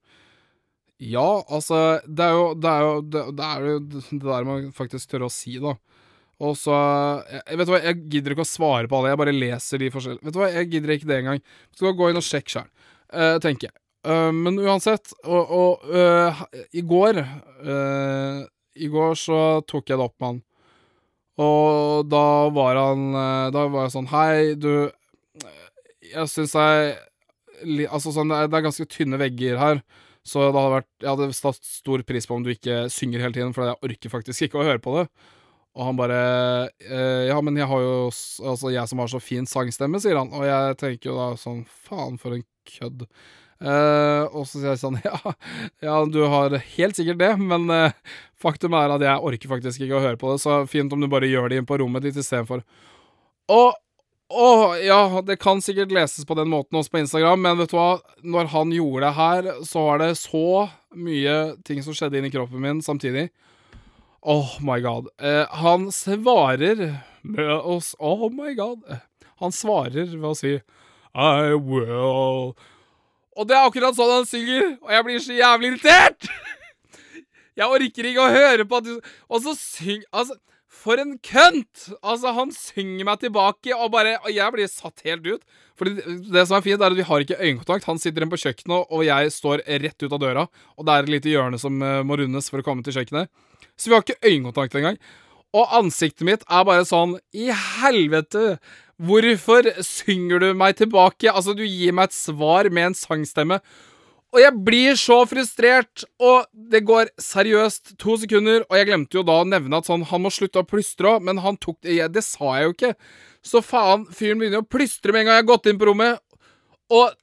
Ja, 0.99 1.43
altså 1.47 2.01
Det 2.03 2.25
er 2.25 2.33
jo 2.35 2.47
det, 2.59 2.71
er 2.71 2.81
jo, 2.83 2.95
det, 3.01 3.21
det, 3.37 3.45
er 3.45 3.67
jo 3.67 3.77
det 3.85 4.25
der 4.25 4.47
man 4.47 4.71
faktisk 4.75 5.13
tør 5.13 5.29
å 5.29 5.33
si, 5.33 5.59
da. 5.61 5.77
Og 6.39 6.55
så 6.55 6.75
jeg, 7.27 7.59
Vet 7.59 7.67
du 7.67 7.73
hva, 7.75 7.83
jeg 7.83 8.01
gidder 8.15 8.35
ikke 8.35 8.47
å 8.47 8.49
svare 8.49 8.89
på 8.89 8.97
alle, 8.97 9.13
jeg 9.13 9.21
bare 9.21 9.35
leser 9.35 9.83
de 9.83 9.91
forskjellige 9.93 10.27
Vet 10.27 10.35
du 10.35 10.41
hva, 10.41 10.49
jeg 10.55 10.71
gidder 10.73 10.95
ikke 10.95 11.11
det 11.11 11.21
engang. 11.21 11.45
Skal 11.75 11.95
gå 11.99 12.09
inn 12.09 12.19
og 12.19 12.25
sjekke 12.25 12.55
sjøl, 12.55 12.73
tenker 13.43 13.69
jeg. 13.69 13.77
Uh, 14.07 14.31
men 14.31 14.55
uansett, 14.63 15.11
og, 15.27 15.49
og 15.51 15.89
uh, 15.91 16.43
i 16.71 16.79
går 16.87 17.17
eh, 17.19 18.37
I 18.79 18.87
går 18.87 19.17
så 19.19 19.39
tok 19.67 19.91
jeg 19.91 19.99
det 19.99 20.05
opp 20.05 20.15
med 20.21 20.29
han. 20.29 20.39
Og 21.39 22.09
da 22.11 22.25
var 22.51 22.79
han 22.79 23.05
eh, 23.15 23.47
Da 23.55 23.65
var 23.71 23.87
jeg 23.87 23.95
sånn 23.95 24.11
Hei, 24.11 24.55
du 24.59 24.89
Jeg 26.09 26.27
syns 26.31 26.55
jeg 26.57 26.97
Altså 27.89 28.13
sånn, 28.15 28.31
det 28.31 28.45
er, 28.55 28.63
ganske 28.63 28.85
tynne 28.87 29.17
vegger 29.19 29.57
her. 29.59 29.81
Så 30.23 30.45
det 30.45 30.53
hadde 30.55 30.77
vært 30.77 30.87
Jeg 31.03 31.09
hadde 31.11 31.33
satt 31.35 31.59
stor 31.67 32.03
pris 32.07 32.27
på 32.27 32.37
om 32.37 32.45
du 32.45 32.53
ikke 32.53 32.85
synger 32.93 33.25
hele 33.25 33.35
tiden, 33.35 33.51
for 33.55 33.67
jeg 33.67 33.83
orker 33.83 34.13
faktisk 34.13 34.45
ikke 34.47 34.61
å 34.61 34.63
høre 34.63 34.79
på 34.83 34.93
det. 34.95 35.03
Og 35.75 35.83
han 35.89 35.99
bare 35.99 36.21
eh, 36.85 37.25
Ja, 37.27 37.39
men 37.43 37.59
jeg 37.59 37.67
har 37.67 37.83
jo 37.83 37.97
Altså, 38.07 38.71
jeg 38.71 38.87
som 38.91 39.03
har 39.03 39.11
så 39.11 39.19
fin 39.23 39.47
sangstemme, 39.49 39.99
sier 39.99 40.19
han. 40.21 40.31
Og 40.31 40.47
jeg 40.47 40.79
tenker 40.79 41.11
jo 41.11 41.17
da 41.19 41.27
sånn 41.39 41.65
Faen, 41.67 42.15
for 42.21 42.37
en 42.37 42.47
kødd. 42.69 43.05
Eh, 43.59 44.23
og 44.31 44.45
så 44.47 44.61
sier 44.61 44.71
jeg 44.71 44.79
sånn 44.79 44.99
ja, 45.03 45.33
ja, 45.83 45.97
du 46.07 46.21
har 46.31 46.55
helt 46.77 46.95
sikkert 46.95 47.19
det, 47.19 47.33
men 47.43 47.67
uh, 47.67 47.91
faktum 48.39 48.77
er 48.79 48.93
at 48.93 49.03
jeg 49.03 49.25
orker 49.31 49.51
faktisk 49.51 49.83
ikke 49.83 49.97
å 49.97 50.05
høre 50.05 50.19
på 50.19 50.31
det, 50.31 50.39
så 50.45 50.61
fint 50.69 50.93
om 50.95 51.03
du 51.03 51.09
bare 51.11 51.27
gjør 51.27 51.51
det 51.51 51.59
inn 51.59 51.67
på 51.67 51.79
rommet 51.81 52.05
ditt 52.07 52.19
istedenfor. 52.21 52.63
Å, 53.51 53.59
å, 54.29 54.47
ja, 54.79 55.01
det 55.27 55.39
kan 55.43 55.59
sikkert 55.65 55.91
leses 55.95 56.27
på 56.29 56.37
den 56.39 56.51
måten 56.53 56.79
også 56.79 56.95
på 56.95 57.03
Instagram, 57.03 57.43
men 57.43 57.59
vet 57.59 57.73
du 57.73 57.77
hva? 57.79 57.91
Når 58.23 58.51
han 58.55 58.71
gjorde 58.77 59.03
det 59.07 59.13
her, 59.19 59.51
så 59.67 59.85
var 59.89 60.03
det 60.05 60.13
så 60.21 60.47
mye 60.95 61.37
ting 61.67 61.83
som 61.83 61.97
skjedde 61.97 62.21
inni 62.21 62.31
kroppen 62.31 62.63
min 62.63 62.83
samtidig. 62.85 63.27
Oh 64.23 64.55
my 64.63 64.79
god. 64.83 65.11
Uh, 65.19 65.43
han 65.59 65.91
svarer 65.95 67.01
med 67.27 67.53
oss 67.59 67.91
Oh 67.99 68.29
my 68.31 68.55
god. 68.55 68.87
Han 69.43 69.51
svarer 69.55 70.11
ved 70.15 70.27
å 70.31 70.35
si 70.35 70.57
I 71.15 71.55
will 71.55 72.53
Og 73.39 73.47
det 73.47 73.55
er 73.55 73.65
akkurat 73.65 73.95
sånn 73.95 74.11
han 74.17 74.27
synger, 74.27 74.73
og 74.83 74.91
jeg 74.91 75.07
blir 75.07 75.23
så 75.23 75.37
jævlig 75.37 75.73
irritert! 75.73 76.29
Jeg 77.59 77.67
orker 77.75 78.07
ikke 78.07 78.23
å 78.23 78.31
høre 78.31 78.63
på 78.63 78.77
at 78.79 78.85
du 78.87 78.93
Og 79.27 79.41
så 79.43 79.51
syng... 79.59 80.05
Altså, 80.15 80.37
for 80.79 81.01
en 81.01 81.17
kønt! 81.25 81.89
Altså, 81.99 82.31
han 82.37 82.53
synger 82.55 83.07
meg 83.09 83.23
tilbake, 83.23 83.73
og 83.75 83.91
bare 83.91 84.15
Og 84.21 84.29
jeg 84.31 84.55
blir 84.55 84.69
satt 84.71 85.03
helt 85.03 85.27
ut. 85.27 85.43
Fordi 85.79 85.97
det, 85.99 86.45
som 86.47 86.55
er 86.55 86.63
fint, 86.63 86.79
er 86.79 86.93
at 86.93 86.95
vi 86.95 87.07
har 87.07 87.25
ikke 87.25 87.39
øyekontakt. 87.39 87.87
Han 87.89 87.99
sitter 87.99 88.23
inne 88.23 88.31
på 88.31 88.39
kjøkkenet, 88.39 88.87
og 88.87 89.03
jeg 89.07 89.33
står 89.35 89.63
rett 89.83 90.05
ut 90.05 90.15
av 90.15 90.21
døra. 90.23 90.45
Og 90.77 90.87
det 90.87 90.95
er 90.95 91.03
et 91.03 91.13
lite 91.15 91.33
hjørne 91.33 91.59
som 91.59 91.83
eh, 91.83 91.99
må 92.07 92.19
rundes 92.19 92.47
for 92.51 92.61
å 92.61 92.67
komme 92.67 92.85
til 92.85 92.95
kjøkkenet. 92.95 93.31
Så 93.79 93.91
vi 93.91 93.97
har 93.97 94.05
ikke 94.05 94.23
øyekontakt 94.23 94.79
engang. 94.79 94.99
Og 95.55 95.75
ansiktet 95.79 96.27
mitt 96.27 96.43
er 96.47 96.67
bare 96.67 96.87
sånn 96.87 97.17
I 97.35 97.49
helvete! 97.51 98.59
Hvorfor 98.99 99.69
synger 99.85 100.41
du 100.43 100.49
meg 100.59 100.75
tilbake? 100.79 101.31
Altså, 101.31 101.55
du 101.55 101.63
gir 101.63 101.95
meg 101.95 102.09
et 102.09 102.17
svar 102.17 102.67
med 102.73 102.89
en 102.89 102.97
sangstemme. 102.97 103.61
Og 104.29 104.41
jeg 104.43 104.53
blir 104.61 104.97
så 104.99 105.23
frustrert, 105.25 106.03
og 106.21 106.45
det 106.53 106.83
går 106.85 107.09
seriøst 107.21 107.95
to 108.01 108.17
sekunder, 108.21 108.61
og 108.67 108.77
jeg 108.77 108.89
glemte 108.91 109.17
jo 109.17 109.23
da 109.25 109.39
å 109.41 109.47
nevne 109.47 109.79
at 109.79 109.87
sånn, 109.89 110.03
han 110.05 110.21
må 110.21 110.29
slutte 110.33 110.61
å 110.61 110.67
plystre 110.67 111.15
òg, 111.15 111.23
men 111.25 111.41
han 111.41 111.57
tok 111.57 111.79
det 111.87 112.11
Det 112.13 112.21
sa 112.25 112.59
jeg 112.59 112.67
jo 112.67 112.75
ikke. 112.75 112.93
Så 113.41 113.63
faen, 113.65 114.05
fyren 114.13 114.43
begynner 114.43 114.61
å 114.61 114.69
plystre 114.69 115.15
med 115.15 115.23
en 115.23 115.31
gang 115.31 115.39
jeg 115.39 115.45
har 115.47 115.49
gått 115.49 115.71
inn 115.71 115.81
på 115.81 115.89
rommet, 115.89 116.21
og 116.93 117.17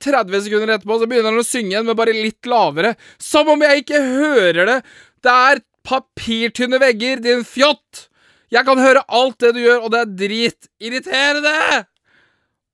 30 0.00 0.44
sekunder 0.46 0.74
etterpå 0.74 0.98
så 1.00 1.08
begynner 1.08 1.32
han 1.32 1.42
å 1.42 1.46
synge 1.46 1.74
igjen, 1.74 1.88
men 1.88 1.98
bare 1.98 2.16
litt 2.16 2.48
lavere. 2.48 2.94
Som 3.20 3.52
om 3.52 3.64
jeg 3.64 3.84
ikke 3.84 4.00
hører 4.04 4.64
det! 4.68 4.78
Det 5.24 5.34
er 5.52 5.64
papirtynne 5.88 6.80
vegger, 6.80 7.20
din 7.24 7.44
fjott! 7.44 8.07
Jeg 8.52 8.64
kan 8.64 8.80
høre 8.80 9.04
alt 9.12 9.38
det 9.42 9.52
du 9.56 9.62
gjør, 9.62 9.84
og 9.84 9.92
det 9.92 10.02
er 10.02 10.18
dritirriterende! 10.24 11.86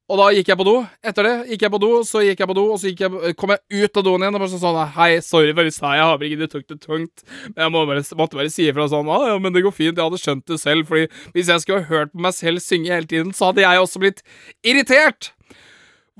Og 0.04 0.18
da 0.20 0.26
gikk 0.36 0.50
jeg 0.50 0.58
på 0.60 0.66
do. 0.68 0.74
Etter 1.00 1.24
det 1.24 1.32
gikk 1.48 1.62
jeg 1.64 1.72
på 1.72 1.78
do, 1.80 1.90
så 2.04 2.20
gikk 2.20 2.42
jeg 2.42 2.48
på 2.50 2.56
do, 2.58 2.64
og 2.74 2.80
så 2.80 2.90
jeg, 2.90 3.34
kom 3.40 3.54
jeg 3.54 3.86
ut 3.86 4.00
av 4.00 4.04
doen 4.04 4.26
igjen 4.26 4.36
og 4.36 4.42
bare 4.42 4.60
sånn 4.60 4.80
Hei, 4.98 5.08
sorry 5.24 5.54
for 5.56 5.64
i 5.64 5.72
jeg 5.72 6.02
har 6.04 6.24
ikke 6.28 6.40
du 6.42 6.52
tok 6.52 6.66
det 6.68 6.76
tungt. 6.82 7.24
Men 7.54 7.62
jeg 7.64 7.72
må 7.72 7.84
bare, 7.88 8.02
måtte 8.20 8.36
bare 8.36 8.52
si 8.52 8.68
ifra 8.68 8.84
sånn 8.92 9.08
ja, 9.08 9.38
men 9.40 9.56
det 9.56 9.64
går 9.64 9.72
fint, 9.72 9.96
jeg 9.96 10.04
hadde 10.04 10.20
skjønt 10.20 10.44
det 10.52 10.60
selv, 10.60 10.84
fordi 10.90 11.08
hvis 11.32 11.48
jeg 11.48 11.64
skulle 11.64 11.88
hørt 11.88 12.12
på 12.12 12.20
meg 12.26 12.36
selv 12.36 12.60
synge 12.60 12.92
hele 12.92 13.08
tiden, 13.08 13.32
så 13.32 13.48
hadde 13.48 13.64
jeg 13.64 13.80
også 13.86 14.04
blitt 14.04 14.20
irritert. 14.60 15.32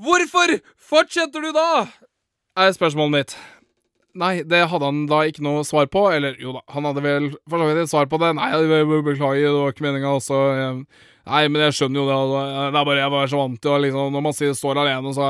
Hvorfor 0.01 0.57
fortsetter 0.81 1.45
du 1.45 1.53
da? 1.53 1.85
er 2.57 2.73
spørsmålet 2.73 3.13
mitt. 3.13 3.37
Nei, 4.15 4.45
det 4.47 4.61
hadde 4.71 4.87
han 4.87 5.01
da 5.11 5.23
ikke 5.27 5.43
noe 5.43 5.65
svar 5.67 5.89
på. 5.91 6.05
Eller 6.15 6.37
jo 6.39 6.53
da, 6.55 6.61
han 6.71 6.87
hadde 6.87 7.03
vel 7.03 7.27
for 7.49 7.59
så 7.59 7.67
vidt 7.67 7.81
et 7.83 7.91
svar 7.91 8.07
på 8.11 8.19
det. 8.21 8.31
Nei, 8.37 8.47
beklager, 9.03 9.43
det 9.43 9.57
var 9.57 9.75
ikke 9.75 9.85
meninga 9.87 10.13
også. 10.15 10.39
Nei, 11.25 11.41
men 11.49 11.63
jeg 11.65 11.75
skjønner 11.79 11.99
jo 12.01 12.05
det. 12.07 12.17
Det 12.75 12.79
er 12.79 12.87
bare 12.87 13.01
jeg 13.01 13.13
var 13.15 13.31
så 13.31 13.41
vant 13.41 13.57
til 13.61 13.73
å 13.73 13.79
liksom 13.81 14.13
Når 14.13 14.23
man 14.27 14.35
står 14.37 14.79
alene, 14.83 15.13
så, 15.17 15.29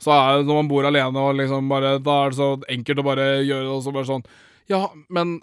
så 0.00 0.14
er 0.16 0.38
det 0.38 0.48
når 0.48 0.60
man 0.62 0.70
bor 0.72 0.88
alene 0.88 1.20
og 1.20 1.36
liksom 1.36 1.68
bare 1.68 1.98
Da 2.00 2.14
er 2.22 2.32
det 2.32 2.38
så 2.38 2.48
enkelt 2.76 3.02
å 3.02 3.06
bare 3.10 3.26
gjøre 3.44 3.66
det, 3.66 3.74
og 3.74 3.82
så 3.84 3.92
bare 3.92 4.08
sånn 4.08 4.24
Ja, 4.72 4.86
men 5.12 5.36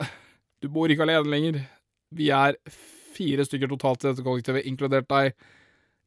du 0.61 0.69
bor 0.73 0.89
ikke 0.89 1.05
alene 1.05 1.29
lenger. 1.29 1.61
Vi 2.17 2.31
er 2.33 2.57
fire 3.15 3.45
stykker 3.45 3.69
totalt 3.71 4.03
i 4.03 4.09
dette 4.09 4.25
kollektivet, 4.25 4.65
inkludert 4.69 5.07
deg. 5.09 5.35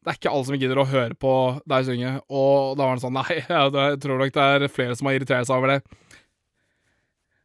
Det 0.04 0.12
er 0.12 0.18
ikke 0.18 0.32
alle 0.34 0.46
som 0.46 0.58
gidder 0.58 0.78
å 0.82 0.86
høre 0.90 1.16
på 1.16 1.34
deg 1.70 1.86
synge. 1.86 2.16
Og 2.28 2.74
da 2.76 2.84
var 2.84 2.96
han 2.96 3.02
sånn 3.02 3.16
Nei, 3.16 3.38
jeg 3.40 4.00
tror 4.02 4.20
nok 4.20 4.34
det 4.34 4.48
er 4.58 4.66
flere 4.72 4.98
som 4.98 5.08
har 5.08 5.16
irritert 5.16 5.48
seg 5.48 5.56
over 5.56 5.76
det. 5.76 6.02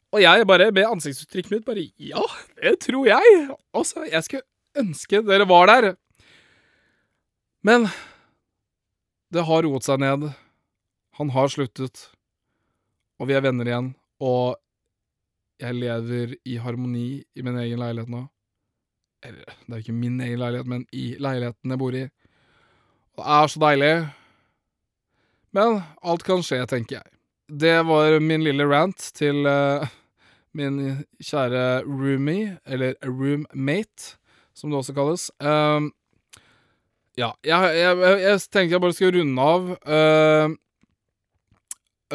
Og 0.09 0.23
jeg 0.23 0.45
bare, 0.49 0.71
med 0.73 0.87
ansiktsuttrykket 0.89 1.51
mitt, 1.53 1.65
bare 1.67 1.85
Ja, 2.01 2.23
det 2.61 2.79
tror 2.85 3.05
jeg. 3.09 3.49
Altså, 3.77 4.05
jeg 4.09 4.25
skulle 4.25 4.47
ønske 4.79 5.21
dere 5.25 5.47
var 5.49 5.69
der. 5.69 5.91
Men 7.65 7.89
det 9.33 9.45
har 9.45 9.65
roet 9.65 9.85
seg 9.85 10.01
ned. 10.01 10.31
Han 11.19 11.29
har 11.35 11.51
sluttet. 11.51 12.07
Og 13.19 13.29
vi 13.29 13.35
er 13.37 13.43
venner 13.45 13.69
igjen. 13.69 13.91
Og 14.23 14.57
jeg 15.59 15.75
lever 15.75 16.37
i 16.47 16.57
harmoni 16.57 17.21
i 17.35 17.43
min 17.45 17.59
egen 17.59 17.81
leilighet 17.81 18.09
nå. 18.09 18.23
Eller, 19.27 19.51
det 19.65 19.73
er 19.73 19.81
jo 19.81 19.83
ikke 19.83 19.99
min 19.99 20.21
egen 20.23 20.39
leilighet, 20.39 20.69
men 20.71 20.85
i 20.95 21.11
leiligheten 21.19 21.73
jeg 21.73 21.81
bor 21.81 21.95
i. 21.99 22.05
Og 23.17 23.21
det 23.21 23.35
er 23.35 23.51
så 23.51 23.61
deilig. 23.65 23.93
Men 25.57 25.81
alt 26.01 26.23
kan 26.23 26.45
skje, 26.45 26.61
tenker 26.71 27.01
jeg. 27.01 27.18
Det 27.49 27.77
var 27.89 28.19
min 28.21 28.43
lille 28.45 28.65
rant 28.69 29.09
til 29.17 29.47
uh, 29.49 29.87
min 30.53 30.79
kjære 31.23 31.83
roomie, 31.85 32.57
eller 32.65 32.95
roommate, 33.05 34.15
som 34.53 34.69
det 34.69 34.79
også 34.79 34.95
kalles. 34.97 35.29
Um, 35.41 35.91
ja, 37.17 37.31
jeg, 37.43 37.75
jeg, 37.75 37.99
jeg, 37.99 38.17
jeg 38.23 38.41
tenkte 38.47 38.75
jeg 38.75 38.83
bare 38.83 38.95
skulle 38.95 39.19
runde 39.19 39.45
av. 39.53 39.69
Uh, 39.83 40.55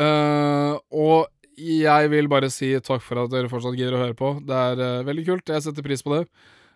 uh, 0.01 0.75
og 0.95 1.31
jeg 1.59 2.11
vil 2.11 2.31
bare 2.31 2.51
si 2.51 2.73
takk 2.83 3.03
for 3.05 3.25
at 3.25 3.33
dere 3.33 3.51
fortsatt 3.51 3.79
gidder 3.79 3.99
å 3.99 4.05
høre 4.05 4.19
på. 4.19 4.37
Det 4.47 4.61
er 4.71 4.83
uh, 4.83 5.07
veldig 5.07 5.27
kult. 5.29 5.55
Jeg 5.55 5.67
setter 5.67 5.87
pris 5.87 6.05
på 6.05 6.19
det. 6.19 6.27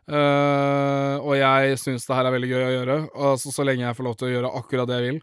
Og 0.08 1.34
jeg 1.36 1.74
syns 1.76 2.06
det 2.08 2.16
her 2.16 2.24
er 2.24 2.32
veldig 2.32 2.48
gøy 2.48 2.62
å 2.64 2.70
gjøre. 2.72 2.94
Altså 3.28 3.50
Så 3.52 3.66
lenge 3.66 3.84
jeg 3.84 3.96
får 3.98 4.06
lov 4.06 4.14
til 4.16 4.30
å 4.30 4.30
gjøre 4.30 4.52
akkurat 4.56 4.88
det 4.88 4.96
jeg 4.96 5.04
vil, 5.04 5.18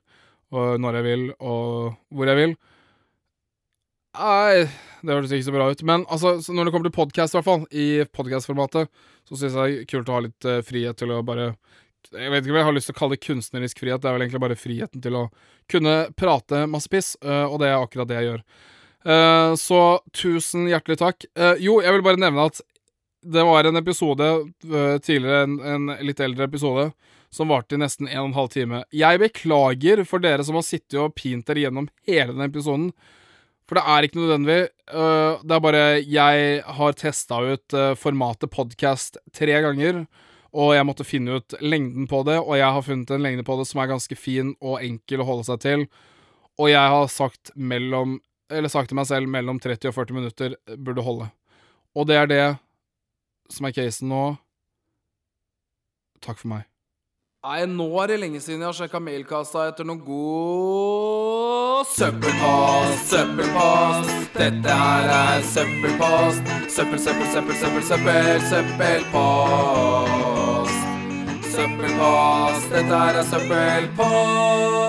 og 0.54 0.76
når 0.84 0.98
jeg 1.00 1.06
vil, 1.08 1.24
og 1.41 1.95
hvor 2.13 2.30
jeg 2.30 2.38
vil. 2.38 2.54
Nei, 4.15 4.65
det 5.04 5.15
hørtes 5.15 5.34
ikke 5.36 5.47
så 5.47 5.54
bra 5.56 5.69
ut. 5.71 5.82
Men 5.88 6.06
altså, 6.12 6.36
når 6.54 6.67
det 6.67 6.73
kommer 6.73 6.89
til 6.89 6.95
podkast, 6.95 7.36
i 7.36 7.39
hvert 7.39 7.47
fall, 7.47 7.65
i 7.71 7.88
podkastformatet, 8.15 8.91
så 9.28 9.39
syns 9.39 9.58
jeg 9.58 9.58
det 9.58 9.82
er 9.82 9.89
kult 9.89 10.12
å 10.12 10.15
ha 10.15 10.21
litt 10.28 10.47
uh, 10.47 10.62
frihet 10.65 10.99
til 10.99 11.12
å 11.15 11.23
bare 11.25 11.54
Jeg 12.13 12.30
vet 12.32 12.45
ikke 12.45 12.54
om 12.54 12.60
jeg 12.60 12.67
har 12.67 12.75
lyst 12.75 12.89
til 12.91 12.95
å 12.95 12.99
kalle 12.99 13.17
det 13.17 13.25
kunstnerisk 13.25 13.82
frihet, 13.82 14.01
det 14.01 14.10
er 14.10 14.15
vel 14.15 14.25
egentlig 14.28 14.43
bare 14.43 14.60
friheten 14.60 15.01
til 15.01 15.17
å 15.17 15.23
kunne 15.71 15.95
prate 16.13 16.65
masse 16.69 16.91
piss, 16.91 17.15
uh, 17.25 17.47
og 17.49 17.60
det 17.63 17.71
er 17.71 17.80
akkurat 17.80 18.12
det 18.12 18.19
jeg 18.19 18.30
gjør. 18.30 18.45
Uh, 19.06 19.51
så 19.60 19.82
tusen 20.15 20.69
hjertelig 20.69 20.99
takk. 21.01 21.28
Jo, 21.62 21.80
jeg 21.84 21.97
vil 21.97 22.06
bare 22.06 22.21
nevne 22.21 22.47
at 22.51 22.62
det 23.25 23.41
var 23.41 23.65
en 23.65 23.80
episode 23.80 24.25
tidligere, 25.01 25.47
en, 25.47 25.56
en 25.65 25.93
litt 26.06 26.19
eldre 26.21 26.45
episode, 26.45 26.91
som 27.34 27.49
varte 27.49 27.73
i 27.73 27.80
nesten 27.82 28.06
en 28.06 28.19
og 28.21 28.28
en 28.30 28.36
halv 28.38 28.51
time. 28.54 28.84
Jeg 28.93 29.17
beklager 29.21 30.04
for 30.06 30.21
dere 30.21 30.45
som 30.45 30.60
har 30.60 30.65
sittet 30.65 30.99
og 31.01 31.15
pint 31.17 31.45
dere 31.49 31.63
gjennom 31.65 31.89
hele 32.06 32.36
den 32.36 32.45
episoden. 32.45 32.91
For 33.65 33.80
det 33.80 33.84
er 33.89 34.06
ikke 34.06 34.19
nødvendig. 34.19 34.69
øh, 34.93 35.41
det 35.41 35.51
er 35.51 35.60
bare 35.60 36.04
Jeg 36.06 36.63
har 36.65 36.91
testa 36.91 37.39
ut 37.41 37.73
øh, 37.73 37.95
formatet 37.97 38.49
podcast 38.49 39.17
tre 39.34 39.62
ganger, 39.62 40.06
og 40.54 40.75
jeg 40.75 40.86
måtte 40.86 41.04
finne 41.04 41.36
ut 41.39 41.56
lengden 41.62 42.08
på 42.08 42.23
det, 42.23 42.39
og 42.39 42.58
jeg 42.58 42.71
har 42.71 42.82
funnet 42.82 43.10
en 43.12 43.21
lengde 43.21 43.43
på 43.43 43.58
det 43.58 43.67
som 43.67 43.82
er 43.82 43.88
ganske 43.88 44.15
fin 44.15 44.56
og 44.62 44.84
enkel 44.86 45.21
å 45.21 45.25
holde 45.25 45.47
seg 45.49 45.60
til. 45.60 45.88
Og 46.58 46.69
jeg 46.69 46.93
har 46.93 47.08
sagt 47.08 47.51
mellom 47.56 48.21
Eller 48.49 48.69
sagt 48.69 48.91
til 48.91 48.95
meg 48.95 49.08
selv 49.10 49.25
mellom 49.28 49.58
30 49.60 49.89
og 49.89 49.96
40 49.96 50.13
minutter 50.13 50.54
burde 50.77 51.02
holde. 51.02 51.31
Og 51.96 52.06
det 52.06 52.15
er 52.15 52.27
det 52.29 52.58
som 53.50 53.65
er 53.65 53.73
casen 53.73 54.13
nå. 54.13 54.35
Takk 56.21 56.37
for 56.37 56.54
meg. 56.54 56.75
Nei, 57.46 57.60
nå 57.69 57.85
er 58.02 58.10
det 58.10 58.15
lenge 58.23 58.39
siden 58.41 58.63
jeg 58.63 58.71
har 58.71 58.73
sjekka 58.73 58.98
mailkassa 59.06 59.67
etter 59.69 59.85
noe 59.85 60.02
god 60.02 61.46
søppelpost, 61.93 63.10
søppelpost. 63.10 64.10
Dette 64.33 64.69
her 64.69 65.06
er 65.17 65.41
søppelpost. 65.54 66.41
Søppel, 66.75 67.00
søppel, 67.00 67.27
søppel, 67.33 67.56
søppel, 67.62 67.83
søppel, 67.83 68.41
søppelpost. 68.50 70.02
Søppelpost, 71.54 72.69
dette 72.73 72.96
her 72.96 73.21
er 73.21 73.25
søppelpost. 73.31 74.85